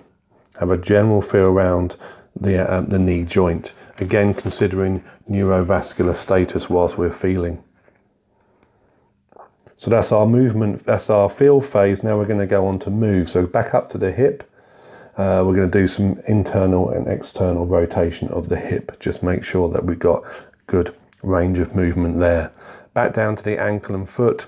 Have 0.59 0.71
a 0.71 0.77
general 0.77 1.23
feel 1.23 1.45
around 1.45 1.97
the, 2.39 2.69
uh, 2.69 2.81
the 2.83 2.99
knee 2.99 3.23
joint, 3.23 3.73
again 3.99 4.35
considering 4.35 5.03
neurovascular 5.31 6.15
status 6.15 6.69
whilst 6.69 6.99
we're 6.99 7.13
feeling. 7.13 7.63
So 9.77 9.91
that's 9.91 10.11
our 10.11 10.27
movement, 10.27 10.85
that's 10.87 11.11
our 11.11 11.29
feel 11.29 11.61
phase. 11.61 12.03
Now 12.03 12.17
we're 12.17 12.27
going 12.27 12.41
to 12.41 12.47
go 12.47 12.67
on 12.67 12.79
to 12.81 12.91
move. 12.91 13.29
So 13.29 13.47
back 13.47 13.75
up 13.75 13.91
to 13.91 13.99
the 13.99 14.11
hip. 14.11 14.51
Uh, 15.19 15.43
we're 15.47 15.55
going 15.55 15.71
to 15.71 15.79
do 15.79 15.87
some 15.87 16.21
internal 16.29 16.91
and 16.91 17.07
external 17.09 17.67
rotation 17.67 18.29
of 18.29 18.49
the 18.49 18.57
hip. 18.57 18.99
Just 19.01 19.23
make 19.23 19.45
sure 19.45 19.69
that 19.71 19.85
we've 19.85 19.99
got 19.99 20.25
good 20.67 20.95
range 21.23 21.59
of 21.59 21.75
movement 21.75 22.19
there. 22.19 22.51
Back 22.95 23.15
down 23.15 23.37
to 23.37 23.43
the 23.43 23.61
ankle 23.61 23.95
and 23.95 24.09
foot. 24.09 24.47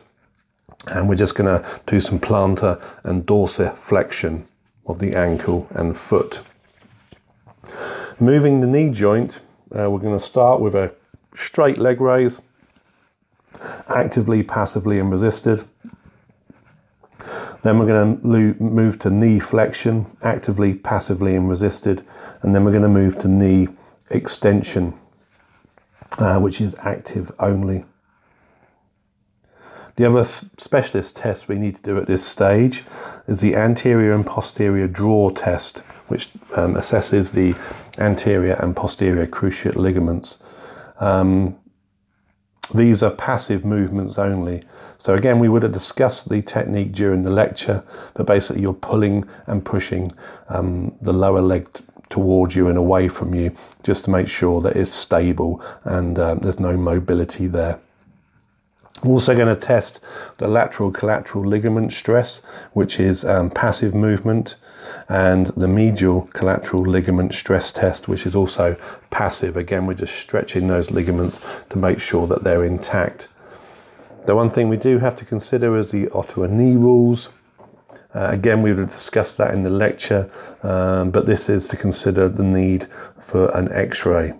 And 0.86 1.08
we're 1.08 1.14
just 1.14 1.34
going 1.34 1.48
to 1.48 1.66
do 1.86 2.00
some 2.00 2.18
plantar 2.18 2.82
and 3.04 3.26
dorsiflexion 3.26 4.44
of 4.86 4.98
the 4.98 5.14
ankle 5.14 5.66
and 5.70 5.98
foot. 5.98 6.40
Moving 8.20 8.60
the 8.60 8.66
knee 8.66 8.90
joint, 8.90 9.38
uh, 9.70 9.88
we're 9.88 10.00
going 10.00 10.18
to 10.18 10.24
start 10.24 10.60
with 10.60 10.74
a 10.74 10.92
straight 11.36 11.78
leg 11.78 12.00
raise, 12.00 12.40
actively, 13.86 14.42
passively, 14.42 14.98
and 14.98 15.08
resisted. 15.08 15.64
Then 17.62 17.78
we're 17.78 17.86
going 17.86 18.20
to 18.20 18.60
move 18.60 18.98
to 19.00 19.10
knee 19.10 19.38
flexion, 19.38 20.06
actively, 20.22 20.74
passively, 20.74 21.36
and 21.36 21.48
resisted. 21.48 22.04
And 22.42 22.52
then 22.52 22.64
we're 22.64 22.72
going 22.72 22.82
to 22.82 22.88
move 22.88 23.18
to 23.18 23.28
knee 23.28 23.68
extension, 24.10 24.98
uh, 26.18 26.40
which 26.40 26.60
is 26.60 26.74
active 26.80 27.30
only. 27.38 27.84
The 29.94 30.10
other 30.10 30.28
specialist 30.56 31.14
test 31.14 31.46
we 31.46 31.56
need 31.56 31.76
to 31.76 31.82
do 31.82 31.98
at 31.98 32.08
this 32.08 32.26
stage 32.26 32.84
is 33.28 33.38
the 33.38 33.54
anterior 33.54 34.12
and 34.12 34.26
posterior 34.26 34.88
drawer 34.88 35.30
test, 35.30 35.82
which 36.08 36.30
um, 36.54 36.74
assesses 36.74 37.30
the 37.30 37.54
anterior 37.98 38.54
and 38.54 38.74
posterior 38.74 39.26
cruciate 39.26 39.76
ligaments. 39.76 40.38
Um, 41.00 41.56
these 42.74 43.02
are 43.02 43.10
passive 43.10 43.64
movements 43.64 44.18
only. 44.18 44.64
So 44.98 45.14
again, 45.14 45.38
we 45.38 45.48
would 45.48 45.62
have 45.62 45.72
discussed 45.72 46.28
the 46.28 46.42
technique 46.42 46.92
during 46.92 47.22
the 47.22 47.30
lecture, 47.30 47.82
but 48.14 48.26
basically 48.26 48.62
you're 48.62 48.74
pulling 48.74 49.24
and 49.46 49.64
pushing 49.64 50.12
um, 50.48 50.94
the 51.00 51.12
lower 51.12 51.40
leg 51.40 51.66
towards 52.10 52.56
you 52.56 52.68
and 52.68 52.78
away 52.78 53.08
from 53.08 53.34
you 53.34 53.54
just 53.84 54.04
to 54.04 54.10
make 54.10 54.28
sure 54.28 54.60
that 54.62 54.76
it's 54.76 54.92
stable 54.92 55.62
and 55.84 56.18
um, 56.18 56.38
there's 56.40 56.60
no 56.60 56.76
mobility 56.76 57.46
there. 57.46 57.78
We're 59.04 59.12
also 59.12 59.34
going 59.36 59.54
to 59.54 59.60
test 59.60 60.00
the 60.38 60.48
lateral 60.48 60.90
collateral 60.90 61.46
ligament 61.46 61.92
stress, 61.92 62.40
which 62.72 62.98
is 62.98 63.24
um, 63.24 63.50
passive 63.50 63.94
movement, 63.94 64.56
and 65.08 65.46
the 65.48 65.68
medial 65.68 66.22
collateral 66.32 66.82
ligament 66.82 67.34
stress 67.34 67.70
test, 67.70 68.08
which 68.08 68.26
is 68.26 68.34
also 68.34 68.76
passive. 69.10 69.56
Again, 69.56 69.86
we're 69.86 69.94
just 69.94 70.16
stretching 70.16 70.68
those 70.68 70.90
ligaments 70.90 71.38
to 71.70 71.78
make 71.78 72.00
sure 72.00 72.26
that 72.26 72.44
they're 72.44 72.64
intact. 72.64 73.28
The 74.26 74.34
one 74.34 74.50
thing 74.50 74.68
we 74.68 74.76
do 74.76 74.98
have 74.98 75.16
to 75.16 75.24
consider 75.24 75.78
is 75.78 75.90
the 75.90 76.10
Ottawa 76.10 76.46
knee 76.46 76.76
rules. 76.76 77.30
Uh, 78.14 78.28
again, 78.30 78.62
we 78.62 78.72
would 78.72 78.90
discuss 78.90 79.32
that 79.34 79.54
in 79.54 79.62
the 79.62 79.70
lecture, 79.70 80.30
um, 80.62 81.10
but 81.10 81.26
this 81.26 81.48
is 81.48 81.66
to 81.68 81.76
consider 81.76 82.28
the 82.28 82.42
need 82.42 82.88
for 83.26 83.48
an 83.56 83.70
x 83.72 84.04
ray. 84.04 84.32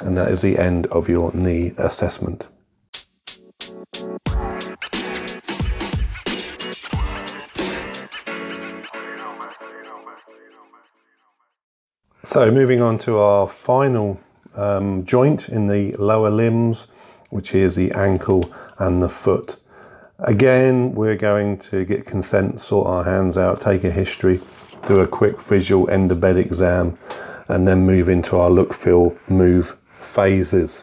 And 0.00 0.16
that 0.16 0.30
is 0.30 0.42
the 0.42 0.58
end 0.58 0.86
of 0.86 1.08
your 1.08 1.32
knee 1.32 1.72
assessment. 1.78 2.46
So, 12.34 12.50
moving 12.50 12.82
on 12.82 12.98
to 12.98 13.18
our 13.18 13.46
final 13.46 14.18
um, 14.56 15.04
joint 15.04 15.50
in 15.50 15.68
the 15.68 15.92
lower 15.98 16.30
limbs, 16.30 16.88
which 17.30 17.54
is 17.54 17.76
the 17.76 17.92
ankle 17.92 18.52
and 18.78 19.00
the 19.00 19.08
foot. 19.08 19.54
Again, 20.18 20.96
we're 20.96 21.14
going 21.14 21.58
to 21.70 21.84
get 21.84 22.06
consent, 22.06 22.60
sort 22.60 22.88
our 22.88 23.04
hands 23.04 23.36
out, 23.36 23.60
take 23.60 23.84
a 23.84 23.90
history, 23.92 24.40
do 24.88 24.98
a 24.98 25.06
quick 25.06 25.40
visual 25.42 25.88
end 25.88 26.10
of 26.10 26.18
bed 26.18 26.36
exam, 26.36 26.98
and 27.46 27.68
then 27.68 27.86
move 27.86 28.08
into 28.08 28.36
our 28.36 28.50
look, 28.50 28.74
feel, 28.74 29.16
move 29.28 29.76
phases. 30.02 30.82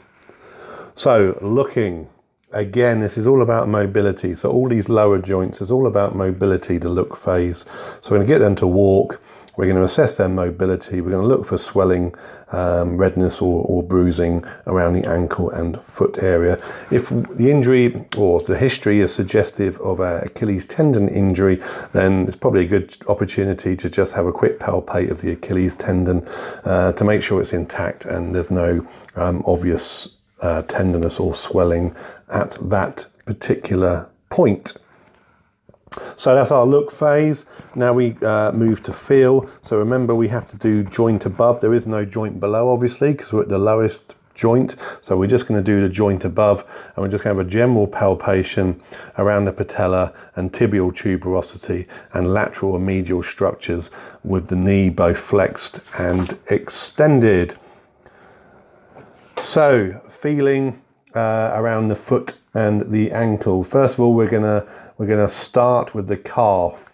So, 0.95 1.37
looking 1.41 2.07
again, 2.53 2.99
this 2.99 3.17
is 3.17 3.27
all 3.27 3.41
about 3.41 3.67
mobility. 3.67 4.35
So, 4.35 4.51
all 4.51 4.69
these 4.69 4.89
lower 4.89 5.19
joints 5.19 5.61
is 5.61 5.71
all 5.71 5.87
about 5.87 6.15
mobility, 6.15 6.77
the 6.77 6.89
look 6.89 7.15
phase. 7.15 7.65
So, 8.01 8.11
we're 8.11 8.17
going 8.17 8.27
to 8.27 8.33
get 8.33 8.39
them 8.39 8.55
to 8.57 8.67
walk 8.67 9.21
we're 9.57 9.65
going 9.65 9.77
to 9.77 9.83
assess 9.83 10.17
their 10.17 10.29
mobility. 10.29 11.01
We're 11.01 11.11
going 11.11 11.21
to 11.21 11.27
look 11.27 11.45
for 11.45 11.57
swelling, 11.57 12.15
um, 12.51 12.97
redness, 12.97 13.41
or, 13.41 13.63
or, 13.65 13.83
bruising 13.83 14.45
around 14.65 14.93
the 14.93 15.07
ankle 15.07 15.49
and 15.49 15.79
foot 15.83 16.17
area. 16.19 16.61
If 16.89 17.09
the 17.09 17.51
injury 17.51 18.05
or 18.15 18.39
the 18.39 18.57
history 18.57 19.01
is 19.01 19.13
suggestive 19.13 19.79
of 19.81 19.99
an 19.99 20.23
Achilles 20.23 20.65
tendon 20.65 21.09
injury, 21.09 21.61
then 21.91 22.27
it's 22.27 22.37
probably 22.37 22.61
a 22.61 22.67
good 22.67 22.95
opportunity 23.07 23.75
to 23.75 23.89
just 23.89 24.13
have 24.13 24.25
a 24.25 24.31
quick 24.31 24.59
palpate 24.59 25.11
of 25.11 25.21
the 25.21 25.31
Achilles 25.31 25.75
tendon 25.75 26.25
uh, 26.63 26.93
to 26.93 27.03
make 27.03 27.21
sure 27.21 27.41
it's 27.41 27.53
intact 27.53 28.05
and 28.05 28.33
there's 28.33 28.51
no 28.51 28.87
um, 29.15 29.43
obvious 29.45 30.07
uh, 30.41 30.63
tenderness 30.63 31.19
or 31.19 31.35
swelling 31.35 31.95
at 32.31 32.57
that 32.69 33.05
particular 33.25 34.09
point. 34.29 34.77
So 36.15 36.33
that's 36.33 36.51
our 36.51 36.65
look 36.65 36.91
phase. 36.91 37.45
Now 37.75 37.93
we 37.93 38.15
uh, 38.21 38.51
move 38.53 38.81
to 38.83 38.93
feel. 38.93 39.49
So 39.63 39.77
remember, 39.77 40.15
we 40.15 40.29
have 40.29 40.49
to 40.51 40.57
do 40.57 40.83
joint 40.83 41.25
above. 41.25 41.59
There 41.59 41.73
is 41.73 41.85
no 41.85 42.05
joint 42.05 42.39
below, 42.39 42.69
obviously, 42.69 43.11
because 43.11 43.33
we're 43.33 43.41
at 43.41 43.49
the 43.49 43.57
lowest 43.57 44.15
joint. 44.33 44.75
So 45.01 45.17
we're 45.17 45.27
just 45.27 45.47
going 45.47 45.61
to 45.61 45.63
do 45.63 45.81
the 45.81 45.89
joint 45.89 46.23
above, 46.23 46.59
and 46.95 46.97
we're 46.97 47.09
just 47.09 47.23
going 47.23 47.35
to 47.35 47.41
have 47.41 47.47
a 47.47 47.49
general 47.49 47.87
palpation 47.87 48.81
around 49.17 49.45
the 49.45 49.51
patella 49.51 50.13
and 50.35 50.51
tibial 50.53 50.91
tuberosity 50.93 51.87
and 52.13 52.33
lateral 52.33 52.75
and 52.75 52.85
medial 52.85 53.21
structures 53.21 53.89
with 54.23 54.47
the 54.47 54.55
knee 54.55 54.89
both 54.89 55.17
flexed 55.19 55.81
and 55.97 56.37
extended. 56.47 57.57
So 59.43 59.99
feeling 60.21 60.80
uh, 61.15 61.51
around 61.53 61.87
the 61.87 61.95
foot 61.95 62.35
and 62.53 62.91
the 62.91 63.11
ankle. 63.11 63.63
First 63.63 63.95
of 63.95 63.99
all, 64.01 64.13
we're 64.13 64.29
to 64.29 64.67
we're 64.97 65.07
to 65.07 65.33
start 65.33 65.95
with 65.95 66.07
the 66.07 66.17
calf. 66.17 66.85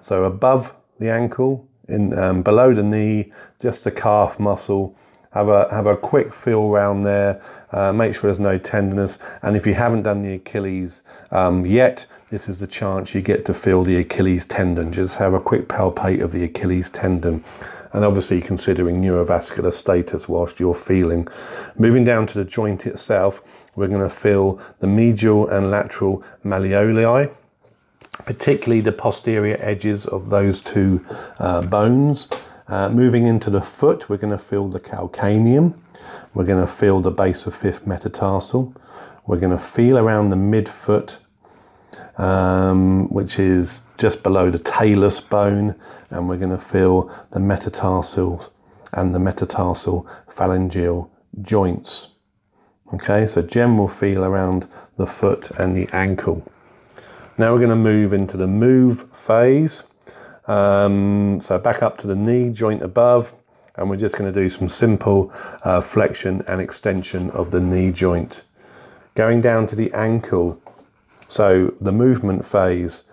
So 0.00 0.24
above 0.24 0.72
the 0.98 1.10
ankle, 1.10 1.66
in 1.88 2.18
um, 2.18 2.42
below 2.42 2.74
the 2.74 2.82
knee, 2.82 3.32
just 3.60 3.84
the 3.84 3.90
calf 3.90 4.38
muscle. 4.38 4.96
Have 5.32 5.48
a 5.48 5.68
have 5.70 5.86
a 5.86 5.96
quick 5.96 6.34
feel 6.34 6.62
around 6.62 7.04
there. 7.04 7.42
Uh, 7.72 7.92
make 7.92 8.14
sure 8.14 8.22
there's 8.22 8.38
no 8.38 8.58
tenderness. 8.58 9.16
And 9.42 9.56
if 9.56 9.66
you 9.66 9.72
haven't 9.74 10.02
done 10.02 10.22
the 10.22 10.34
Achilles 10.34 11.02
um, 11.30 11.64
yet, 11.64 12.04
this 12.30 12.48
is 12.48 12.58
the 12.58 12.66
chance 12.66 13.14
you 13.14 13.22
get 13.22 13.46
to 13.46 13.54
feel 13.54 13.82
the 13.82 13.96
Achilles 13.96 14.44
tendon. 14.44 14.92
Just 14.92 15.16
have 15.16 15.32
a 15.32 15.40
quick 15.40 15.68
palpate 15.68 16.22
of 16.22 16.32
the 16.32 16.44
Achilles 16.44 16.90
tendon. 16.90 17.42
And 17.92 18.04
obviously, 18.04 18.40
considering 18.40 19.02
neurovascular 19.02 19.72
status 19.72 20.28
whilst 20.28 20.58
you're 20.58 20.74
feeling. 20.74 21.28
Moving 21.76 22.04
down 22.04 22.26
to 22.28 22.38
the 22.38 22.44
joint 22.44 22.86
itself, 22.86 23.42
we're 23.76 23.88
going 23.88 24.08
to 24.08 24.14
feel 24.14 24.60
the 24.80 24.86
medial 24.86 25.48
and 25.48 25.70
lateral 25.70 26.22
malleoli 26.44 27.30
particularly 28.24 28.80
the 28.80 28.92
posterior 28.92 29.56
edges 29.60 30.06
of 30.06 30.30
those 30.30 30.60
two 30.60 31.04
uh, 31.38 31.62
bones. 31.62 32.28
Uh, 32.68 32.88
moving 32.88 33.26
into 33.26 33.50
the 33.50 33.60
foot, 33.60 34.08
we're 34.08 34.16
going 34.16 34.36
to 34.36 34.42
feel 34.42 34.68
the 34.68 34.80
calcaneum. 34.80 35.74
We're 36.34 36.44
going 36.44 36.64
to 36.64 36.72
feel 36.72 37.00
the 37.00 37.10
base 37.10 37.46
of 37.46 37.54
fifth 37.54 37.86
metatarsal. 37.86 38.74
We're 39.26 39.38
going 39.40 39.56
to 39.56 39.62
feel 39.62 39.98
around 39.98 40.30
the 40.30 40.36
midfoot, 40.36 41.16
um, 42.18 43.08
which 43.08 43.38
is 43.38 43.80
just 43.98 44.22
below 44.22 44.50
the 44.50 44.58
talus 44.58 45.20
bone, 45.20 45.74
and 46.10 46.28
we're 46.28 46.36
going 46.36 46.50
to 46.50 46.58
feel 46.58 47.14
the 47.30 47.40
metatarsal 47.40 48.52
and 48.92 49.14
the 49.14 49.18
metatarsal 49.18 50.06
phalangeal 50.28 51.08
joints. 51.42 52.08
Okay, 52.94 53.26
so 53.26 53.40
general 53.40 53.88
feel 53.88 54.24
around 54.24 54.68
the 54.98 55.06
foot 55.06 55.50
and 55.52 55.74
the 55.74 55.88
ankle. 55.94 56.46
Now 57.38 57.52
we're 57.52 57.58
going 57.58 57.70
to 57.70 57.76
move 57.76 58.12
into 58.12 58.36
the 58.36 58.46
move 58.46 59.06
phase. 59.26 59.82
Um, 60.46 61.40
so 61.40 61.58
back 61.58 61.82
up 61.82 61.96
to 61.98 62.06
the 62.06 62.14
knee 62.14 62.50
joint 62.50 62.82
above, 62.82 63.32
and 63.76 63.88
we're 63.88 63.96
just 63.96 64.16
going 64.16 64.30
to 64.30 64.40
do 64.40 64.50
some 64.50 64.68
simple 64.68 65.32
uh, 65.64 65.80
flexion 65.80 66.44
and 66.46 66.60
extension 66.60 67.30
of 67.30 67.50
the 67.50 67.60
knee 67.60 67.90
joint. 67.90 68.42
Going 69.14 69.40
down 69.40 69.66
to 69.68 69.76
the 69.76 69.90
ankle, 69.94 70.60
so 71.32 71.72
the 71.80 71.92
movement 71.92 72.44
phase, 72.44 73.04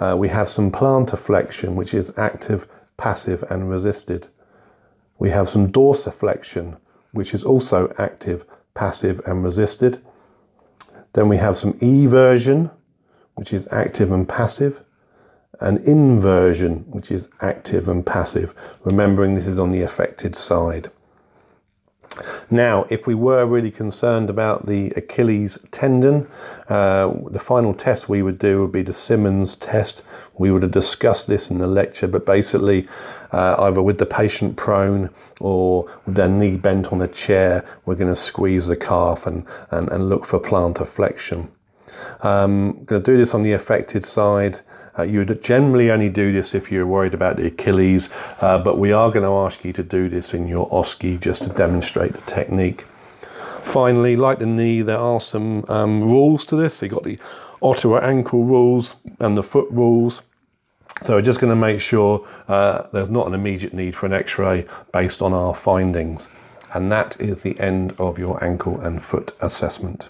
uh, 0.00 0.16
we 0.18 0.26
have 0.30 0.48
some 0.48 0.72
plantar 0.72 1.16
flexion, 1.16 1.76
which 1.76 1.94
is 1.94 2.12
active, 2.16 2.66
passive, 2.96 3.44
and 3.50 3.70
resisted. 3.70 4.26
We 5.20 5.30
have 5.30 5.48
some 5.48 5.70
dorsiflexion, 5.70 6.76
which 7.12 7.32
is 7.34 7.44
also 7.44 7.94
active, 7.96 8.44
passive, 8.74 9.20
and 9.26 9.44
resisted. 9.44 10.04
Then 11.12 11.28
we 11.28 11.36
have 11.36 11.56
some 11.56 11.74
eversion, 11.74 12.68
which 13.36 13.52
is 13.52 13.68
active 13.70 14.10
and 14.10 14.28
passive, 14.28 14.82
and 15.60 15.78
inversion, 15.86 16.84
which 16.88 17.12
is 17.12 17.28
active 17.42 17.88
and 17.88 18.04
passive. 18.04 18.54
Remembering 18.82 19.36
this 19.36 19.46
is 19.46 19.60
on 19.60 19.70
the 19.70 19.82
affected 19.82 20.34
side. 20.34 20.90
Now, 22.50 22.86
if 22.90 23.06
we 23.06 23.14
were 23.14 23.44
really 23.44 23.70
concerned 23.70 24.30
about 24.30 24.66
the 24.66 24.90
Achilles 24.96 25.58
tendon, 25.70 26.26
uh, 26.68 27.12
the 27.30 27.38
final 27.38 27.74
test 27.74 28.08
we 28.08 28.22
would 28.22 28.38
do 28.38 28.62
would 28.62 28.72
be 28.72 28.82
the 28.82 28.94
Simmonds 28.94 29.54
test. 29.56 30.02
We 30.38 30.50
would 30.50 30.62
have 30.62 30.72
discussed 30.72 31.26
this 31.26 31.50
in 31.50 31.58
the 31.58 31.66
lecture, 31.66 32.08
but 32.08 32.24
basically, 32.24 32.88
uh, 33.32 33.56
either 33.58 33.82
with 33.82 33.98
the 33.98 34.06
patient 34.06 34.56
prone 34.56 35.10
or 35.40 35.90
with 36.06 36.14
their 36.14 36.28
knee 36.28 36.56
bent 36.56 36.92
on 36.92 37.02
a 37.02 37.08
chair, 37.08 37.64
we're 37.84 37.94
going 37.94 38.14
to 38.14 38.20
squeeze 38.20 38.66
the 38.66 38.76
calf 38.76 39.26
and, 39.26 39.44
and, 39.70 39.88
and 39.88 40.08
look 40.08 40.24
for 40.24 40.40
plantar 40.40 40.88
flexion. 40.88 41.50
Um, 42.22 42.84
going 42.84 43.02
to 43.02 43.12
do 43.12 43.18
this 43.18 43.34
on 43.34 43.42
the 43.42 43.52
affected 43.52 44.06
side. 44.06 44.60
Uh, 44.98 45.02
you 45.02 45.20
would 45.20 45.42
generally 45.42 45.90
only 45.90 46.08
do 46.08 46.32
this 46.32 46.54
if 46.54 46.72
you're 46.72 46.86
worried 46.86 47.14
about 47.14 47.36
the 47.36 47.46
Achilles, 47.46 48.08
uh, 48.40 48.58
but 48.58 48.78
we 48.78 48.90
are 48.90 49.10
going 49.10 49.22
to 49.22 49.46
ask 49.46 49.64
you 49.64 49.72
to 49.72 49.82
do 49.82 50.08
this 50.08 50.34
in 50.34 50.48
your 50.48 50.68
OSCE 50.70 51.20
just 51.20 51.42
to 51.42 51.48
demonstrate 51.50 52.12
the 52.12 52.20
technique. 52.22 52.84
Finally, 53.66 54.16
like 54.16 54.38
the 54.38 54.46
knee, 54.46 54.82
there 54.82 54.98
are 54.98 55.20
some 55.20 55.64
um, 55.68 56.02
rules 56.02 56.44
to 56.46 56.56
this. 56.56 56.82
You've 56.82 56.90
got 56.90 57.04
the 57.04 57.18
Ottawa 57.62 57.98
ankle 57.98 58.44
rules 58.44 58.94
and 59.20 59.36
the 59.36 59.42
foot 59.42 59.68
rules. 59.70 60.22
So 61.04 61.14
we're 61.14 61.22
just 61.22 61.38
going 61.38 61.50
to 61.50 61.56
make 61.56 61.80
sure 61.80 62.26
uh, 62.48 62.86
there's 62.92 63.10
not 63.10 63.26
an 63.26 63.34
immediate 63.34 63.74
need 63.74 63.94
for 63.94 64.06
an 64.06 64.12
x-ray 64.12 64.66
based 64.92 65.22
on 65.22 65.32
our 65.32 65.54
findings. 65.54 66.26
And 66.74 66.90
that 66.90 67.20
is 67.20 67.40
the 67.42 67.58
end 67.60 67.94
of 67.98 68.18
your 68.18 68.42
ankle 68.42 68.80
and 68.80 69.04
foot 69.04 69.32
assessment. 69.40 70.08